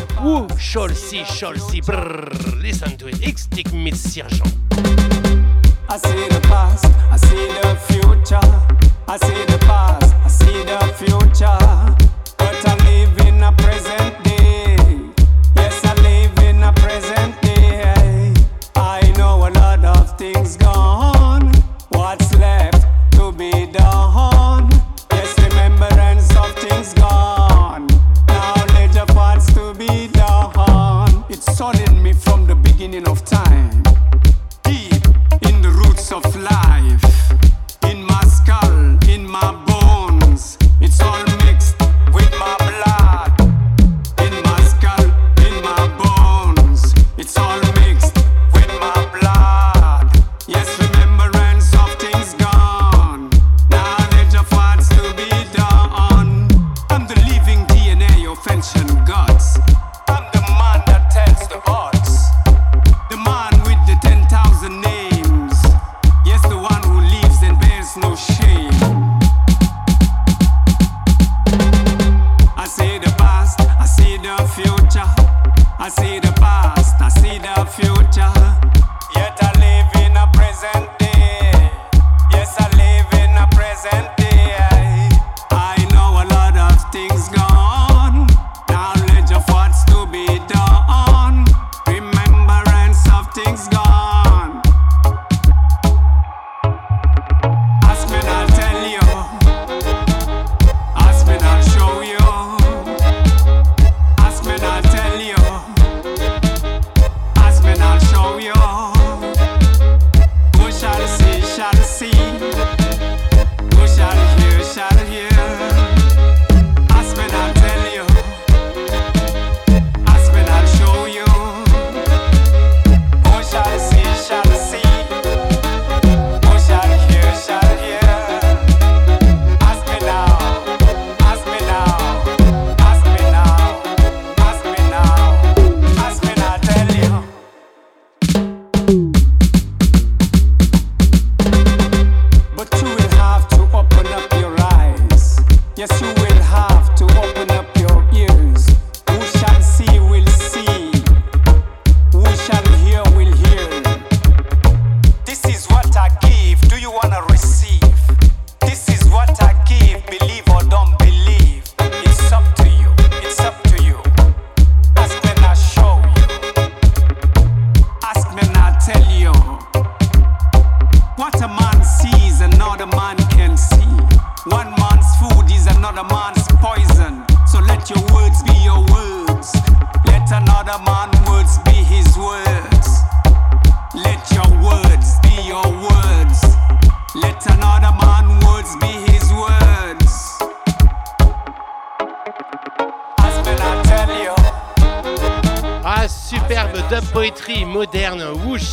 Shall 0.57 0.95
See. 0.95 1.81
Brrr, 1.81 2.61
listen 2.61 2.95
to 2.97 3.07
it. 3.09 3.17
X-Stick 3.21 3.73
meets 3.73 3.97
Sirjan. 3.97 4.45
I 5.89 5.97
see 5.97 6.27
the 6.29 6.39
past, 6.47 6.85
I 7.11 7.17
see 7.17 7.47
the 7.61 7.75
future. 7.87 8.39
I 9.07 9.17
see 9.17 9.45
the 9.45 9.57
past, 9.65 10.15
I 10.25 10.29
see 10.29 10.63
the 10.63 10.79
future. 10.95 11.93
Live 13.51 13.99
in 13.99 14.02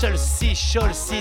shall 0.00 0.16
see. 0.16 0.54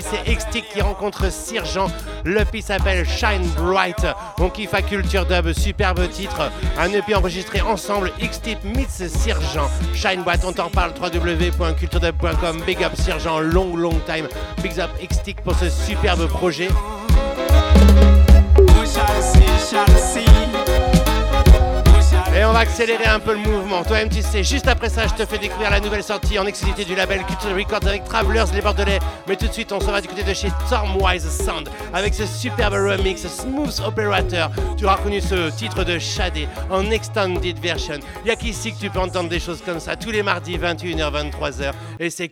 C'est 0.02 0.30
Extic 0.30 0.68
qui 0.68 0.80
rencontre 0.80 1.30
Sirgeant. 1.30 1.88
Le 2.24 2.40
EP 2.40 2.62
s'appelle 2.62 3.06
Shine 3.06 3.46
Bright. 3.56 4.06
On 4.38 4.48
kiffe 4.48 4.72
à 4.72 4.80
Culture 4.80 5.26
Dub. 5.26 5.52
Superbe 5.52 6.08
titre. 6.08 6.50
Un 6.78 6.92
EP 6.92 7.14
enregistré 7.14 7.60
ensemble. 7.60 8.10
X-Tip 8.20 8.64
meets 8.64 9.06
Sirgeant. 9.08 9.68
Shine 9.94 10.22
Bright, 10.22 10.44
on 10.44 10.52
t'en 10.52 10.70
parle. 10.70 10.92
www.culturedub.com. 10.98 12.62
Big 12.64 12.82
up 12.82 12.96
Sirgeant. 12.96 13.40
Long, 13.40 13.76
long 13.76 14.00
time. 14.06 14.26
Big 14.62 14.78
up 14.80 14.90
Extic 15.00 15.42
pour 15.42 15.54
ce 15.56 15.68
superbe 15.68 16.26
projet. 16.28 16.68
Et 22.40 22.44
on 22.46 22.52
va 22.54 22.60
accélérer 22.60 23.04
un 23.04 23.20
peu 23.20 23.34
le 23.34 23.38
mouvement. 23.38 23.82
Tu 23.84 24.22
sais, 24.22 24.42
juste 24.42 24.66
après 24.66 24.88
ça, 24.88 25.06
je 25.06 25.12
te 25.12 25.28
fais 25.28 25.36
découvrir 25.36 25.68
la 25.68 25.78
nouvelle 25.78 26.02
sortie 26.02 26.38
en 26.38 26.46
exclusivité 26.46 26.86
du 26.86 26.94
label 26.94 27.22
Culture 27.26 27.54
Records 27.54 27.86
avec 27.86 28.04
Travelers, 28.04 28.46
les 28.54 28.62
Bordelais. 28.62 28.98
Mais 29.28 29.36
tout 29.36 29.46
de 29.46 29.52
suite, 29.52 29.72
on 29.72 29.80
se 29.80 29.84
va 29.84 30.00
du 30.00 30.08
côté 30.08 30.22
de 30.22 30.32
chez 30.32 30.48
Stormwise 30.64 31.28
Sound 31.28 31.68
avec 31.92 32.14
ce 32.14 32.24
superbe 32.24 32.72
remix 32.72 33.26
Smooth 33.26 33.80
Operator. 33.86 34.50
Tu 34.78 34.86
auras 34.86 34.94
reconnu 34.94 35.20
ce 35.20 35.50
titre 35.54 35.84
de 35.84 35.98
Shadé 35.98 36.48
en 36.70 36.90
extended 36.90 37.58
version. 37.58 37.98
Il 38.24 38.28
y 38.28 38.30
a 38.30 38.36
qu'ici 38.36 38.72
que 38.72 38.78
tu 38.78 38.88
peux 38.88 39.00
entendre 39.00 39.28
des 39.28 39.38
choses 39.38 39.60
comme 39.60 39.78
ça 39.78 39.96
tous 39.96 40.10
les 40.10 40.22
mardis 40.22 40.56
21h, 40.56 41.30
23h. 41.32 41.72
Et 41.98 42.08
c'est 42.08 42.28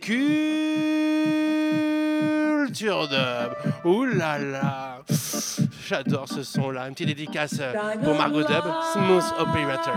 Culture 2.69 3.07
Dub. 3.07 3.73
Ouh 3.83 4.05
là 4.05 4.37
là. 4.37 4.99
J'adore 5.87 6.27
ce 6.29 6.43
son-là. 6.43 6.87
Une 6.87 6.93
petite 6.93 7.07
dédicace 7.07 7.59
pour 8.03 8.13
Margot 8.13 8.43
Dub, 8.43 8.63
Smooth 8.93 9.23
Operator. 9.39 9.95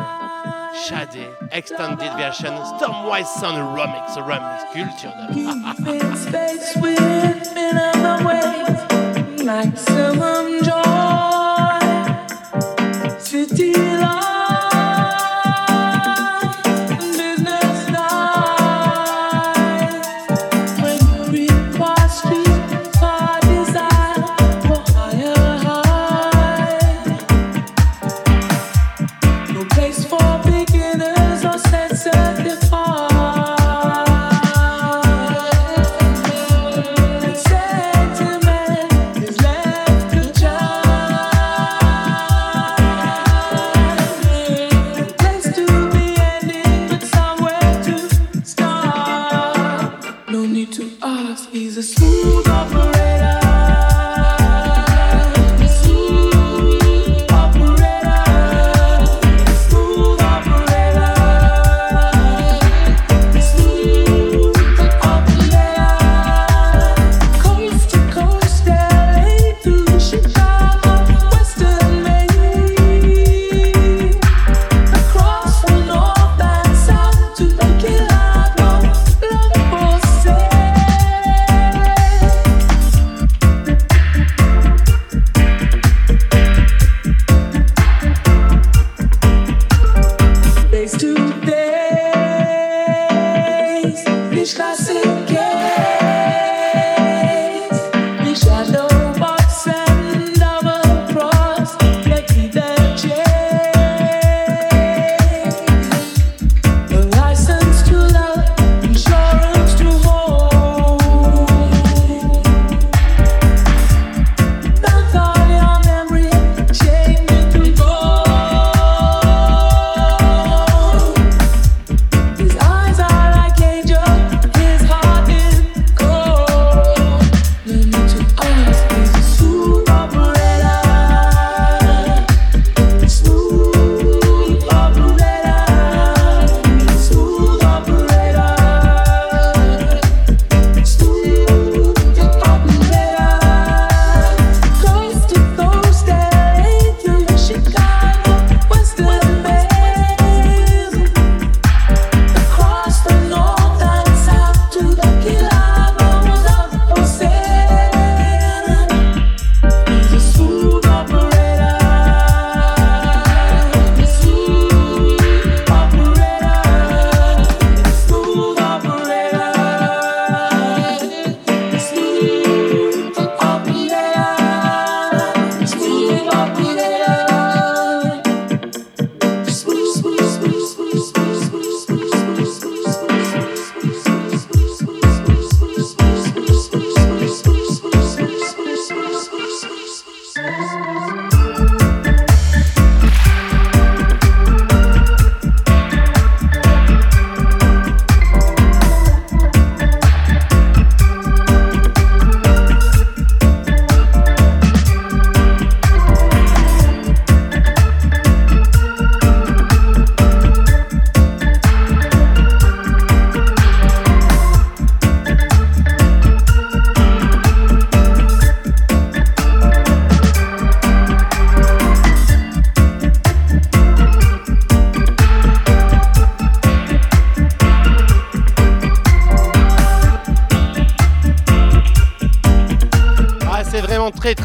Shadé, 0.89 1.29
Extended 1.51 2.13
Version, 2.17 2.55
Stormwise 2.79 3.27
Sound 3.39 3.59
Remix, 3.77 4.17
Remix, 4.17 4.65
Culture 4.73 5.13
Dub. 5.29 5.37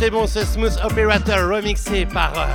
Très 0.07 0.15
bon 0.15 0.25
ce 0.25 0.45
Smooth 0.45 0.77
Operator 0.85 1.49
remixé 1.49 2.05
par 2.05 2.31
euh, 2.37 2.45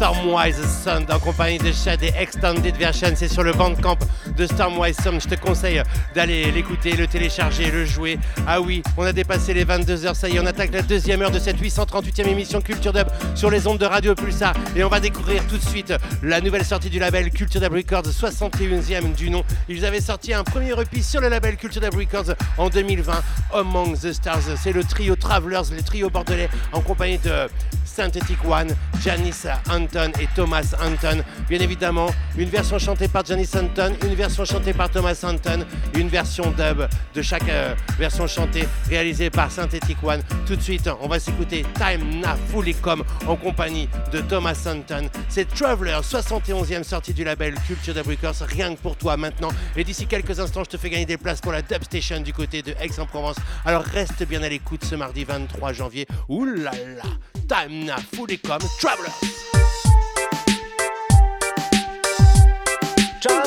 Stormwise 0.00 0.56
Sound 0.82 1.10
en 1.10 1.18
compagnie 1.18 1.58
de 1.58 1.70
Shad 1.72 2.02
et 2.02 2.10
Extended 2.18 2.74
Version. 2.74 3.12
C'est 3.14 3.28
sur 3.28 3.42
le 3.42 3.52
bandcamp 3.52 3.98
de 4.34 4.46
Stormwise 4.46 4.96
Sound. 4.96 5.20
Je 5.20 5.28
te 5.28 5.34
conseille 5.34 5.82
d'aller 6.14 6.50
l'écouter, 6.50 6.96
le 6.96 7.06
télécharger, 7.06 7.70
le 7.70 7.84
jouer. 7.84 8.18
Ah 8.46 8.62
oui, 8.62 8.82
on 8.96 9.02
a 9.02 9.12
dépassé 9.12 9.52
les 9.52 9.66
22h. 9.66 10.14
Ça 10.14 10.30
y 10.30 10.36
est, 10.36 10.40
on 10.40 10.46
attaque 10.46 10.72
la 10.72 10.80
deuxième 10.80 11.20
heure 11.20 11.30
de 11.30 11.38
cette 11.38 11.60
838e 11.60 12.26
émission 12.26 12.62
Culture 12.62 12.94
Dub 12.94 13.08
sur 13.34 13.50
les 13.50 13.66
ondes 13.66 13.76
de 13.76 13.84
Radio 13.84 14.14
Pulsar. 14.14 14.54
Et 14.74 14.82
on 14.82 14.88
va 14.88 15.00
découvrir 15.00 15.46
tout 15.46 15.58
de 15.58 15.64
suite 15.64 15.92
la 16.22 16.40
nouvelle 16.40 16.64
sortie 16.64 16.88
du 16.88 16.98
label 16.98 17.30
Culture 17.30 17.60
Dub 17.60 17.74
Records, 17.74 18.06
61e 18.06 19.14
du 19.14 19.28
nom. 19.28 19.44
Ils 19.68 19.84
avaient 19.84 20.00
sorti 20.00 20.32
un 20.32 20.44
premier 20.44 20.72
EP 20.80 21.02
sur 21.02 21.20
le 21.20 21.28
label 21.28 21.58
Culture 21.58 21.82
Dub 21.82 21.94
Records 21.94 22.34
en 22.56 22.70
2020, 22.70 23.12
Among 23.52 23.96
the 23.96 24.12
Stars. 24.12 24.56
C'est 24.56 24.72
le 24.72 24.84
trio 24.84 25.16
Travelers, 25.16 25.62
le 25.74 25.82
trio 25.82 26.10
bordelais 26.10 26.48
en 26.72 26.80
compagnie 26.80 27.18
de 27.18 27.48
Synthetic 27.84 28.38
One, 28.44 28.74
Janice 29.02 29.46
Anton 29.68 30.12
et 30.20 30.28
Thomas 30.34 30.74
Anton. 30.80 31.22
Bien 31.50 31.58
évidemment, 31.58 32.06
une 32.38 32.48
version 32.48 32.78
chantée 32.78 33.08
par 33.08 33.26
Janice 33.26 33.56
Anton, 33.56 33.96
une 34.04 34.14
version 34.14 34.44
chantée 34.44 34.72
par 34.72 34.88
Thomas 34.88 35.20
Anton, 35.24 35.66
une 35.96 36.06
version 36.06 36.44
dub 36.52 36.86
de 37.12 37.22
chaque 37.22 37.48
euh, 37.48 37.74
version 37.98 38.28
chantée 38.28 38.68
réalisée 38.88 39.30
par 39.30 39.50
Synthetic 39.50 39.96
One. 40.04 40.22
Tout 40.46 40.54
de 40.54 40.60
suite, 40.62 40.88
on 41.00 41.08
va 41.08 41.18
s'écouter 41.18 41.66
Time 41.74 42.20
Na 42.20 42.36
Fully 42.52 42.72
Come 42.74 43.02
en 43.26 43.34
compagnie 43.34 43.88
de 44.12 44.20
Thomas 44.20 44.64
Anton. 44.64 45.10
C'est 45.28 45.52
Traveler, 45.52 45.98
71e 46.04 46.84
sortie 46.84 47.14
du 47.14 47.24
label 47.24 47.56
Culture 47.66 47.94
Dub 47.94 48.06
Records, 48.06 48.46
rien 48.46 48.72
que 48.76 48.80
pour 48.80 48.94
toi 48.94 49.16
maintenant. 49.16 49.50
Et 49.74 49.82
d'ici 49.82 50.06
quelques 50.06 50.38
instants, 50.38 50.62
je 50.62 50.70
te 50.70 50.76
fais 50.76 50.88
gagner 50.88 51.06
des 51.06 51.18
places 51.18 51.40
pour 51.40 51.50
la 51.50 51.62
Dub 51.62 51.82
Station 51.82 52.20
du 52.20 52.32
côté 52.32 52.62
de 52.62 52.76
Aix-en-Provence. 52.80 53.38
Alors 53.64 53.82
reste 53.82 54.24
bien 54.24 54.44
à 54.44 54.48
l'écoute 54.48 54.84
ce 54.84 54.94
mardi 54.94 55.24
23 55.24 55.72
janvier. 55.72 56.06
Ouh 56.28 56.44
là 56.44 56.70
là, 56.70 57.10
Time 57.48 57.86
Na 57.86 57.96
Fully 57.96 58.38
Come, 58.38 58.62
Traveler. 58.78 59.59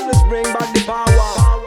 Travelers 0.03 0.23
bring 0.27 0.43
back 0.43 0.73
the 0.73 0.83
power. 0.85 1.62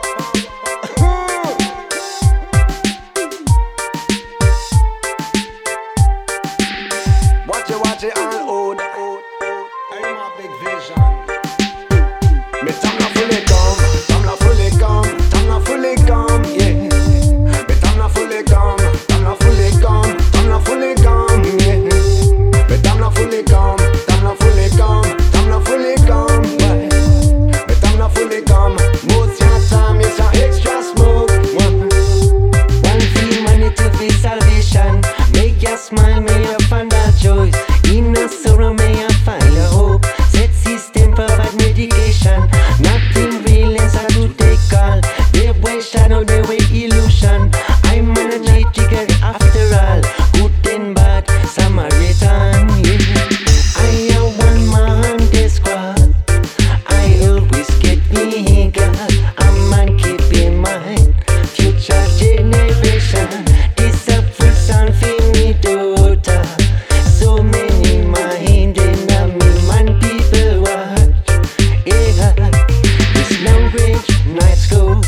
Night 74.35 74.57
school. 74.57 75.01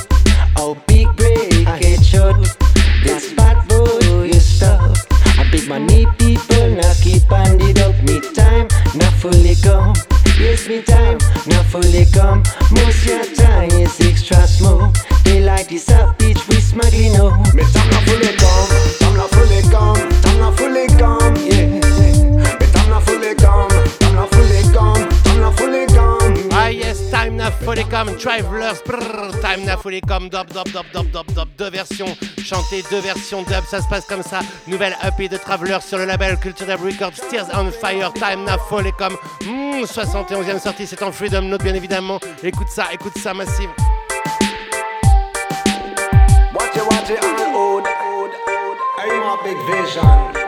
Oh 0.58 0.78
big 0.88 1.08
break 1.16 1.66
get 1.80 2.04
shot. 2.04 2.36
This 3.04 3.34
bad 3.34 3.68
boy 3.68 4.24
you 4.24 4.40
stop. 4.40 4.98
A 5.40 5.46
big 5.52 5.68
money 5.68 6.06
people 6.18 6.70
now 6.76 6.94
keep 7.02 7.32
on 7.32 7.60
it 7.62 7.80
up. 7.82 7.96
Me 8.04 8.20
time 8.34 8.68
not 8.96 9.14
fully 9.14 9.56
come. 9.64 9.94
Yes, 10.40 10.68
me 10.68 10.82
time 10.82 11.18
not 11.48 11.66
fully 11.66 12.06
come. 12.14 12.44
Most 12.72 13.06
your 13.06 13.26
time 13.36 13.72
is 13.72 14.00
extra. 14.02 14.40
They 15.24 15.42
like 15.42 15.70
this 15.70 15.90
up 15.90 16.18
bitch 16.18 16.48
we 16.50 16.56
smuggling 16.60 17.14
home. 17.16 17.44
Time 27.70 27.76
Na 27.76 27.86
Fully 27.86 27.90
Come, 27.92 28.18
Travelers, 28.18 28.82
brrr, 28.84 29.42
Time 29.42 29.64
Na 29.66 29.78
Fully 29.78 30.02
Come, 30.02 30.28
dub, 30.28 30.48
dub, 30.52 30.66
dub, 30.72 30.86
dub, 30.92 31.12
dub, 31.12 31.28
dub, 31.36 31.48
deux 31.56 31.70
versions 31.70 32.18
chantées, 32.44 32.84
deux 32.90 33.00
versions 33.00 33.44
dub, 33.44 33.64
ça 33.64 33.80
se 33.80 33.88
passe 33.88 34.06
comme 34.06 34.24
ça. 34.24 34.40
Nouvelle 34.66 34.96
EP 35.06 35.30
de 35.30 35.38
Travelers 35.38 35.82
sur 35.82 36.00
le 36.00 36.06
label 36.06 36.38
Culture 36.40 36.66
Dub 36.66 36.82
Records, 36.84 37.14
Tears 37.30 37.46
on 37.54 37.70
Fire, 37.72 38.12
Time 38.14 38.44
Na 38.46 38.58
Fully 38.58 38.92
Come, 38.98 39.16
Mmh, 39.46 39.84
71e 39.84 40.60
sortie, 40.60 40.88
c'est 40.88 41.04
en 41.04 41.12
Freedom 41.12 41.42
Note 41.44 41.62
bien 41.62 41.76
évidemment. 41.76 42.20
Écoute 42.42 42.70
ça, 42.70 42.86
écoute 42.92 43.16
ça, 43.20 43.36
massive. 43.36 43.70
Watch 46.56 46.76
it, 46.76 46.84
watch 46.90 47.10
it, 47.12 47.24
all 47.24 47.56
old. 47.56 47.86
I'm 48.98 49.22
a 49.22 49.38
big 49.44 49.58
vision? 49.68 50.39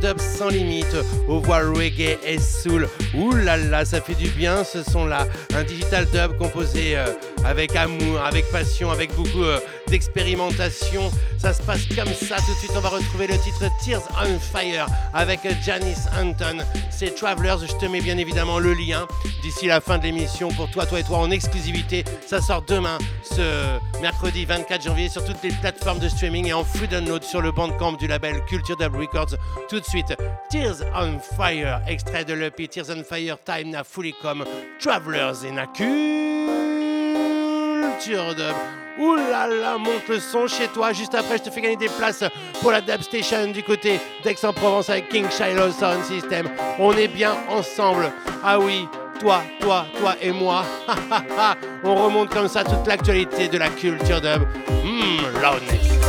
Dub 0.00 0.18
sans 0.18 0.48
limite, 0.48 0.96
aux 1.28 1.40
voix 1.40 1.58
reggae 1.58 2.18
et 2.26 2.38
soul. 2.38 2.88
Ouh 3.14 3.32
là 3.32 3.56
là, 3.56 3.84
ça 3.84 4.00
fait 4.00 4.14
du 4.14 4.28
bien 4.30 4.64
ce 4.64 4.82
son-là. 4.82 5.26
Un 5.54 5.64
digital 5.64 6.06
dub 6.06 6.36
composé 6.38 6.96
euh, 6.96 7.06
avec 7.44 7.74
amour, 7.76 8.20
avec 8.24 8.50
passion, 8.50 8.90
avec 8.90 9.14
beaucoup 9.14 9.42
euh, 9.42 9.58
d'expérimentation. 9.94 11.08
Ça 11.38 11.54
se 11.54 11.62
passe 11.62 11.86
comme 11.94 12.12
ça. 12.12 12.34
Tout 12.38 12.52
de 12.52 12.58
suite, 12.58 12.72
on 12.74 12.80
va 12.80 12.88
retrouver 12.88 13.28
le 13.28 13.38
titre 13.38 13.62
Tears 13.80 14.02
on 14.20 14.40
Fire 14.40 14.88
avec 15.12 15.38
Janice 15.64 16.08
Anton. 16.20 16.64
C'est 16.90 17.14
Travelers. 17.14 17.64
Je 17.68 17.76
te 17.76 17.86
mets 17.86 18.00
bien 18.00 18.18
évidemment 18.18 18.58
le 18.58 18.74
lien 18.74 19.06
d'ici 19.40 19.68
la 19.68 19.80
fin 19.80 19.98
de 19.98 20.02
l'émission 20.02 20.48
pour 20.48 20.68
toi, 20.68 20.84
toi 20.84 20.98
et 20.98 21.04
toi 21.04 21.18
en 21.18 21.30
exclusivité. 21.30 22.02
Ça 22.26 22.40
sort 22.40 22.62
demain, 22.62 22.98
ce 23.22 23.78
mercredi 24.02 24.44
24 24.44 24.82
janvier, 24.82 25.08
sur 25.08 25.24
toutes 25.24 25.40
les 25.44 25.52
plateformes 25.52 26.00
de 26.00 26.08
streaming 26.08 26.48
et 26.48 26.52
en 26.52 26.64
free 26.64 26.88
download 26.88 27.22
sur 27.22 27.40
le 27.40 27.52
bandcamp 27.52 27.92
du 27.92 28.08
label 28.08 28.44
Culture 28.46 28.76
Dub 28.76 28.96
Records. 28.96 29.36
Tout 29.68 29.78
de 29.78 29.84
suite, 29.84 30.12
Tears 30.50 30.82
on 30.92 31.20
Fire, 31.36 31.82
extrait 31.86 32.24
de 32.24 32.34
l'EP 32.34 32.66
Tears 32.66 32.90
on 32.90 33.04
Fire 33.04 33.38
Time 33.44 33.70
na 33.70 33.84
fully 33.84 34.12
come. 34.20 34.44
Travelers 34.80 35.44
in 35.44 35.58
a 35.58 35.68
Culture 35.68 35.94
Dub. 38.34 38.83
Ouh 38.98 39.16
monte 39.78 40.08
le 40.08 40.20
son 40.20 40.46
chez 40.46 40.68
toi. 40.68 40.92
Juste 40.92 41.14
après, 41.14 41.38
je 41.38 41.44
te 41.44 41.50
fais 41.50 41.60
gagner 41.60 41.76
des 41.76 41.88
places 41.88 42.24
pour 42.60 42.70
la 42.70 42.80
Dub 42.80 43.02
Station 43.02 43.50
du 43.50 43.62
côté 43.62 44.00
d'Aix-en-Provence 44.22 44.88
avec 44.88 45.08
King 45.08 45.26
Shiloh 45.30 45.72
Sound 45.72 46.04
System. 46.04 46.48
On 46.78 46.92
est 46.92 47.08
bien 47.08 47.34
ensemble. 47.50 48.12
Ah 48.44 48.58
oui, 48.58 48.88
toi, 49.18 49.42
toi, 49.60 49.86
toi 49.98 50.14
et 50.22 50.30
moi. 50.30 50.64
On 51.84 51.94
remonte 51.94 52.30
comme 52.30 52.48
ça 52.48 52.62
toute 52.62 52.86
l'actualité 52.86 53.48
de 53.48 53.58
la 53.58 53.68
culture 53.68 54.20
dub. 54.20 54.42
Mmm, 54.84 55.42
loudness. 55.42 56.03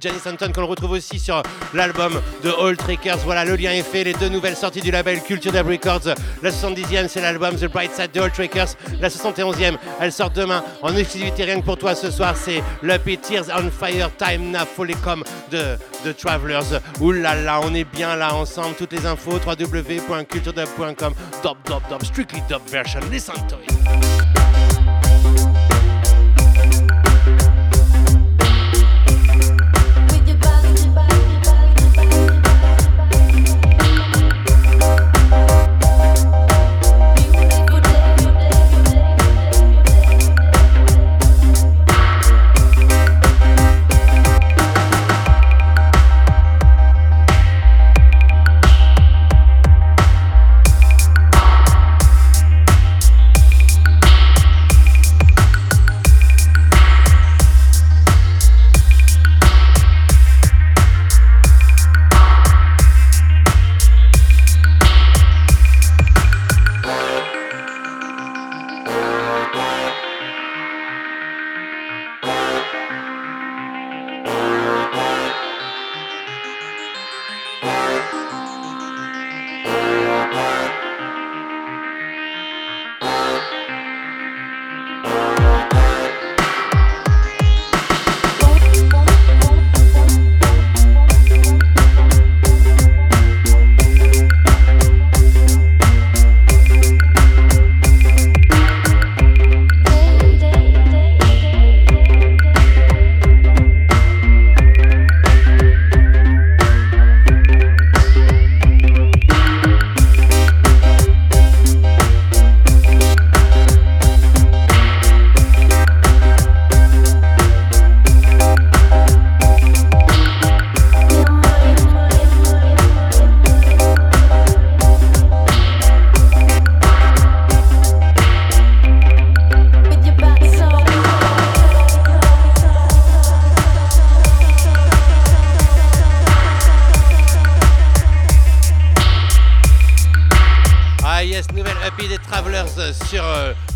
Janice 0.00 0.26
Anton 0.26 0.50
qu'on 0.52 0.66
retrouve 0.66 0.92
aussi 0.92 1.18
sur 1.18 1.42
l'album 1.72 2.20
de 2.42 2.50
All 2.50 2.76
Trickers. 2.76 3.18
Voilà, 3.18 3.44
le 3.44 3.56
lien 3.56 3.72
est 3.72 3.82
fait. 3.82 4.04
Les 4.04 4.14
deux 4.14 4.28
nouvelles 4.28 4.56
sorties 4.56 4.80
du 4.80 4.90
label 4.90 5.22
Culture 5.22 5.52
Dub 5.52 5.66
Records. 5.66 6.14
La 6.42 6.50
70e, 6.50 7.08
c'est 7.08 7.20
l'album 7.20 7.56
The 7.56 7.66
Bright 7.66 7.94
Side 7.94 8.12
de 8.12 8.20
All 8.20 8.30
Trickers. 8.30 8.74
La 9.00 9.08
71e, 9.08 9.76
elle 10.00 10.12
sort 10.12 10.30
demain 10.30 10.64
en 10.82 10.94
exclusivité 10.96 11.44
rien 11.44 11.60
que 11.60 11.64
pour 11.64 11.78
toi 11.78 11.94
ce 11.94 12.10
soir. 12.10 12.34
C'est 12.36 12.62
le 12.82 12.98
Tears 12.98 13.46
on 13.56 13.70
Fire 13.70 14.10
Time 14.16 14.50
Na 14.50 14.66
Fully 14.66 14.94
Come 14.96 15.24
de, 15.50 15.76
de 16.04 16.12
Travelers. 16.12 16.80
Là, 17.00 17.60
on 17.62 17.74
est 17.74 17.84
bien 17.84 18.16
là 18.16 18.34
ensemble. 18.34 18.74
Toutes 18.76 18.92
les 18.92 19.06
infos 19.06 19.38
www.culturedub.com. 19.46 21.14
Dub, 21.42 21.56
dub, 21.66 21.82
dub, 21.88 22.02
strictly 22.04 22.42
dub 22.48 22.62
version. 22.66 23.00
Listen 23.10 23.34
to 23.48 23.56
it. 23.56 24.33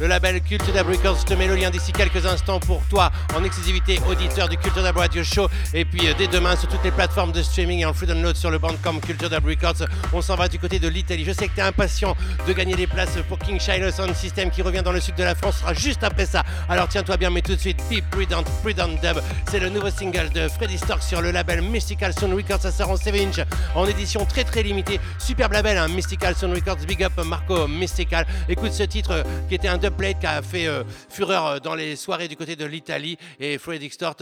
Le 0.01 0.07
label 0.07 0.41
Culture 0.41 0.73
Dub 0.73 0.89
Records. 0.89 1.25
Te 1.25 1.35
mets 1.35 1.47
le 1.47 1.57
lien 1.57 1.71
d'ici 1.71 1.93
quelques 1.93 2.25
instants 2.27 2.61
pour 2.61 2.83
toi 2.89 3.11
en 3.37 3.45
exclusivité 3.45 3.99
auditeur 4.09 4.49
du 4.49 4.57
Culture 4.57 4.83
Dub 4.83 4.97
Radio 4.97 5.25
Show. 5.25 5.49
Et 5.75 5.85
puis 5.85 6.09
euh, 6.09 6.15
dès 6.17 6.27
demain 6.27 6.57
sur 6.57 6.69
toutes 6.69 6.85
les 6.85 6.91
plateformes 6.91 7.33
de 7.33 7.43
streaming 7.43 7.81
et 7.81 7.87
en 7.87 7.93
free 7.93 8.07
download 8.07 8.37
sur 8.37 8.51
le 8.51 8.59
bandcamp 8.59 9.01
Culture 9.01 9.31
Dub 9.31 9.45
Records. 9.45 9.87
On 10.13 10.23
s'en 10.23 10.37
va 10.37 10.49
du 10.49 10.59
côté 10.59 10.79
de 10.79 10.89
l'Italie. 10.89 11.25
Je 11.25 11.33
sais 11.33 11.49
que 11.49 11.55
tu 11.55 11.61
es 11.61 11.63
impatient 11.63 12.17
de 12.47 12.53
gagner 12.53 12.75
des 12.75 12.87
places 12.87 13.19
pour 13.29 13.39
King 13.39 13.61
Shiloh 13.61 13.91
Sound 13.91 14.15
System 14.15 14.51
qui 14.51 14.63
revient 14.63 14.83
dans 14.83 14.93
le 14.93 15.01
sud 15.01 15.15
de 15.17 15.25
la 15.25 15.35
France. 15.35 15.57
Ce 15.57 15.61
sera 15.61 15.75
juste 15.75 16.05
après 16.05 16.27
ça. 16.27 16.45
Alors 16.69 16.89
tiens-toi 16.89 17.17
bien, 17.17 17.31
mais 17.31 17.43
tout 17.43 17.55
de 17.55 17.61
suite, 17.61 17.79
Be 17.91 18.01
Prudent, 18.11 18.45
Prudent 18.63 18.89
Dub. 19.03 19.21
C'est 19.51 19.61
le 19.61 19.69
nouveau 19.69 19.91
single 19.91 20.31
de 20.31 20.49
Freddy 20.49 20.79
Stork 20.79 21.03
sur 21.03 21.21
le 21.21 21.31
label 21.31 21.63
Mystical 21.63 22.13
Sound 22.13 22.35
Records. 22.35 22.61
Ça 22.61 22.73
sort 22.73 22.91
en 22.91 22.97
7 22.97 23.15
inch 23.15 23.47
en 23.75 23.87
édition 23.87 24.25
très 24.25 24.45
très 24.45 24.63
limitée. 24.63 25.01
Superbe 25.29 25.53
label, 25.53 25.77
hein, 25.77 25.89
Mystical 25.89 26.35
Sound 26.35 26.55
Records. 26.55 26.87
Big 26.87 27.03
up 27.03 27.13
Marco 27.23 27.69
Mystical. 27.69 28.27
Écoute 28.49 28.73
ce 28.73 28.85
titre 28.85 29.11
euh, 29.11 29.23
qui 29.47 29.57
était 29.57 29.69
un 29.69 29.77
dubplate 29.77 30.19
qui 30.21 30.27
a 30.27 30.41
fait 30.41 30.67
euh, 30.67 30.85
fureur 31.11 31.45
euh, 31.45 31.59
dans 31.59 31.75
les 31.75 31.97
soirées 31.97 32.29
du 32.29 32.37
côté 32.37 32.57
de 32.57 32.65
l'Italie 32.65 33.19
et 33.39 33.59
Fred 33.59 33.83
Extort 33.83 34.17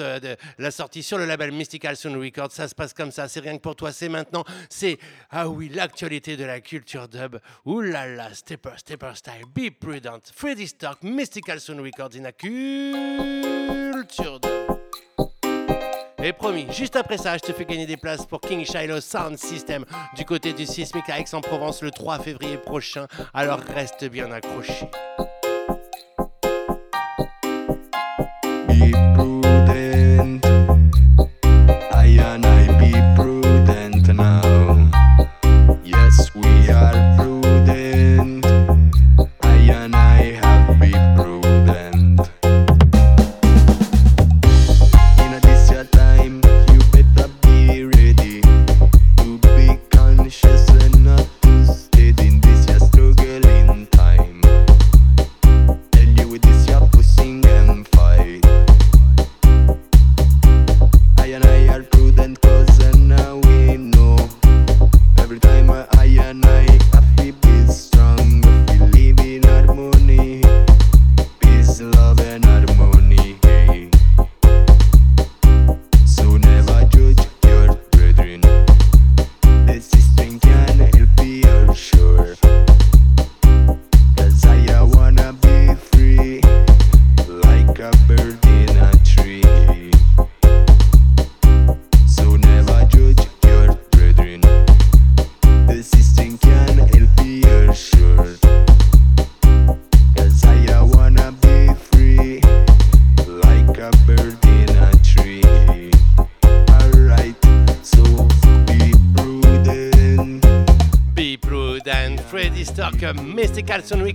l'a 0.58 0.70
sorti 0.72 1.04
sur 1.04 1.16
le 1.16 1.24
label 1.24 1.52
Mystical 1.52 1.96
Sound 1.96 2.16
Records. 2.16 2.50
Ça 2.50 2.66
se 2.66 2.74
passe 2.74 2.92
comme 2.92 3.12
ça, 3.12 3.28
c'est 3.28 3.38
rien 3.38 3.56
que 3.56 3.62
pour 3.62 3.76
toi, 3.76 3.92
c'est 3.92 4.08
maintenant. 4.08 4.42
C'est, 4.68 4.98
ah 5.30 5.48
oui, 5.48 5.70
l'actualité 5.72 6.36
de 6.36 6.44
la 6.44 6.58
culture 6.60 7.06
dub. 7.06 7.38
Ouh 7.66 7.82
là 7.82 8.34
stepper, 8.34 8.70
stepper 8.76 9.12
style, 9.14 9.44
be 9.54 9.70
prudent. 9.70 10.18
Freddy 10.34 10.66
Stark, 10.66 11.04
Mystical 11.04 11.60
Sound 11.60 11.82
Records 11.82 12.16
in 12.16 12.28
culture 13.92 14.40
dub. 14.40 14.75
Promis, 16.32 16.66
juste 16.70 16.96
après 16.96 17.18
ça, 17.18 17.36
je 17.36 17.42
te 17.42 17.52
fais 17.52 17.64
gagner 17.64 17.86
des 17.86 17.96
places 17.96 18.26
pour 18.26 18.40
King 18.40 18.64
Shiloh 18.64 19.00
Sound 19.00 19.38
System 19.38 19.84
du 20.16 20.24
côté 20.24 20.52
du 20.52 20.66
Sismic 20.66 21.08
à 21.08 21.20
Aix-en-Provence 21.20 21.82
le 21.82 21.90
3 21.90 22.18
février 22.18 22.58
prochain. 22.58 23.06
Alors 23.32 23.60
reste 23.60 24.04
bien 24.04 24.30
accroché. 24.32 24.88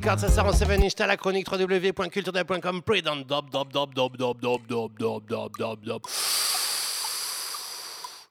Records, 0.03 0.19
ça 0.19 0.30
sort 0.30 0.48
en 0.48 0.52
7 0.52 0.68
inch, 0.82 0.95
t'as 0.95 1.06
la 1.06 1.15
chronique 1.15 1.48
www.culture.com, 1.52 2.82
prudent, 2.82 3.18
dop, 3.18 3.52
dop, 3.52 3.72
dop, 3.72 3.94
dop, 3.94 4.18
dop, 4.18 4.41
dop, 4.41 4.61
dop, 4.68 4.91
dop, 4.98 5.28
dop, 5.28 5.57
dop, 5.60 5.86
dop. 5.86 6.07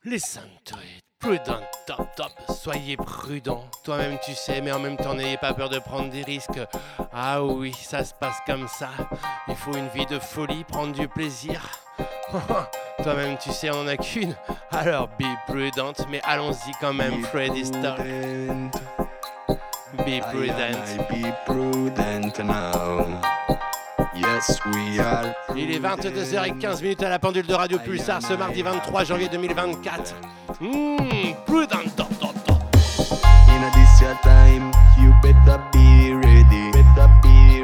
Listen 0.04 0.42
to 0.64 0.74
it. 0.74 1.00
Prudent, 1.20 1.60
top, 1.86 2.08
top, 2.16 2.32
soyez 2.60 2.96
prudent. 2.96 3.64
Toi-même 3.84 4.18
tu 4.24 4.34
sais, 4.34 4.60
mais 4.60 4.72
en 4.72 4.80
même 4.80 4.96
temps 4.96 5.14
n'ayez 5.14 5.36
pas 5.36 5.54
peur 5.54 5.68
de 5.68 5.78
prendre 5.78 6.10
des 6.10 6.24
risques. 6.24 6.60
Ah 7.12 7.44
oui, 7.44 7.72
ça 7.80 8.02
se 8.02 8.14
passe 8.14 8.38
comme 8.46 8.66
ça. 8.66 8.88
Il 9.46 9.54
faut 9.54 9.76
une 9.76 9.88
vie 9.90 10.06
de 10.06 10.18
folie, 10.18 10.64
prendre 10.64 10.92
du 10.92 11.06
plaisir. 11.06 11.68
Toi-même 13.04 13.38
tu 13.38 13.52
sais, 13.52 13.70
on 13.70 13.82
en 13.82 13.86
a 13.86 13.96
qu'une. 13.96 14.34
Alors 14.72 15.06
be 15.20 15.26
prudent, 15.46 15.92
mais 16.08 16.20
allons-y 16.24 16.72
quand 16.80 16.94
même, 16.94 17.22
Freddy 17.26 17.64
Stark. 17.64 18.00
Be 20.04 20.20
prudent. 20.20 21.08
be 21.10 21.32
prudent 21.44 22.38
now. 22.38 23.20
Yes, 24.14 24.58
we 24.66 24.98
are 24.98 25.34
Il 25.56 25.70
est 25.70 25.78
22h15 25.78 27.04
à 27.04 27.08
la 27.08 27.18
pendule 27.18 27.46
de 27.46 27.54
Radio 27.54 27.78
Pulsar 27.78 28.22
ce 28.22 28.32
mardi 28.34 28.62
23 28.62 29.04
janvier 29.04 29.28
2024. 29.28 30.14
Mmh, 30.60 30.96
prudent. 31.46 31.80
In 33.48 33.62
a 33.62 33.70
this 33.74 34.00
time, 34.22 34.70
you 34.98 35.12
better 35.22 35.60
be 35.72 36.14
ready. 36.14 36.70
Better 36.72 37.08
be 37.22 37.59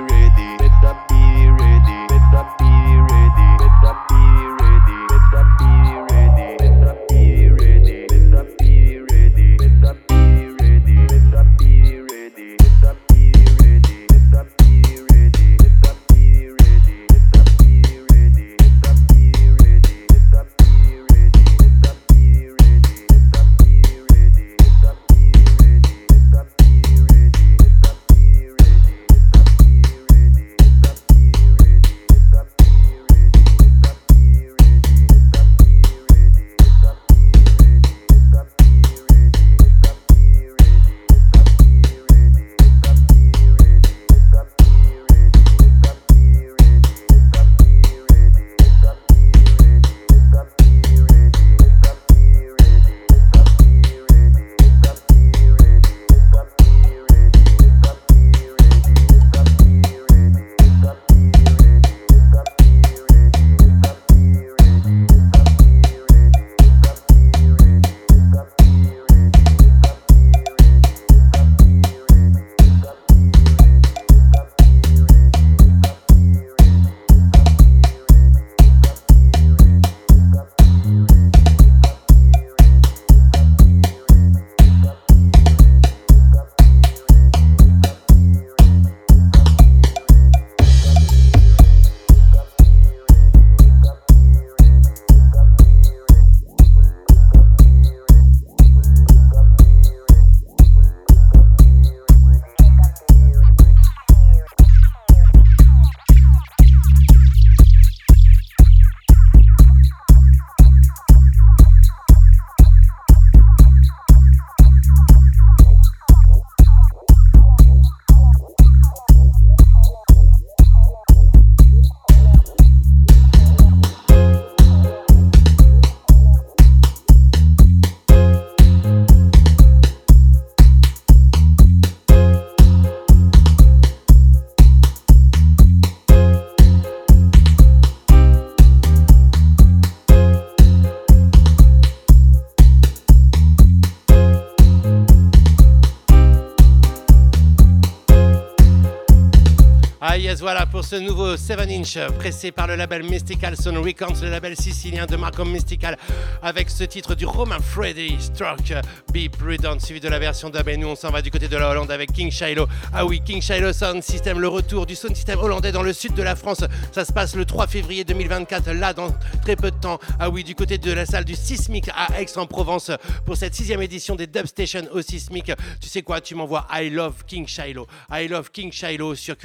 ce 150.87 150.95
nouveau 150.95 151.37
7 151.37 151.59
inch 151.69 151.99
pressé 152.17 152.53
par 152.53 152.69
le 152.69 152.77
label 152.77 153.03
Mystical 153.03 153.57
Sound 153.57 153.79
Records, 153.79 154.23
le 154.23 154.31
label 154.31 154.57
sicilien 154.57 155.05
de 155.05 155.17
Marcom 155.17 155.51
Mystical, 155.51 155.99
avec 156.43 156.71
ce 156.71 156.85
titre 156.85 157.17
du 157.17 157.27
Roman 157.27 157.59
Freddy 157.61 158.15
Struck 158.21 158.73
Be 159.13 159.29
Prudent, 159.29 159.81
suivi 159.81 159.99
de 159.99 160.09
la 160.09 160.21
version 160.21 160.49
dub. 160.49 160.69
Et 160.69 160.77
nous, 160.77 160.87
on 160.87 160.95
s'en 160.95 161.11
va 161.11 161.23
du 161.23 161.33
côté 161.33 161.49
de 161.49 161.57
la 161.57 161.71
Hollande 161.71 161.91
avec 161.91 162.13
King 162.13 162.31
Shiloh. 162.31 162.69
Ah 162.93 163.05
oui, 163.05 163.21
King 163.25 163.43
Shiloh 163.43 163.73
Sound 163.73 164.01
System, 164.05 164.39
le 164.39 164.47
retour 164.47 164.87
du 164.87 164.95
sound 164.95 165.17
system 165.17 165.41
hollandais 165.41 165.73
dans 165.73 165.83
le 165.83 165.93
sud 165.93 166.15
de 166.15 166.23
la 166.23 166.37
France. 166.37 166.63
Ça 166.93 167.05
se 167.05 167.13
passe 167.13 167.35
le 167.35 167.45
3 167.45 167.67
février 167.67 168.05
2024, 168.05 168.71
là, 168.71 168.93
dans 168.93 169.13
très 169.43 169.57
peu 169.57 169.73
de 169.73 169.77
temps. 169.77 169.99
Ah 170.21 170.31
oui, 170.31 170.45
du 170.45 170.55
côté 170.55 170.79
de 170.79 170.93
la 170.93 171.05
salle 171.05 171.25
du 171.25 171.35
Sismic 171.35 171.89
à 171.97 172.21
Aix-en-Provence 172.21 172.93
pour 173.25 173.37
cette 173.37 173.57
sixième 173.57 173.83
édition 173.83 174.15
des 174.15 174.29
Dub 174.29 174.47
Station 174.47 174.83
au 174.93 175.03
Sismic. 175.03 175.51
Tu 175.81 175.89
sais 175.89 176.03
quoi, 176.03 176.21
tu 176.21 176.37
m'envoies 176.37 176.65
I 176.73 176.91
Love 176.91 177.25
King 177.27 177.49
Shiloh. 177.49 177.89
I 178.13 178.29
Love 178.29 178.53
King 178.53 178.71
Shiloh 178.71 179.17
sur 179.17 179.37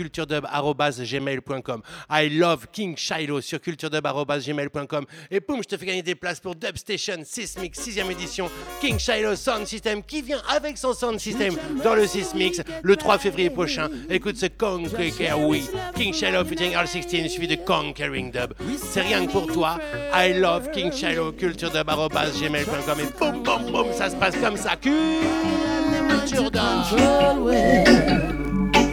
I 2.10 2.30
love 2.30 2.68
King 2.72 2.96
Shiloh 2.98 3.42
sur 3.42 3.60
culturedub.gmail.com. 3.62 5.06
Et 5.30 5.40
boum, 5.40 5.62
je 5.64 5.68
te 5.68 5.78
fais 5.78 5.86
gagner 5.86 6.04
des 6.04 6.16
places 6.16 6.40
pour 6.40 6.56
Dub 6.56 6.78
Station 6.78 7.18
Sismic 7.24 7.76
6ème 7.76 8.12
édition. 8.12 8.50
King 8.80 9.00
Shiloh 9.00 9.36
Sound 9.36 9.66
System 9.68 10.04
qui 10.04 10.22
vient 10.22 10.42
avec 10.50 10.78
son 10.78 10.94
Sound 10.94 11.20
System 11.20 11.56
dans 11.84 11.96
le 11.96 12.08
Sismix 12.08 12.62
le 12.84 12.96
3 12.96 13.18
février 13.20 13.50
prochain. 13.50 13.90
Écoute 14.10 14.38
ce 14.38 14.48
Conquer, 14.48 15.34
oui. 15.38 15.68
King 15.96 16.14
Shiloh 16.14 16.46
featuring 16.46 16.74
R16 16.74 17.30
suivi 17.30 17.48
de 17.48 17.56
Conquering 17.56 18.32
Dub. 18.32 18.54
C'est 18.78 19.02
rien 19.02 19.26
que 19.26 19.32
pour 19.32 19.48
toi. 19.48 19.78
I 20.14 20.34
love 20.34 20.72
King 20.72 20.92
Shiloh 20.92 21.32
culturedub.gmail.com. 21.32 23.00
Et 23.00 23.20
boum, 23.20 23.44
boum, 23.44 23.72
boum, 23.72 23.94
ça 23.94 24.10
se 24.10 24.16
passe 24.16 24.36
comme 24.38 24.58
ça. 24.58 24.76
Culture 24.76 26.52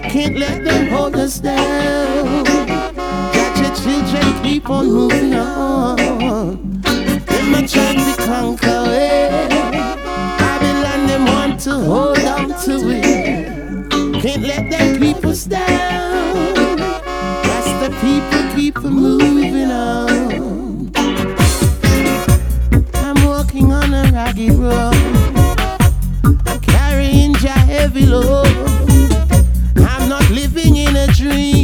Can't 0.09 0.39
let 0.39 0.64
them 0.64 0.89
hold 0.89 1.16
us 1.16 1.39
down. 1.39 2.43
Got 2.94 3.59
your 3.59 3.74
children 3.76 4.43
keep 4.43 4.70
on 4.70 4.86
moving 4.86 5.35
on. 5.35 5.97
Them 6.80 7.55
a 7.55 7.68
trying 7.68 7.98
to 7.98 8.22
conquer 8.24 8.85
it. 8.89 9.51
Babylon 9.51 11.06
them 11.09 11.26
want 11.26 11.60
to 11.60 11.74
hold 11.74 12.18
on 12.20 12.48
to 12.64 12.89
it. 12.89 14.22
Can't 14.22 14.44
let 14.44 14.70
them 14.70 14.98
keep 14.98 15.22
us 15.26 15.44
down. 15.44 16.76
That's 17.44 17.70
the 17.82 17.90
people 18.01 18.56
keep 18.56 18.78
on 18.78 18.93
moving 18.94 19.70
on. 19.70 20.90
I'm 22.94 23.26
walking 23.26 23.72
on 23.72 23.93
a 23.93 24.10
rocky 24.10 24.52
road. 24.52 24.94
I'm 26.47 26.60
carrying 26.60 27.32
your 27.32 27.60
heavy 27.68 28.06
load 28.06 28.88
living 31.20 31.40
in 31.40 31.57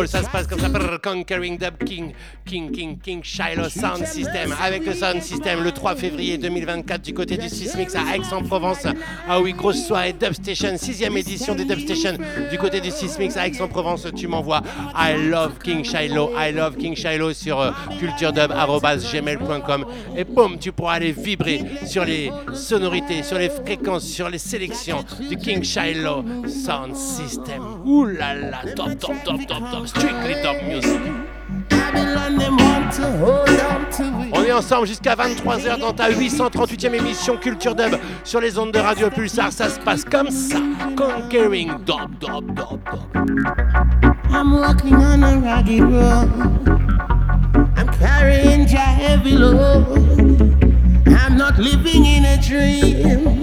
Control, 0.00 0.08
ça 0.08 0.22
se 0.22 0.30
passe 0.30 0.46
comme 0.46 0.60
ça. 0.60 0.68
Conquering 1.02 1.58
Dub 1.58 1.76
King, 1.84 2.12
King, 2.50 2.72
King, 2.72 2.98
King, 2.98 3.22
Shiloh 3.22 3.68
Sound 3.68 4.04
System. 4.06 4.52
Avec 4.60 4.84
le 4.84 4.92
Sound 4.92 5.22
System 5.22 5.62
le 5.62 5.70
3 5.70 5.94
février 5.94 6.36
2024 6.36 7.00
du 7.00 7.14
côté 7.14 7.36
du 7.36 7.48
Sismix 7.48 7.94
à 7.94 8.16
Aix-en-Provence. 8.16 8.88
Ah 9.28 9.40
oui, 9.40 9.52
grosse 9.52 9.86
soirée 9.86 10.12
Dub 10.12 10.32
Station, 10.32 10.76
6 10.76 11.00
édition 11.16 11.54
des 11.54 11.64
Dub 11.64 11.78
Station 11.78 12.18
du 12.50 12.58
côté 12.58 12.80
du 12.80 12.90
Sismix 12.90 13.36
à 13.36 13.46
Aix-en-Provence. 13.46 14.08
Tu 14.16 14.26
m'envoies 14.26 14.62
I 14.96 15.28
love 15.30 15.60
King 15.62 15.84
Shiloh, 15.84 16.32
I 16.36 16.50
love 16.50 16.76
King 16.76 16.96
Shiloh 16.96 17.32
sur 17.34 17.60
euh, 17.60 17.70
culturedub.gmail.com 18.00 19.84
et 20.16 20.24
boum, 20.24 20.58
tu 20.58 20.72
pourras 20.72 20.94
aller 20.94 21.12
vibrer 21.12 21.62
sur 21.86 22.04
les 22.04 22.32
sonorités, 22.52 23.22
sur 23.22 23.38
les 23.38 23.50
fréquences, 23.50 24.08
sur 24.08 24.28
les 24.28 24.38
sélections 24.38 25.04
du 25.28 25.36
King 25.36 25.62
Shiloh 25.62 26.24
Sound 26.48 26.96
System. 26.96 27.62
Ouh 27.84 28.06
là 28.06 28.34
là, 28.34 28.62
top, 28.74 28.98
top, 28.98 29.22
top, 29.24 29.46
top, 29.46 29.70
top, 29.70 29.86
strictly 29.86 30.34
top 30.42 30.56
music. 30.66 30.98
On 34.32 34.44
est 34.44 34.52
ensemble 34.52 34.86
jusqu'à 34.86 35.14
23h 35.14 35.78
dans 35.78 35.92
ta 35.92 36.10
838e 36.10 36.94
émission 36.94 37.36
Culture 37.36 37.74
Dub 37.74 37.96
sur 38.24 38.40
les 38.40 38.58
ondes 38.58 38.72
de 38.72 38.78
Radio 38.78 39.10
Pulsar. 39.10 39.52
Ça 39.52 39.68
se 39.68 39.78
passe 39.80 40.04
comme 40.04 40.30
ça. 40.30 40.58
Conquering 40.96 41.72
Dub, 41.84 42.18
Dub, 42.20 42.46
Dub, 42.54 42.80
Dub. 42.90 43.24
I'm 44.30 44.52
walking 44.52 44.96
on 44.96 45.22
a 45.22 45.36
rocky 45.38 45.80
road. 45.80 46.30
I'm 47.76 47.88
carrying 47.98 48.62
a 48.62 48.78
heavy 48.78 49.32
load. 49.32 49.86
I'm 51.06 51.36
not 51.36 51.58
living 51.58 52.04
in 52.06 52.24
a 52.24 52.36
dream. 52.40 53.40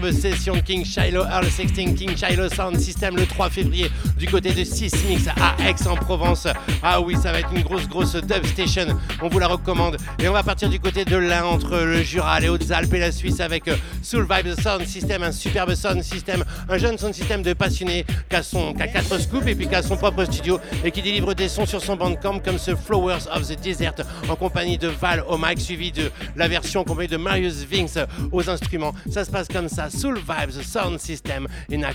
De 0.00 0.60
King 0.60 0.84
Shiloh 0.84 1.24
Earl 1.24 1.46
16 1.46 1.72
King 1.72 2.16
Shiloh 2.16 2.48
Sound 2.50 2.78
System 2.78 3.16
le 3.16 3.24
3 3.24 3.48
février 3.48 3.90
du 4.18 4.26
côté 4.26 4.52
de 4.52 4.62
Sismix 4.62 5.26
à 5.28 5.56
Aix-en-Provence. 5.68 6.48
Ah 6.82 7.00
oui, 7.00 7.16
ça 7.16 7.32
va 7.32 7.40
être 7.40 7.52
une 7.54 7.62
grosse, 7.62 7.88
grosse 7.88 8.14
dub 8.14 8.44
station. 8.44 8.86
On 9.22 9.28
vous 9.28 9.38
la 9.38 9.48
recommande. 9.48 9.96
Et 10.18 10.28
on 10.28 10.32
va 10.32 10.42
partir 10.42 10.68
du 10.68 10.78
côté 10.80 11.04
de 11.04 11.16
l'Ain, 11.16 11.44
entre 11.44 11.78
le 11.78 12.02
Jura, 12.02 12.40
les 12.40 12.48
Hautes-Alpes 12.48 12.92
et 12.92 12.98
la 12.98 13.10
Suisse 13.12 13.40
avec 13.40 13.68
euh, 13.68 13.76
Soul 14.02 14.26
Vibe 14.30 14.54
Sound 14.60 14.86
System, 14.86 15.22
un 15.22 15.32
superbe 15.32 15.74
sound 15.74 16.02
system, 16.02 16.44
un 16.68 16.78
jeune 16.78 16.98
sound 16.98 17.14
system 17.14 17.42
de 17.42 17.54
passionné 17.54 18.04
qui 18.04 18.12
son, 18.42 18.74
qui 18.74 18.82
a 18.82 18.88
4 18.88 19.18
scoops 19.18 19.46
et 19.46 19.54
puis 19.54 19.66
qui 19.68 19.74
a 19.74 19.82
son 19.82 19.96
propre 19.96 20.24
studio 20.24 20.58
et 20.84 20.90
qui 20.90 21.02
délivre 21.02 21.34
des 21.34 21.48
sons 21.48 21.66
sur 21.66 21.82
son 21.82 21.96
bandcamp 21.96 22.40
comme 22.40 22.58
ce 22.58 22.74
Flowers 22.74 23.26
of 23.34 23.48
the 23.48 23.60
Desert 23.60 23.94
en 24.28 24.36
compagnie 24.36 24.78
de 24.78 24.88
Val 24.88 25.24
au 25.28 25.38
mic 25.38 25.60
suivi 25.60 25.92
de 25.92 26.10
la 26.36 26.48
version 26.48 26.84
compagnie 26.84 27.08
de 27.08 27.16
Marius 27.16 27.64
Vince 27.64 27.98
aux 28.32 28.48
instruments. 28.48 28.92
Ça 29.10 29.24
se 29.24 29.30
passe 29.30 29.48
comme 29.48 29.68
ça, 29.68 29.90
Soul 29.90 30.18
Vibes 30.18 30.62
Sound 30.62 30.98
System 30.98 31.46
et 31.70 31.76
na 31.76 31.92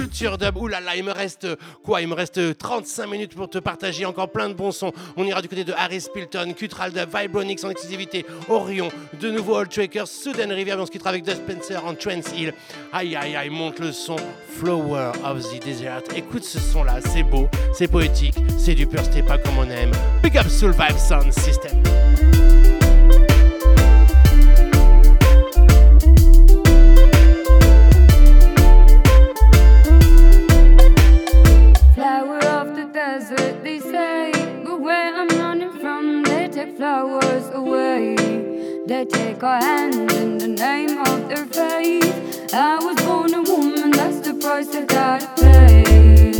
culture 0.00 0.38
dub. 0.38 0.56
Ouh 0.56 0.68
là 0.68 0.80
là, 0.80 0.96
il 0.96 1.04
me 1.04 1.12
reste 1.12 1.46
quoi? 1.82 2.00
Il 2.00 2.08
me 2.08 2.14
reste 2.14 2.56
35 2.56 3.06
minutes 3.06 3.34
pour 3.34 3.50
te 3.50 3.58
partager 3.58 4.06
encore 4.06 4.30
plein 4.30 4.48
de 4.48 4.54
bons 4.54 4.72
sons. 4.72 4.92
On 5.16 5.24
ira 5.24 5.42
du 5.42 5.48
côté 5.48 5.64
de 5.64 5.72
Harris 5.72 6.06
Pilton, 6.12 6.54
Cutral 6.54 6.92
Dub, 6.92 7.08
Vibronix 7.14 7.62
en 7.64 7.70
exclusivité, 7.70 8.24
Orion, 8.48 8.90
de 9.20 9.30
nouveau 9.30 9.56
Old 9.56 9.68
Trackers, 9.70 10.08
Southern 10.08 10.52
Rivière, 10.52 10.78
on 10.78 10.86
se 10.86 10.90
quittera 10.90 11.10
avec 11.10 11.24
Dust 11.24 11.42
Spencer 11.46 11.84
en 11.84 11.94
Trance 11.94 12.32
Hill. 12.36 12.54
Aïe 12.92 13.14
aïe 13.16 13.36
aïe, 13.36 13.50
monte 13.50 13.78
le 13.80 13.92
son 13.92 14.16
Flower 14.48 15.12
of 15.24 15.42
the 15.42 15.62
Desert. 15.62 16.02
Écoute 16.16 16.44
ce 16.44 16.58
son 16.58 16.84
là, 16.84 17.00
c'est 17.12 17.22
beau, 17.22 17.48
c'est 17.74 17.88
poétique, 17.88 18.36
c'est 18.58 18.74
du 18.74 18.86
pur 18.86 19.00
pas 19.26 19.38
comme 19.38 19.58
on 19.58 19.70
aime. 19.70 19.92
Big 20.22 20.36
up 20.38 20.48
Soul 20.48 20.72
Vibe 20.72 20.98
Sound 20.98 21.32
System. 21.32 21.82
Flowers 37.00 37.48
away. 37.54 38.14
They 38.86 39.04
take 39.06 39.42
our 39.42 39.62
hands 39.62 39.96
in 40.14 40.38
the 40.38 40.48
name 40.48 40.98
of 40.98 41.28
their 41.28 41.46
faith. 41.46 42.52
I 42.52 42.76
was 42.76 42.96
born 43.04 43.32
a 43.34 43.42
woman, 43.42 43.90
that's 43.92 44.20
the 44.20 44.34
price 44.34 44.74
I 44.74 44.84
gotta 44.84 45.28
pay. 45.40 46.39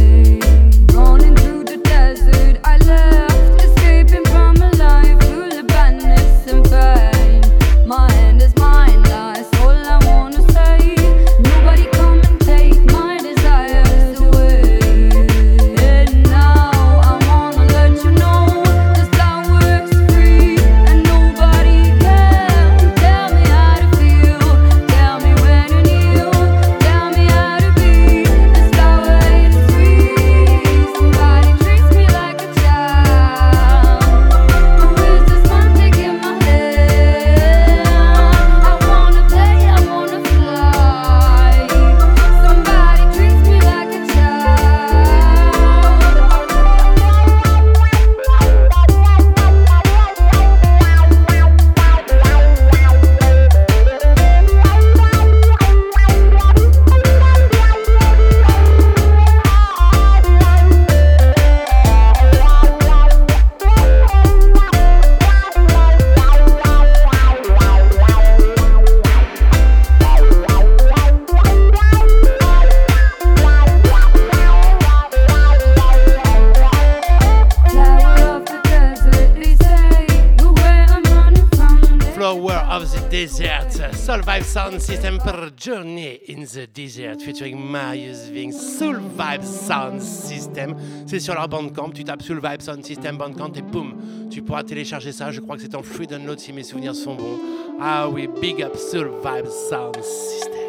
Sound 84.52 84.81
System 84.81 85.18
per 85.18 85.52
Journey 85.56 86.22
in 86.27 86.44
the 86.44 86.66
Desert, 86.66 87.22
featuring 87.22 87.56
Marius 87.56 88.28
Ving, 88.28 88.51
Soul 88.51 88.98
Vibe 88.98 89.44
Sound 89.44 90.01
System. 90.01 90.74
C'est 91.06 91.20
sur 91.20 91.35
leur 91.35 91.48
bandcamp, 91.48 91.90
tu 91.90 92.02
tapes 92.02 92.22
Soul 92.22 92.40
Vibe 92.43 92.60
Sound 92.60 92.85
System 92.85 93.16
bandcamp 93.16 93.52
et 93.55 93.62
boum, 93.62 93.94
tu 94.28 94.43
pourras 94.43 94.64
télécharger 94.64 95.12
ça. 95.12 95.31
Je 95.31 95.40
crois 95.40 95.55
que 95.55 95.62
c'est 95.62 95.77
en 95.77 95.85
free 95.85 96.09
download 96.09 96.40
si 96.40 96.52
mes 96.52 96.64
souvenirs 96.64 96.97
sont 96.97 97.14
bons. 97.14 97.39
Ah 97.81 98.09
oui, 98.09 98.28
big 98.40 98.60
up 98.60 98.77
Soul 98.77 99.12
Vibe 99.22 99.47
Sound 99.47 100.02
System. 100.02 100.60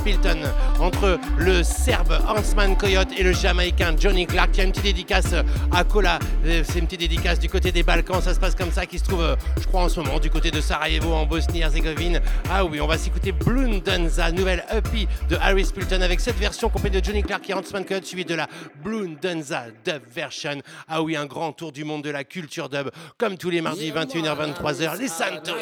Pilton, 0.00 0.42
entre 0.80 1.18
le 1.38 1.62
Serbe 1.62 2.18
Hansman 2.28 2.76
Coyote 2.76 3.08
et 3.16 3.22
le 3.22 3.32
Jamaïcain 3.32 3.94
Johnny 3.98 4.26
Clark. 4.26 4.52
qui 4.52 4.60
a 4.60 4.64
une 4.64 4.70
petite 4.70 4.84
dédicace 4.84 5.34
à 5.72 5.84
Kola. 5.84 6.18
Euh, 6.44 6.62
c'est 6.64 6.78
une 6.78 6.86
petite 6.86 7.00
dédicace 7.00 7.38
du 7.38 7.48
côté 7.48 7.72
des 7.72 7.82
Balkans. 7.82 8.20
Ça 8.20 8.34
se 8.34 8.40
passe 8.40 8.54
comme 8.54 8.72
ça, 8.72 8.86
qui 8.86 8.98
se 8.98 9.04
trouve, 9.04 9.22
euh, 9.22 9.36
je 9.60 9.66
crois, 9.66 9.82
en 9.82 9.88
ce 9.88 10.00
moment 10.00 10.18
du 10.18 10.30
côté 10.30 10.50
de 10.50 10.60
Sarajevo 10.60 11.12
en 11.12 11.26
Bosnie-Herzégovine. 11.26 12.20
Ah 12.50 12.64
oui, 12.64 12.80
on 12.80 12.86
va 12.86 12.98
s'écouter 12.98 13.32
Blundenza, 13.32 14.30
nouvelle 14.32 14.64
EP 14.72 15.08
de 15.28 15.36
Harris 15.36 15.70
Pilton 15.74 16.00
avec 16.00 16.20
cette 16.20 16.38
version 16.38 16.68
complète 16.68 16.94
de 16.94 17.04
Johnny 17.04 17.22
Clark 17.22 17.48
et 17.48 17.54
Hansman 17.54 17.84
Coyote, 17.84 18.04
suivie 18.06 18.24
de 18.24 18.34
la 18.34 18.46
Blundenza 18.82 19.64
dub 19.84 20.02
version. 20.14 20.60
Ah 20.88 21.02
oui, 21.02 21.16
un 21.16 21.26
grand 21.26 21.52
tour 21.52 21.72
du 21.72 21.84
monde 21.84 22.02
de 22.02 22.10
la 22.10 22.24
culture 22.24 22.68
dub, 22.68 22.90
comme 23.18 23.36
tous 23.36 23.50
les 23.50 23.60
mardis 23.60 23.90
21h-23h. 23.90 24.98
Les 24.98 25.08
Santos. 25.08 25.52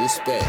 Respect, 0.00 0.40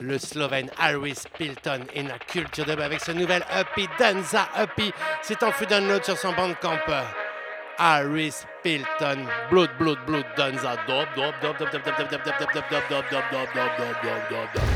le 0.00 0.18
Slovène 0.18 0.70
Harris 0.78 1.24
Pilton 1.38 1.86
in 1.96 2.06
a 2.10 2.18
culture 2.18 2.64
dub 2.64 2.80
avec 2.80 3.00
ce 3.00 3.12
nouvel 3.12 3.44
EP, 3.50 3.88
Danza 3.98 4.48
EP. 4.58 4.92
C'est 5.22 5.42
en 5.42 5.52
free 5.52 5.66
download 5.66 6.04
sur 6.04 6.16
son 6.16 6.32
bandcamp. 6.32 6.78
Harris 7.78 8.44
Pilton, 8.62 9.26
Blood, 9.50 9.70
Blood, 9.78 9.98
Blood, 10.06 10.26
Danza, 10.36 10.76
dub, 10.86 11.08
dub, 11.16 11.34
dub, 11.40 11.58
dub, 11.58 11.70
dub, 11.70 11.82
dub, 11.82 11.96
dub, 11.96 12.10
dub, 12.10 12.22
dub, 12.22 12.40
dub, 12.42 12.62
dub, 12.62 12.90
dub, 12.90 13.04
dub, 13.10 13.30
dub, 13.30 13.48
dub, 13.54 13.76
dub, 13.78 14.20
dub, 14.30 14.48
dub, 14.54 14.72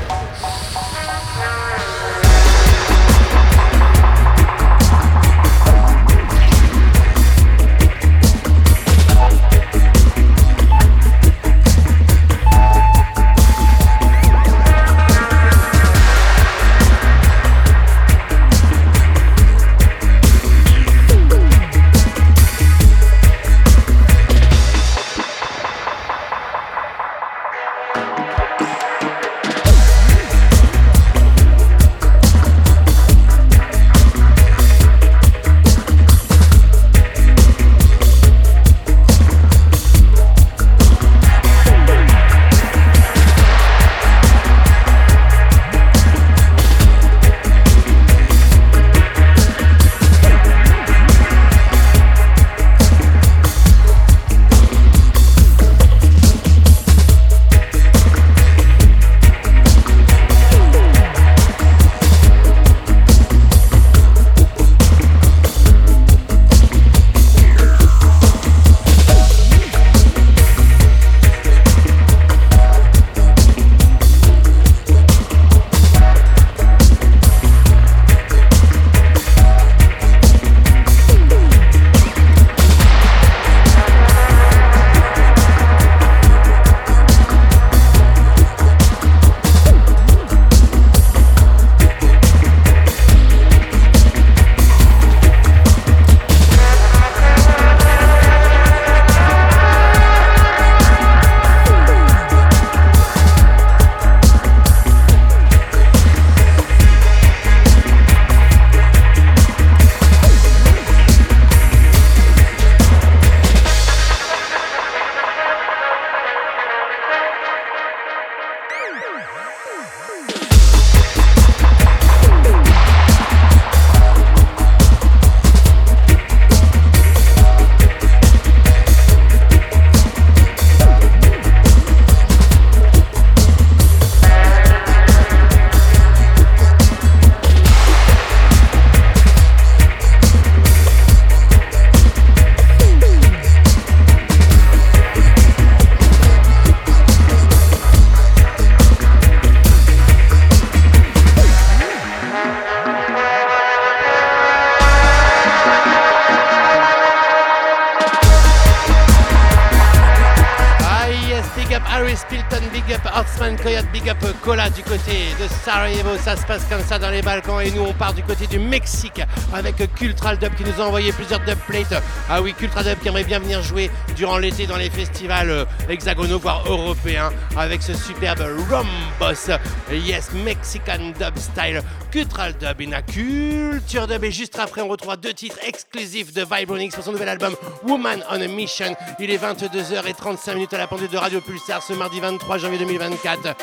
Sarajevo. 165.67 166.17
Ça 166.23 166.37
se 166.37 166.47
passe 166.47 166.65
comme 166.67 166.81
ça 166.83 166.97
dans 166.97 167.11
les 167.11 167.23
Balkans 167.23 167.61
et 167.61 167.73
nous 167.73 167.83
on 167.83 167.93
part 167.93 168.15
du 168.15 168.23
côté 168.23 168.47
du 168.47 168.57
Mexique 168.57 169.21
avec 169.53 169.75
Cultural 169.97 170.39
Dub 170.39 170.55
qui 170.55 170.63
nous 170.63 170.81
a 170.81 170.87
envoyé 170.87 171.11
plusieurs 171.11 171.41
dub 171.41 171.59
plates. 171.67 172.01
Ah 172.31 172.41
oui, 172.41 172.55
Cultural 172.55 172.85
Dub 172.85 173.01
qui 173.01 173.09
aimerait 173.09 173.25
bien 173.25 173.41
venir 173.41 173.61
jouer 173.63 173.91
durant 174.15 174.39
l'été 174.39 174.69
dans 174.69 174.77
les 174.77 174.91
festivals 174.91 175.51
euh, 175.51 175.65
hexagonaux 175.89 176.39
voire 176.39 176.63
européens 176.69 177.33
avec 177.57 177.83
ce 177.83 177.95
superbe 177.95 178.45
Rombos. 178.71 179.59
Yes, 179.91 180.31
Mexican 180.45 181.13
Dub 181.19 181.37
Style. 181.37 181.83
Cultural 182.13 182.53
Dub 182.53 182.81
in 182.81 182.93
a 182.93 183.03
culture 183.03 184.07
dub 184.07 184.23
et 184.23 184.31
juste 184.31 184.57
après 184.61 184.83
on 184.83 184.89
retrouve 184.89 185.17
deux 185.17 185.35
titres 185.35 185.59
exclusifs 185.67 186.33
de 186.33 186.47
Vibronix 186.49 186.95
pour 186.95 187.03
son 187.03 187.11
nouvel 187.11 187.29
album 187.29 187.57
Woman 187.83 188.23
on 188.31 188.41
a 188.41 188.47
Mission. 188.47 188.95
Il 189.19 189.33
est 189.33 189.43
22h35 189.43 190.55
minutes 190.55 190.75
à 190.75 190.79
la 190.79 190.87
pendule 190.87 191.09
de 191.09 191.19
Radio 191.19 191.41
Pulsar 191.41 191.83
ce 191.83 191.93
mardi 191.93 192.21
23 192.21 192.59
janvier 192.59 192.79
2024. 192.79 193.57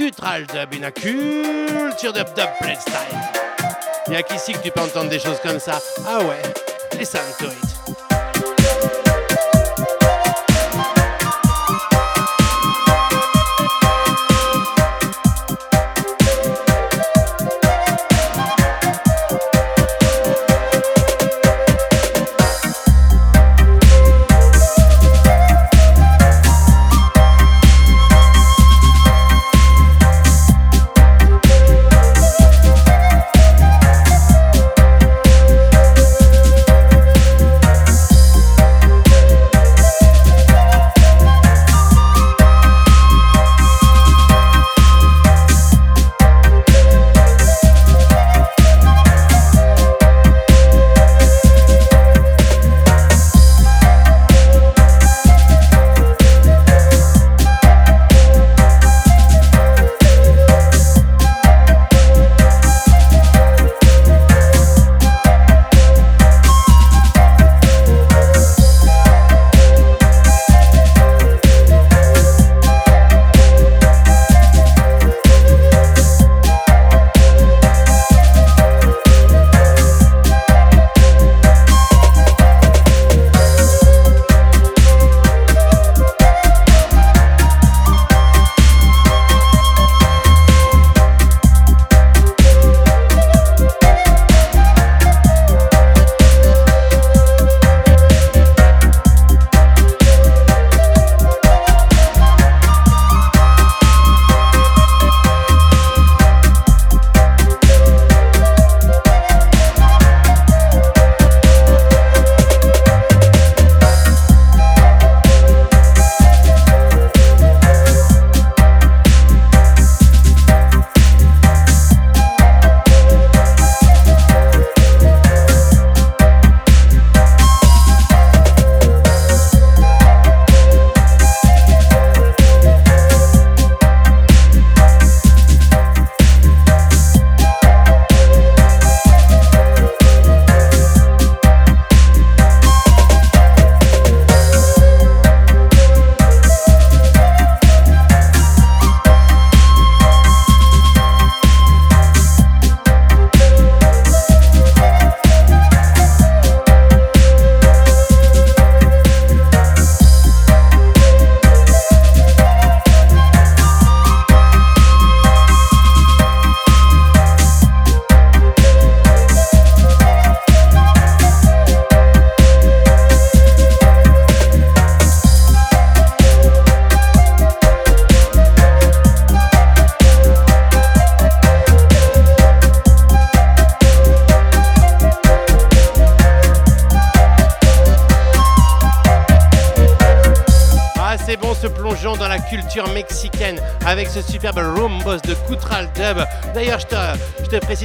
Cultural 0.00 0.46
Dub 0.46 0.82
a 0.82 0.90
culture 0.92 2.14
dub 2.14 2.34
dub. 2.34 2.48
Y'a 4.08 4.22
qu'ici 4.22 4.54
que 4.54 4.58
tu 4.60 4.70
peux 4.70 4.80
entendre 4.80 5.10
des 5.10 5.18
choses 5.18 5.38
comme 5.42 5.60
ça. 5.60 5.78
Ah 6.08 6.20
ouais, 6.20 6.40
listen 6.98 7.20
to 7.38 7.79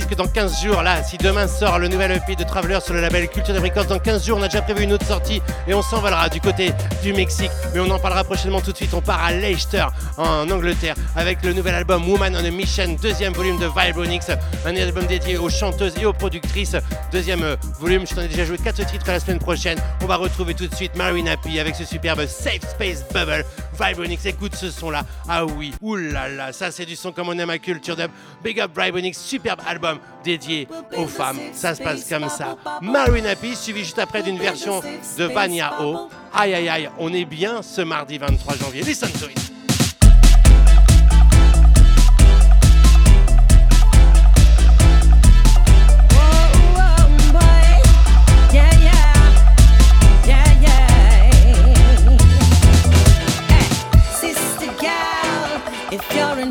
que 0.07 0.15
dans 0.15 0.27
15 0.27 0.61
jours, 0.61 0.81
là, 0.81 1.03
si 1.03 1.17
demain 1.17 1.47
sort 1.47 1.79
le 1.79 1.87
nouvel 1.87 2.11
EP 2.11 2.35
de 2.35 2.43
Traveler 2.43 2.79
sur 2.83 2.93
le 2.93 3.01
label 3.01 3.27
Culture 3.27 3.53
de 3.53 3.87
dans 3.87 3.99
15 3.99 4.25
jours, 4.25 4.37
on 4.39 4.43
a 4.43 4.47
déjà 4.47 4.61
prévu 4.61 4.83
une 4.83 4.93
autre 4.93 5.05
sortie 5.05 5.41
et 5.67 5.73
on 5.73 5.81
s'envolera 5.81 6.29
du 6.29 6.39
côté 6.39 6.71
du 7.01 7.13
Mexique. 7.13 7.51
Mais 7.73 7.79
on 7.79 7.89
en 7.89 7.99
parlera 7.99 8.23
prochainement 8.23 8.61
tout 8.61 8.71
de 8.71 8.77
suite. 8.77 8.93
On 8.93 9.01
part 9.01 9.23
à 9.23 9.31
Leicester, 9.31 9.85
en 10.17 10.49
Angleterre, 10.49 10.95
avec 11.15 11.43
le 11.43 11.53
nouvel 11.53 11.75
album 11.75 12.07
Woman 12.07 12.35
on 12.35 12.45
a 12.45 12.49
Mission, 12.49 12.95
deuxième 13.01 13.33
volume 13.33 13.57
de 13.57 13.67
Vibronix, 13.67 14.29
un 14.65 14.75
album 14.75 15.05
dédié 15.05 15.37
aux 15.37 15.49
chanteuses 15.49 15.93
et 15.99 16.05
aux 16.05 16.13
productrices. 16.13 16.75
Deuxième 17.11 17.43
euh, 17.43 17.55
volume, 17.79 18.05
je 18.07 18.15
t'en 18.15 18.21
ai 18.21 18.27
déjà 18.27 18.45
joué 18.45 18.57
4 18.57 18.85
titres 18.85 19.05
la 19.07 19.19
semaine 19.19 19.39
prochaine. 19.39 19.79
On 20.01 20.05
va 20.05 20.17
retrouver 20.17 20.53
tout 20.53 20.67
de 20.67 20.75
suite 20.75 20.95
Marine 20.95 21.27
Happy 21.27 21.59
avec 21.59 21.75
ce 21.75 21.85
superbe 21.85 22.25
Safe 22.27 22.61
Space 22.69 23.03
Bubble. 23.13 23.45
Vibronix, 23.79 24.25
écoute 24.25 24.55
ce 24.55 24.71
son 24.71 24.89
là. 24.89 25.03
Ah 25.27 25.45
oui, 25.45 25.73
oulala, 25.81 26.53
ça 26.53 26.71
c'est 26.71 26.85
du 26.85 26.95
son 26.95 27.11
comme 27.11 27.29
on 27.29 27.37
aime 27.37 27.49
à 27.49 27.59
Culture 27.59 27.95
Dub. 27.95 28.11
Big 28.43 28.59
up 28.59 28.71
Vibronix, 28.77 29.17
superbe 29.17 29.61
album 29.67 29.99
dédié 30.23 30.67
aux 30.97 31.07
femmes. 31.07 31.39
Ça 31.53 31.75
se 31.75 31.81
passe 31.83 32.07
comme 32.09 32.29
ça. 32.29 32.57
Marine 32.81 33.25
Happy, 33.25 33.55
suivi 33.55 33.83
juste 33.83 33.99
après 33.99 34.23
d'une 34.23 34.37
version 34.37 34.81
de 35.17 35.23
Vania 35.25 35.81
O. 35.81 36.09
Aïe 36.33 36.53
aïe 36.53 36.69
aïe, 36.69 36.89
on 36.99 37.13
est 37.13 37.25
bien 37.25 37.61
ce 37.61 37.81
mardi 37.81 38.17
23 38.17 38.55
janvier. 38.57 38.81
Listen 38.81 39.09
to 39.11 39.27
it. 39.27 39.54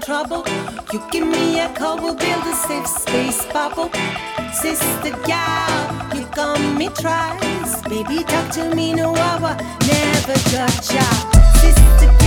Trouble. 0.05 0.45
You 0.93 1.03
give 1.11 1.27
me 1.27 1.61
a 1.61 1.69
call, 1.75 1.97
we'll 1.97 2.15
build 2.15 2.45
a 2.45 2.55
safe 2.55 2.87
space 2.87 3.45
bubble. 3.53 3.91
Sister 4.53 5.17
gal, 5.27 6.15
you 6.15 6.27
got 6.35 6.61
me 6.77 6.89
twice. 6.89 7.83
Baby, 7.89 8.23
talk 8.25 8.51
to 8.53 8.75
me, 8.75 8.93
no 8.95 9.15
hour, 9.17 9.57
never 9.87 10.37
got 10.53 10.93
ya. 10.93 11.07
Sister 11.63 12.24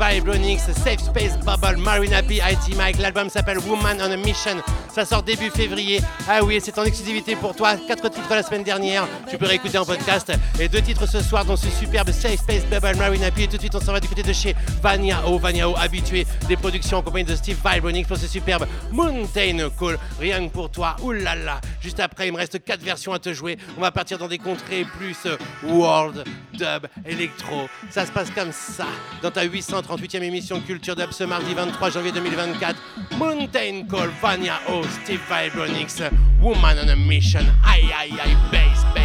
Vibronix, 0.00 0.62
Safe 0.82 0.98
Space 0.98 1.36
Bubble, 1.44 1.76
Marina 1.76 2.22
P, 2.22 2.36
IT 2.36 2.74
Mike. 2.76 2.98
L'album 2.98 3.28
s'appelle 3.28 3.58
Woman 3.58 3.98
on 4.00 4.10
a 4.10 4.16
Mission. 4.16 4.56
Ça 4.94 5.04
sort 5.04 5.22
début 5.22 5.50
février. 5.50 6.00
Ah 6.28 6.42
oui, 6.42 6.58
c'est 6.62 6.78
en 6.78 6.84
exclusivité 6.84 7.36
pour 7.36 7.54
toi. 7.54 7.74
Quatre 7.86 8.08
titres 8.08 8.30
la 8.30 8.42
semaine 8.42 8.64
dernière. 8.64 9.06
Tu 9.30 9.36
peux 9.36 9.46
réécouter 9.46 9.76
en 9.76 9.84
podcast. 9.84 10.32
Et 10.58 10.68
deux 10.68 10.80
titres 10.80 11.06
ce 11.06 11.20
soir 11.20 11.44
dans 11.44 11.56
ce 11.56 11.68
superbe 11.68 12.10
Safe 12.10 12.38
Space 12.38 12.64
Bubble, 12.64 12.96
Marina 12.96 13.30
P. 13.30 13.42
Et 13.42 13.46
tout 13.46 13.56
de 13.56 13.60
suite, 13.60 13.74
on 13.74 13.80
s'en 13.80 13.92
va 13.92 14.00
du 14.00 14.08
de 14.08 14.32
chez 14.32 14.56
Vania 14.82 15.22
O. 15.26 15.38
Vania 15.38 15.68
O, 15.68 15.76
habitué 15.76 16.26
des 16.48 16.56
productions 16.56 16.98
en 16.98 17.02
compagnie 17.02 17.24
de 17.24 17.36
Steve 17.36 17.58
Vibronix 17.64 18.08
pour 18.08 18.16
ce 18.16 18.26
superbe 18.26 18.66
Mountain 18.90 19.68
Call. 19.78 19.98
Rien 20.18 20.48
que 20.48 20.52
pour 20.52 20.70
toi. 20.70 20.96
Oulala. 21.02 21.60
Juste 21.80 22.00
après, 22.00 22.28
il 22.28 22.32
me 22.32 22.36
reste 22.36 22.62
quatre 22.64 22.82
versions 22.82 23.12
à 23.12 23.18
te 23.18 23.32
jouer. 23.32 23.58
On 23.76 23.80
va 23.80 23.90
partir 23.90 24.18
dans 24.18 24.28
des 24.28 24.38
contrées 24.38 24.84
plus 24.98 25.16
euh, 25.26 25.36
world, 25.64 26.24
dub, 26.52 26.86
électro. 27.06 27.68
Ça 27.90 28.04
se 28.06 28.12
passe 28.12 28.30
comme 28.30 28.52
ça 28.52 28.86
dans 29.22 29.30
ta 29.30 29.44
838e 29.46 30.22
émission 30.22 30.60
Culture 30.60 30.94
Dub 30.96 31.12
ce 31.12 31.24
mardi 31.24 31.54
23 31.54 31.90
janvier 31.90 32.12
2024. 32.12 32.76
Mountain 33.16 33.86
Call, 33.90 34.10
Vania 34.20 34.60
O, 34.68 34.82
Steve 35.02 35.20
Vibronix, 35.30 36.02
Woman 36.40 36.78
on 36.84 36.88
a 36.88 36.96
Mission. 36.96 37.40
Aïe 37.66 37.88
aïe 37.98 38.12
aïe, 38.22 38.36
bass, 38.52 38.84
bass. 38.94 38.99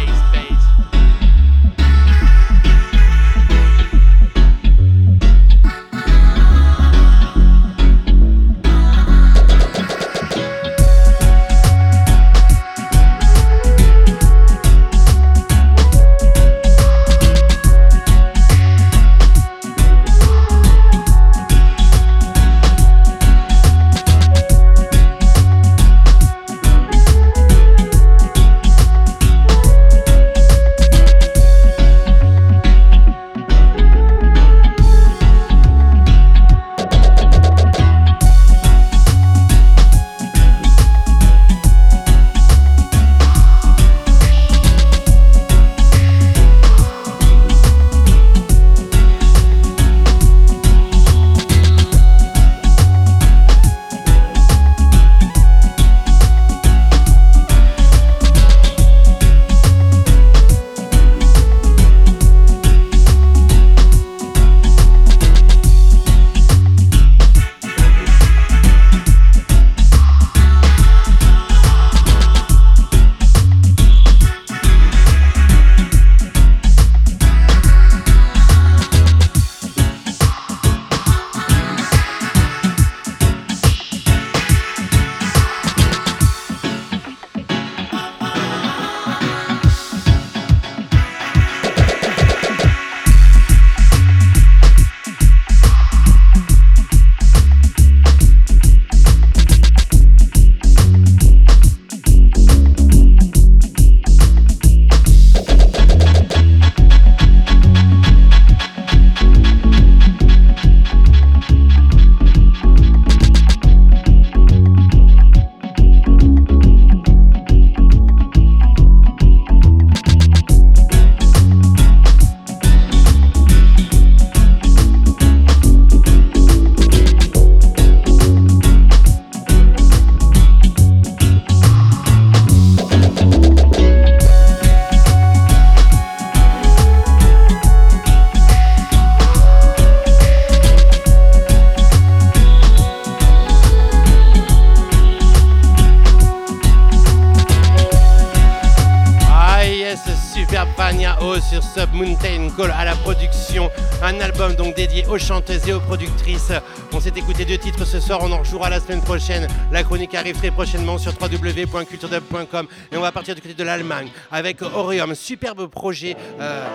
Donc 154.66 154.76
aux 155.08 155.18
chanteuses 155.18 155.68
et 155.68 155.72
aux 155.72 155.80
productrices. 155.80 156.52
On 156.92 157.00
s'est 157.00 157.12
écouté 157.16 157.44
deux 157.44 157.58
titres 157.58 157.84
ce 157.84 158.00
soir, 158.00 158.20
on 158.22 158.32
en 158.32 158.38
rejouera 158.38 158.70
la 158.70 158.80
semaine 158.80 159.00
prochaine. 159.00 159.46
La 159.70 159.82
chronique 159.82 160.14
arrive 160.14 160.36
très 160.36 160.50
prochainement 160.50 160.98
sur 160.98 161.12
www.culturedub.com 161.20 162.66
et 162.90 162.96
on 162.96 163.00
va 163.00 163.12
partir 163.12 163.34
du 163.34 163.40
côté 163.40 163.54
de 163.54 163.62
l'Allemagne 163.62 164.08
avec 164.30 164.62
Orium, 164.62 165.14
superbe 165.14 165.66
projet. 165.68 166.16
euh, 166.40 166.66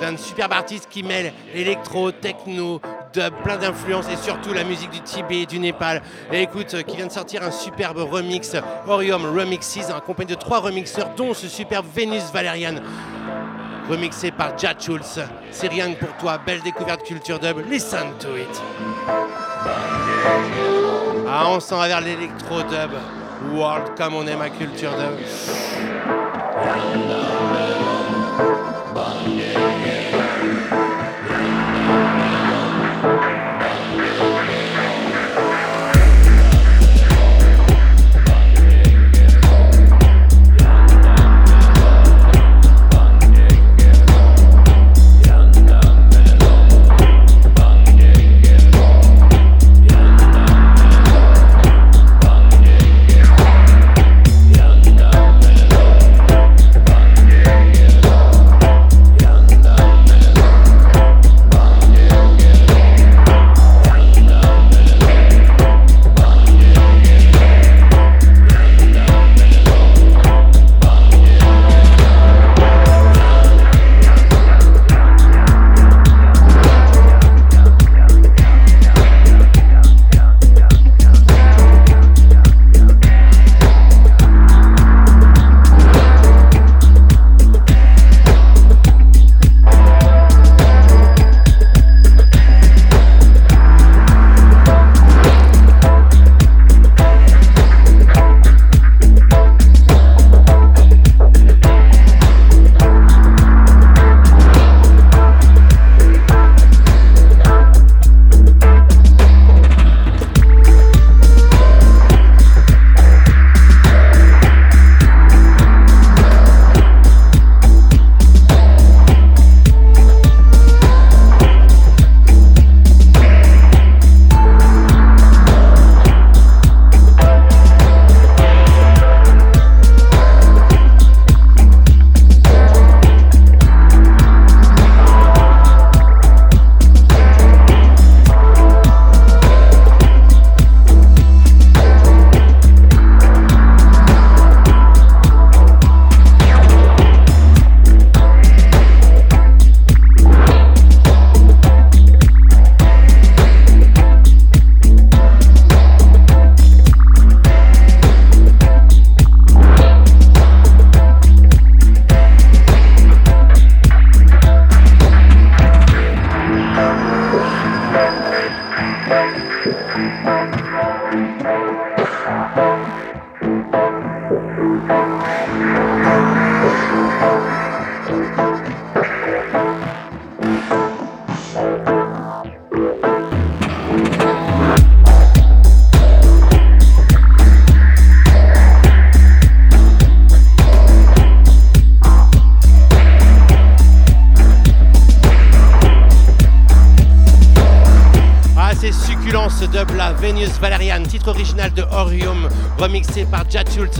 d'un 0.00 0.16
superbe 0.16 0.52
artiste 0.52 0.88
qui 0.90 1.04
mêle 1.04 1.32
électro, 1.54 2.10
techno, 2.10 2.80
dub, 3.12 3.32
plein 3.44 3.56
d'influences 3.56 4.08
et 4.08 4.16
surtout 4.16 4.52
la 4.52 4.64
musique 4.64 4.90
du 4.90 5.00
Tibet 5.00 5.42
et 5.42 5.46
du 5.46 5.60
Népal. 5.60 6.02
Et 6.32 6.42
écoute, 6.42 6.82
qui 6.82 6.96
vient 6.96 7.06
de 7.06 7.12
sortir 7.12 7.44
un 7.44 7.52
superbe 7.52 7.98
remix, 7.98 8.56
Orium 8.88 9.24
Remixes, 9.24 9.88
accompagné 9.94 10.34
de 10.34 10.40
trois 10.40 10.58
remixeurs, 10.58 11.10
dont 11.16 11.32
ce 11.32 11.46
superbe 11.46 11.86
Vénus 11.94 12.24
Valériane. 12.32 12.82
Remixé 13.88 14.30
par 14.30 14.58
Jad 14.58 14.80
Schultz. 14.80 15.20
C'est 15.50 15.68
rien 15.68 15.92
que 15.92 16.04
pour 16.04 16.16
toi, 16.16 16.38
belle 16.44 16.62
découverte 16.62 17.02
culture 17.04 17.38
dub, 17.38 17.58
listen 17.70 18.12
to 18.18 18.36
it. 18.36 18.62
Ah, 21.28 21.44
on 21.48 21.60
s'en 21.60 21.78
va 21.78 21.88
vers 21.88 22.00
l'électro 22.00 22.62
dub, 22.62 22.92
world 23.52 23.94
comme 23.96 24.14
on 24.14 24.26
aime 24.26 24.42
à 24.42 24.50
culture 24.50 24.92
dub. 24.92 25.18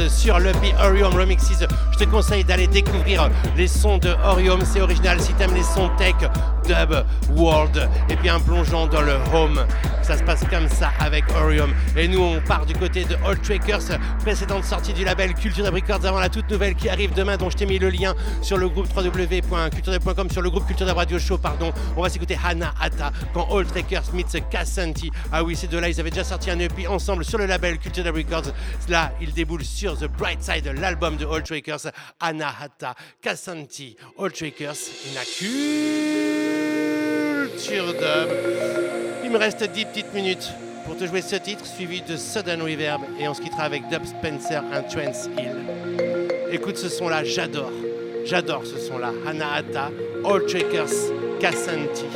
Sur 0.08 0.38
le 0.38 0.52
Be 0.52 0.72
Orium 0.80 1.14
Remixes. 1.14 1.66
Je 1.92 1.98
te 1.98 2.04
conseille 2.04 2.44
d'aller 2.44 2.66
découvrir 2.66 3.28
les 3.56 3.66
sons 3.66 3.98
de 3.98 4.14
Orium, 4.24 4.60
c'est 4.64 4.80
original. 4.80 5.20
Si 5.20 5.32
t'aimes 5.34 5.54
les 5.54 5.62
sons 5.62 5.90
tech, 5.98 6.14
dub, 6.66 7.04
world, 7.36 7.88
et 8.08 8.16
bien 8.16 8.40
plongeons 8.40 8.86
dans 8.86 9.02
le 9.02 9.14
home. 9.32 9.64
Ça 10.02 10.18
se 10.18 10.22
passe 10.22 10.44
comme 10.50 10.68
ça 10.68 10.90
avec 11.00 11.24
Orium. 11.34 11.72
Et 11.96 12.08
nous, 12.08 12.20
on 12.20 12.40
part 12.40 12.66
du 12.66 12.74
côté 12.74 13.04
de 13.04 13.16
Old 13.24 13.40
Trackers, 13.42 13.98
précédente 14.20 14.64
sortie 14.64 14.92
du 14.92 15.04
label 15.04 15.32
Culture 15.34 15.72
Records 15.72 16.04
avant 16.04 16.20
la 16.20 16.28
toute 16.28 16.50
nouvelle 16.50 16.74
qui 16.74 16.88
arrive 16.88 17.14
demain, 17.14 17.36
dont 17.36 17.48
je 17.48 17.56
t'ai 17.56 17.66
mis 17.66 17.78
le 17.78 17.88
lien 17.88 18.14
sur 18.42 18.58
le 18.58 18.68
groupe 18.68 18.86
www.culture.com, 18.94 20.30
sur 20.30 20.42
le 20.42 20.50
groupe 20.50 20.66
Culture 20.66 20.94
Radio 20.94 21.18
Show, 21.18 21.38
pardon. 21.38 21.72
On 21.96 22.02
va 22.02 22.10
s'écouter 22.10 22.38
Hana 22.44 22.74
Ata 22.80 23.12
quand 23.32 23.46
Old 23.50 23.68
Trackers 23.68 24.12
meets 24.12 24.40
Cassanti. 24.50 25.10
Ah 25.32 25.42
oui, 25.42 25.56
ces 25.56 25.68
deux-là, 25.68 25.88
ils 25.88 25.98
avaient 26.00 26.10
déjà 26.10 26.24
sorti 26.24 26.50
un 26.50 26.58
EP 26.58 26.86
ensemble 26.86 27.24
sur 27.24 27.38
le 27.38 27.46
label 27.46 27.78
Culture 27.78 28.04
Records. 28.04 28.52
Là, 28.88 29.12
ils 29.20 29.32
déboulent 29.32 29.64
sur 29.64 29.98
The 29.98 30.06
Bright 30.06 30.42
Side, 30.42 30.66
l'album 30.78 31.16
de 31.16 31.24
Old 31.24 31.44
Trackers, 31.44 31.90
Hata, 32.20 32.94
Cassanti, 33.22 33.96
Old 34.18 34.34
Trackers, 34.34 34.76
a 35.16 36.53
culture 37.48 37.92
dub. 37.92 38.30
Il 39.22 39.30
me 39.30 39.38
reste 39.38 39.64
10 39.64 39.84
petites 39.86 40.14
minutes 40.14 40.50
pour 40.86 40.96
te 40.96 41.04
jouer 41.06 41.20
ce 41.20 41.36
titre, 41.36 41.64
suivi 41.66 42.00
de 42.02 42.16
Sudden 42.16 42.62
Reverb, 42.62 43.02
et 43.18 43.28
on 43.28 43.34
se 43.34 43.40
quittera 43.40 43.64
avec 43.64 43.88
Dub 43.88 44.04
Spencer, 44.04 44.62
un 44.72 44.82
Trance 44.82 45.28
Hill. 45.38 45.56
Écoute 46.50 46.76
ce 46.76 46.88
son-là, 46.88 47.24
j'adore. 47.24 47.72
J'adore 48.24 48.64
ce 48.64 48.78
son-là. 48.78 49.12
Hanahata, 49.26 49.90
All 50.24 50.46
Trackers, 50.46 51.12
Cassanti, 51.40 52.06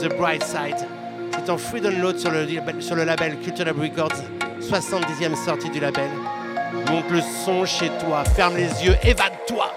The 0.00 0.08
Bright 0.16 0.42
Side. 0.42 0.86
C'est 1.32 1.50
en 1.50 1.58
free 1.58 1.80
download 1.80 2.18
sur 2.18 2.30
le, 2.30 3.04
label 3.04 3.36
Culture 3.40 3.66
Records, 3.66 4.22
70e 4.60 5.34
sortie 5.44 5.70
du 5.70 5.80
label. 5.80 6.10
Monte 6.88 7.10
le 7.10 7.20
son 7.44 7.64
chez 7.66 7.90
toi, 8.00 8.24
ferme 8.24 8.56
les 8.56 8.84
yeux, 8.84 8.96
évade-toi. 9.02 9.74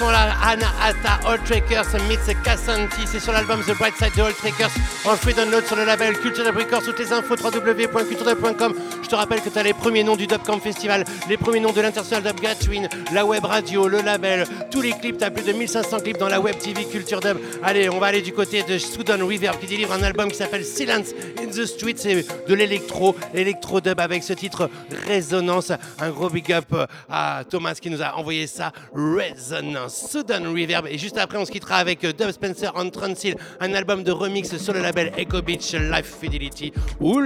Sont 0.00 0.10
là 0.10 0.34
Anna 0.42 0.68
Atta, 0.82 1.20
Old 1.28 1.44
Trackers, 1.44 1.92
Meets 2.08 2.34
Cassanti. 2.42 3.02
C'est 3.04 3.20
sur 3.20 3.34
l'album 3.34 3.60
The 3.60 3.76
Bright 3.76 3.94
Side 3.98 4.16
de 4.16 4.22
Old 4.22 4.34
Trackers 4.34 4.70
en 5.04 5.14
free 5.14 5.34
download 5.34 5.66
sur 5.66 5.76
le 5.76 5.84
label 5.84 6.18
Culture 6.18 6.42
Dub 6.42 6.56
Records. 6.56 6.82
Toutes 6.82 6.98
les 7.00 7.12
infos 7.12 7.34
www.culturedub.com. 7.36 8.74
Je 9.10 9.16
te 9.16 9.20
rappelle 9.20 9.40
que 9.40 9.48
tu 9.48 9.58
as 9.58 9.64
les 9.64 9.74
premiers 9.74 10.04
noms 10.04 10.14
du 10.14 10.28
Dubcamp 10.28 10.60
Festival, 10.60 11.04
les 11.28 11.36
premiers 11.36 11.58
noms 11.58 11.72
de 11.72 11.80
l'International 11.80 12.22
Dub 12.22 12.40
Gatwin, 12.40 12.88
la 13.12 13.26
web 13.26 13.44
radio, 13.44 13.88
le 13.88 14.02
label, 14.02 14.46
tous 14.70 14.82
les 14.82 14.92
clips. 14.92 15.18
Tu 15.18 15.24
as 15.24 15.32
plus 15.32 15.44
de 15.44 15.52
1500 15.52 15.98
clips 15.98 16.16
dans 16.16 16.28
la 16.28 16.40
web 16.40 16.56
TV 16.56 16.84
Culture 16.84 17.18
Dub. 17.18 17.36
Allez, 17.64 17.88
on 17.88 17.98
va 17.98 18.06
aller 18.06 18.22
du 18.22 18.32
côté 18.32 18.62
de 18.62 18.78
Sudan 18.78 19.18
Reverb 19.18 19.58
qui 19.58 19.66
délivre 19.66 19.92
un 19.94 20.04
album 20.04 20.30
qui 20.30 20.36
s'appelle 20.36 20.64
Silence 20.64 21.08
in 21.42 21.48
the 21.48 21.66
Street. 21.66 21.94
C'est 21.96 22.24
de 22.46 22.54
l'électro, 22.54 23.16
électro 23.34 23.80
dub 23.80 23.98
avec 23.98 24.22
ce 24.22 24.32
titre 24.32 24.70
Résonance. 25.08 25.72
Un 25.98 26.10
gros 26.10 26.30
big 26.30 26.52
up 26.52 26.72
à 27.08 27.42
Thomas 27.50 27.74
qui 27.74 27.90
nous 27.90 28.02
a 28.02 28.16
envoyé 28.16 28.46
ça. 28.46 28.70
Resonance, 28.94 30.08
Sudan 30.08 30.44
Reverb. 30.44 30.86
Et 30.86 30.98
juste 30.98 31.18
après, 31.18 31.38
on 31.38 31.44
se 31.44 31.50
quittera 31.50 31.78
avec 31.78 32.02
Dub 32.02 32.30
Spencer 32.30 32.70
on 32.76 32.88
Transil, 32.90 33.34
un 33.58 33.74
album 33.74 34.04
de 34.04 34.12
remix 34.12 34.56
sur 34.56 34.72
le 34.72 34.80
label 34.80 35.12
Echo 35.16 35.42
Beach 35.42 35.72
Life 35.72 36.14
Fidelity. 36.20 36.72
Ouh 37.00 37.20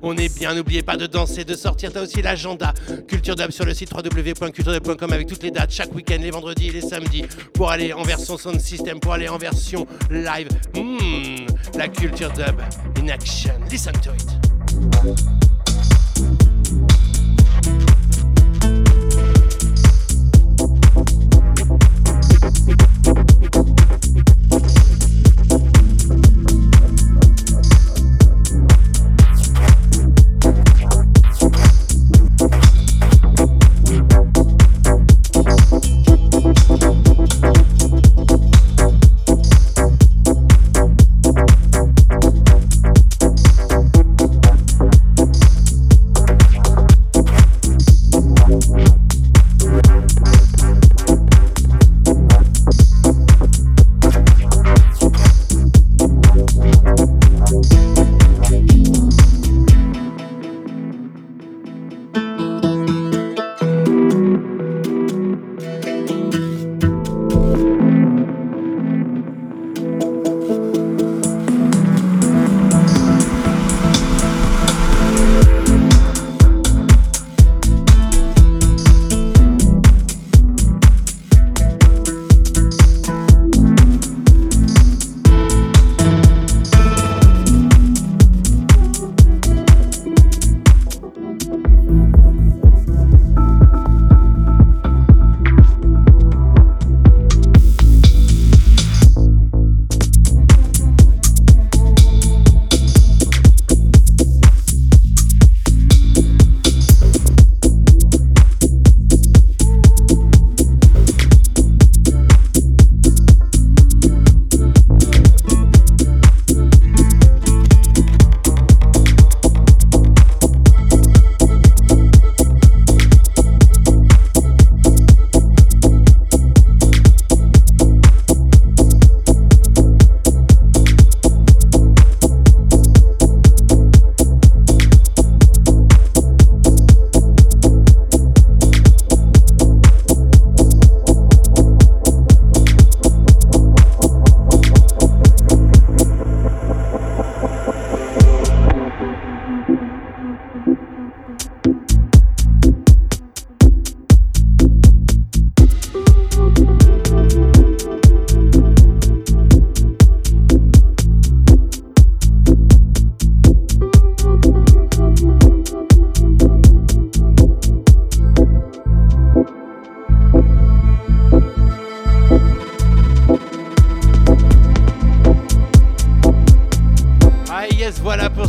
on 0.00 0.16
est 0.16 0.34
bien. 0.34 0.54
N'oubliez 0.54 0.82
pas 0.82 0.93
de 0.96 1.06
danser, 1.06 1.44
de 1.44 1.54
sortir. 1.54 1.92
T'as 1.92 2.02
aussi 2.02 2.22
l'agenda 2.22 2.72
Culture 3.08 3.36
Dub 3.36 3.50
sur 3.50 3.64
le 3.64 3.74
site 3.74 3.92
www.culturedub.com 3.92 5.12
avec 5.12 5.26
toutes 5.26 5.42
les 5.42 5.50
dates 5.50 5.72
chaque 5.72 5.94
week-end, 5.94 6.18
les 6.20 6.30
vendredis 6.30 6.68
et 6.68 6.72
les 6.72 6.80
samedis 6.80 7.24
pour 7.52 7.70
aller 7.70 7.92
en 7.92 8.02
version 8.02 8.38
sound 8.38 8.60
system, 8.60 9.00
pour 9.00 9.12
aller 9.12 9.28
en 9.28 9.38
version 9.38 9.86
live. 10.10 10.48
Hmm, 10.74 11.46
la 11.76 11.88
culture 11.88 12.32
dub 12.32 12.60
in 12.98 13.08
action. 13.08 13.52
Listen 13.70 13.92
to 13.94 14.10
it. 14.12 15.43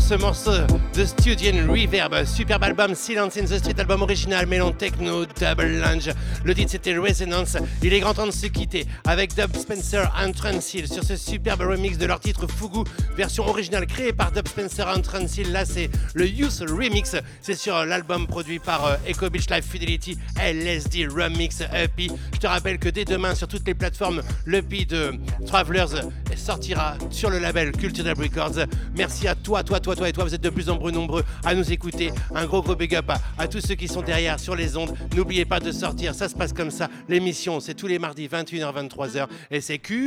Ce 0.08 0.14
morceau 0.14 0.52
de 0.94 1.04
Studian 1.04 1.68
Reverb, 1.68 2.26
superbe 2.26 2.64
album 2.64 2.94
Silence 2.94 3.38
in 3.38 3.46
the 3.46 3.58
Street, 3.58 3.80
album 3.80 4.04
original 4.04 4.46
mêlant 4.46 4.72
techno, 4.72 5.26
double 5.26 5.80
lunge. 5.80 6.12
Le 6.44 6.54
titre 6.54 6.70
c'était 6.72 6.96
Resonance. 6.96 7.58
Il 7.82 7.92
est 7.92 8.02
grand 8.02 8.14
temps 8.14 8.28
de 8.28 8.32
se 8.32 8.46
quitter 8.46 8.86
avec 9.08 9.34
Dub 9.34 9.56
Spencer 9.56 10.14
and 10.24 10.34
Transil 10.34 10.88
sur 10.88 11.04
ce 11.04 11.16
superbe 11.16 11.62
remix 11.62 11.98
de 11.98 12.06
leur 12.06 12.20
titre 12.20 12.46
Fugu, 12.46 12.84
version 13.18 13.48
originale 13.48 13.88
créée 13.88 14.14
par 14.14 14.32
Dub 14.32 14.48
Spencer 14.48 14.88
and 14.88 15.02
Transil. 15.02 15.52
Là 15.52 15.66
c'est 15.66 15.90
le 16.14 16.28
Youth 16.28 16.64
Remix, 16.70 17.16
c'est 17.42 17.56
sur 17.56 17.84
l'album 17.84 18.28
produit 18.28 18.60
par 18.60 18.86
euh, 18.86 18.96
Echo 19.08 19.32
Beach 19.32 19.50
Life 19.50 19.66
Fidelity 19.66 20.20
LSD 20.40 21.08
Remix 21.08 21.62
EP. 21.74 22.10
Je 22.32 22.40
te 22.40 22.46
rappelle 22.46 22.78
que 22.78 22.90
dès 22.90 23.06
demain 23.06 23.34
sur 23.34 23.48
toutes 23.48 23.66
les 23.66 23.74
plateformes, 23.74 24.22
l'EP 24.46 24.86
de 24.86 25.14
Travelers 25.48 26.04
sortira 26.36 26.96
sur 27.10 27.32
le 27.32 27.40
label 27.40 27.72
Culture 27.72 28.06
Records. 28.06 28.68
Merci 28.96 29.28
à 29.28 29.34
toi, 29.34 29.64
toi, 29.64 29.80
toi, 29.80 29.95
toi 29.96 30.10
et 30.10 30.14
toi. 30.14 30.24
Vous 30.24 30.36
êtes 30.36 30.42
de 30.42 30.50
plus 30.50 30.70
en 30.70 30.78
plus 30.78 30.92
nombreux 30.92 31.24
à 31.44 31.56
nous 31.56 31.72
écouter. 31.72 32.12
Un 32.34 32.46
gros, 32.46 32.62
gros 32.62 32.76
big 32.76 32.96
up 32.96 33.10
à, 33.10 33.20
à 33.38 33.48
tous 33.48 33.62
ceux 33.62 33.76
qui 33.76 33.88
sont 33.88 34.02
derrière 34.02 34.40
sur 34.40 34.56
les 34.56 34.78
ondes. 34.78 34.94
N'oubliez 35.16 35.46
pas 35.46 35.60
de 35.60 35.72
sortir. 35.72 36.14
Ça 36.14 36.30
se 36.30 36.36
passe 36.36 36.54
comme 36.54 36.72
ça. 36.72 36.90
L'émission, 37.10 37.60
c'est 37.60 37.74
tous 37.74 37.88
les 37.88 37.98
mardis 38.00 38.28
21h, 38.28 38.88
23h. 38.90 39.28
Et 39.52 39.62
c'est 39.62 39.80
Culture 39.80 40.00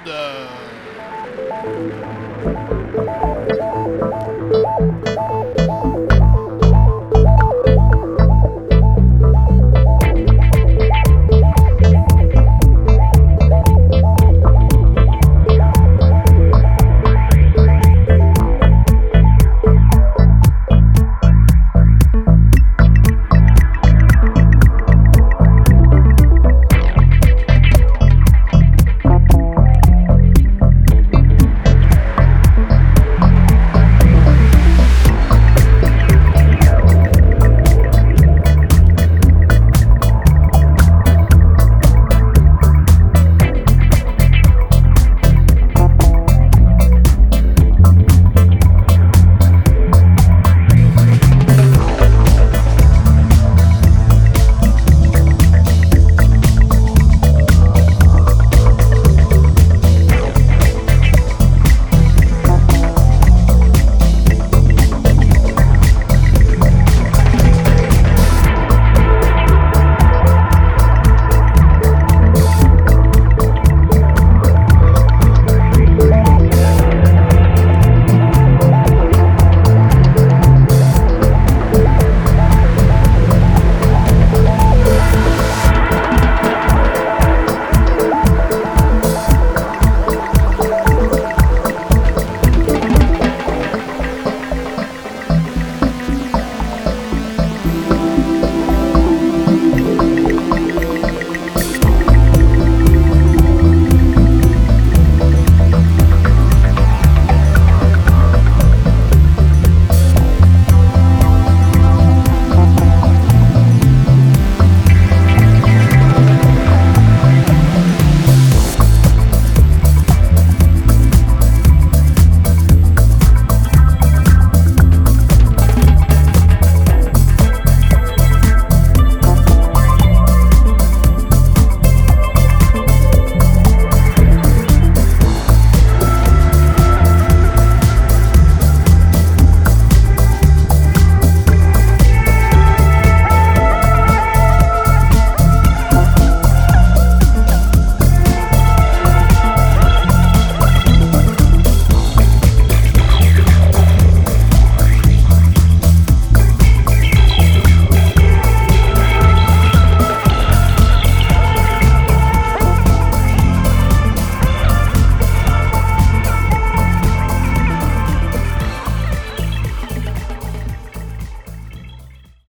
Dub. 0.00 0.14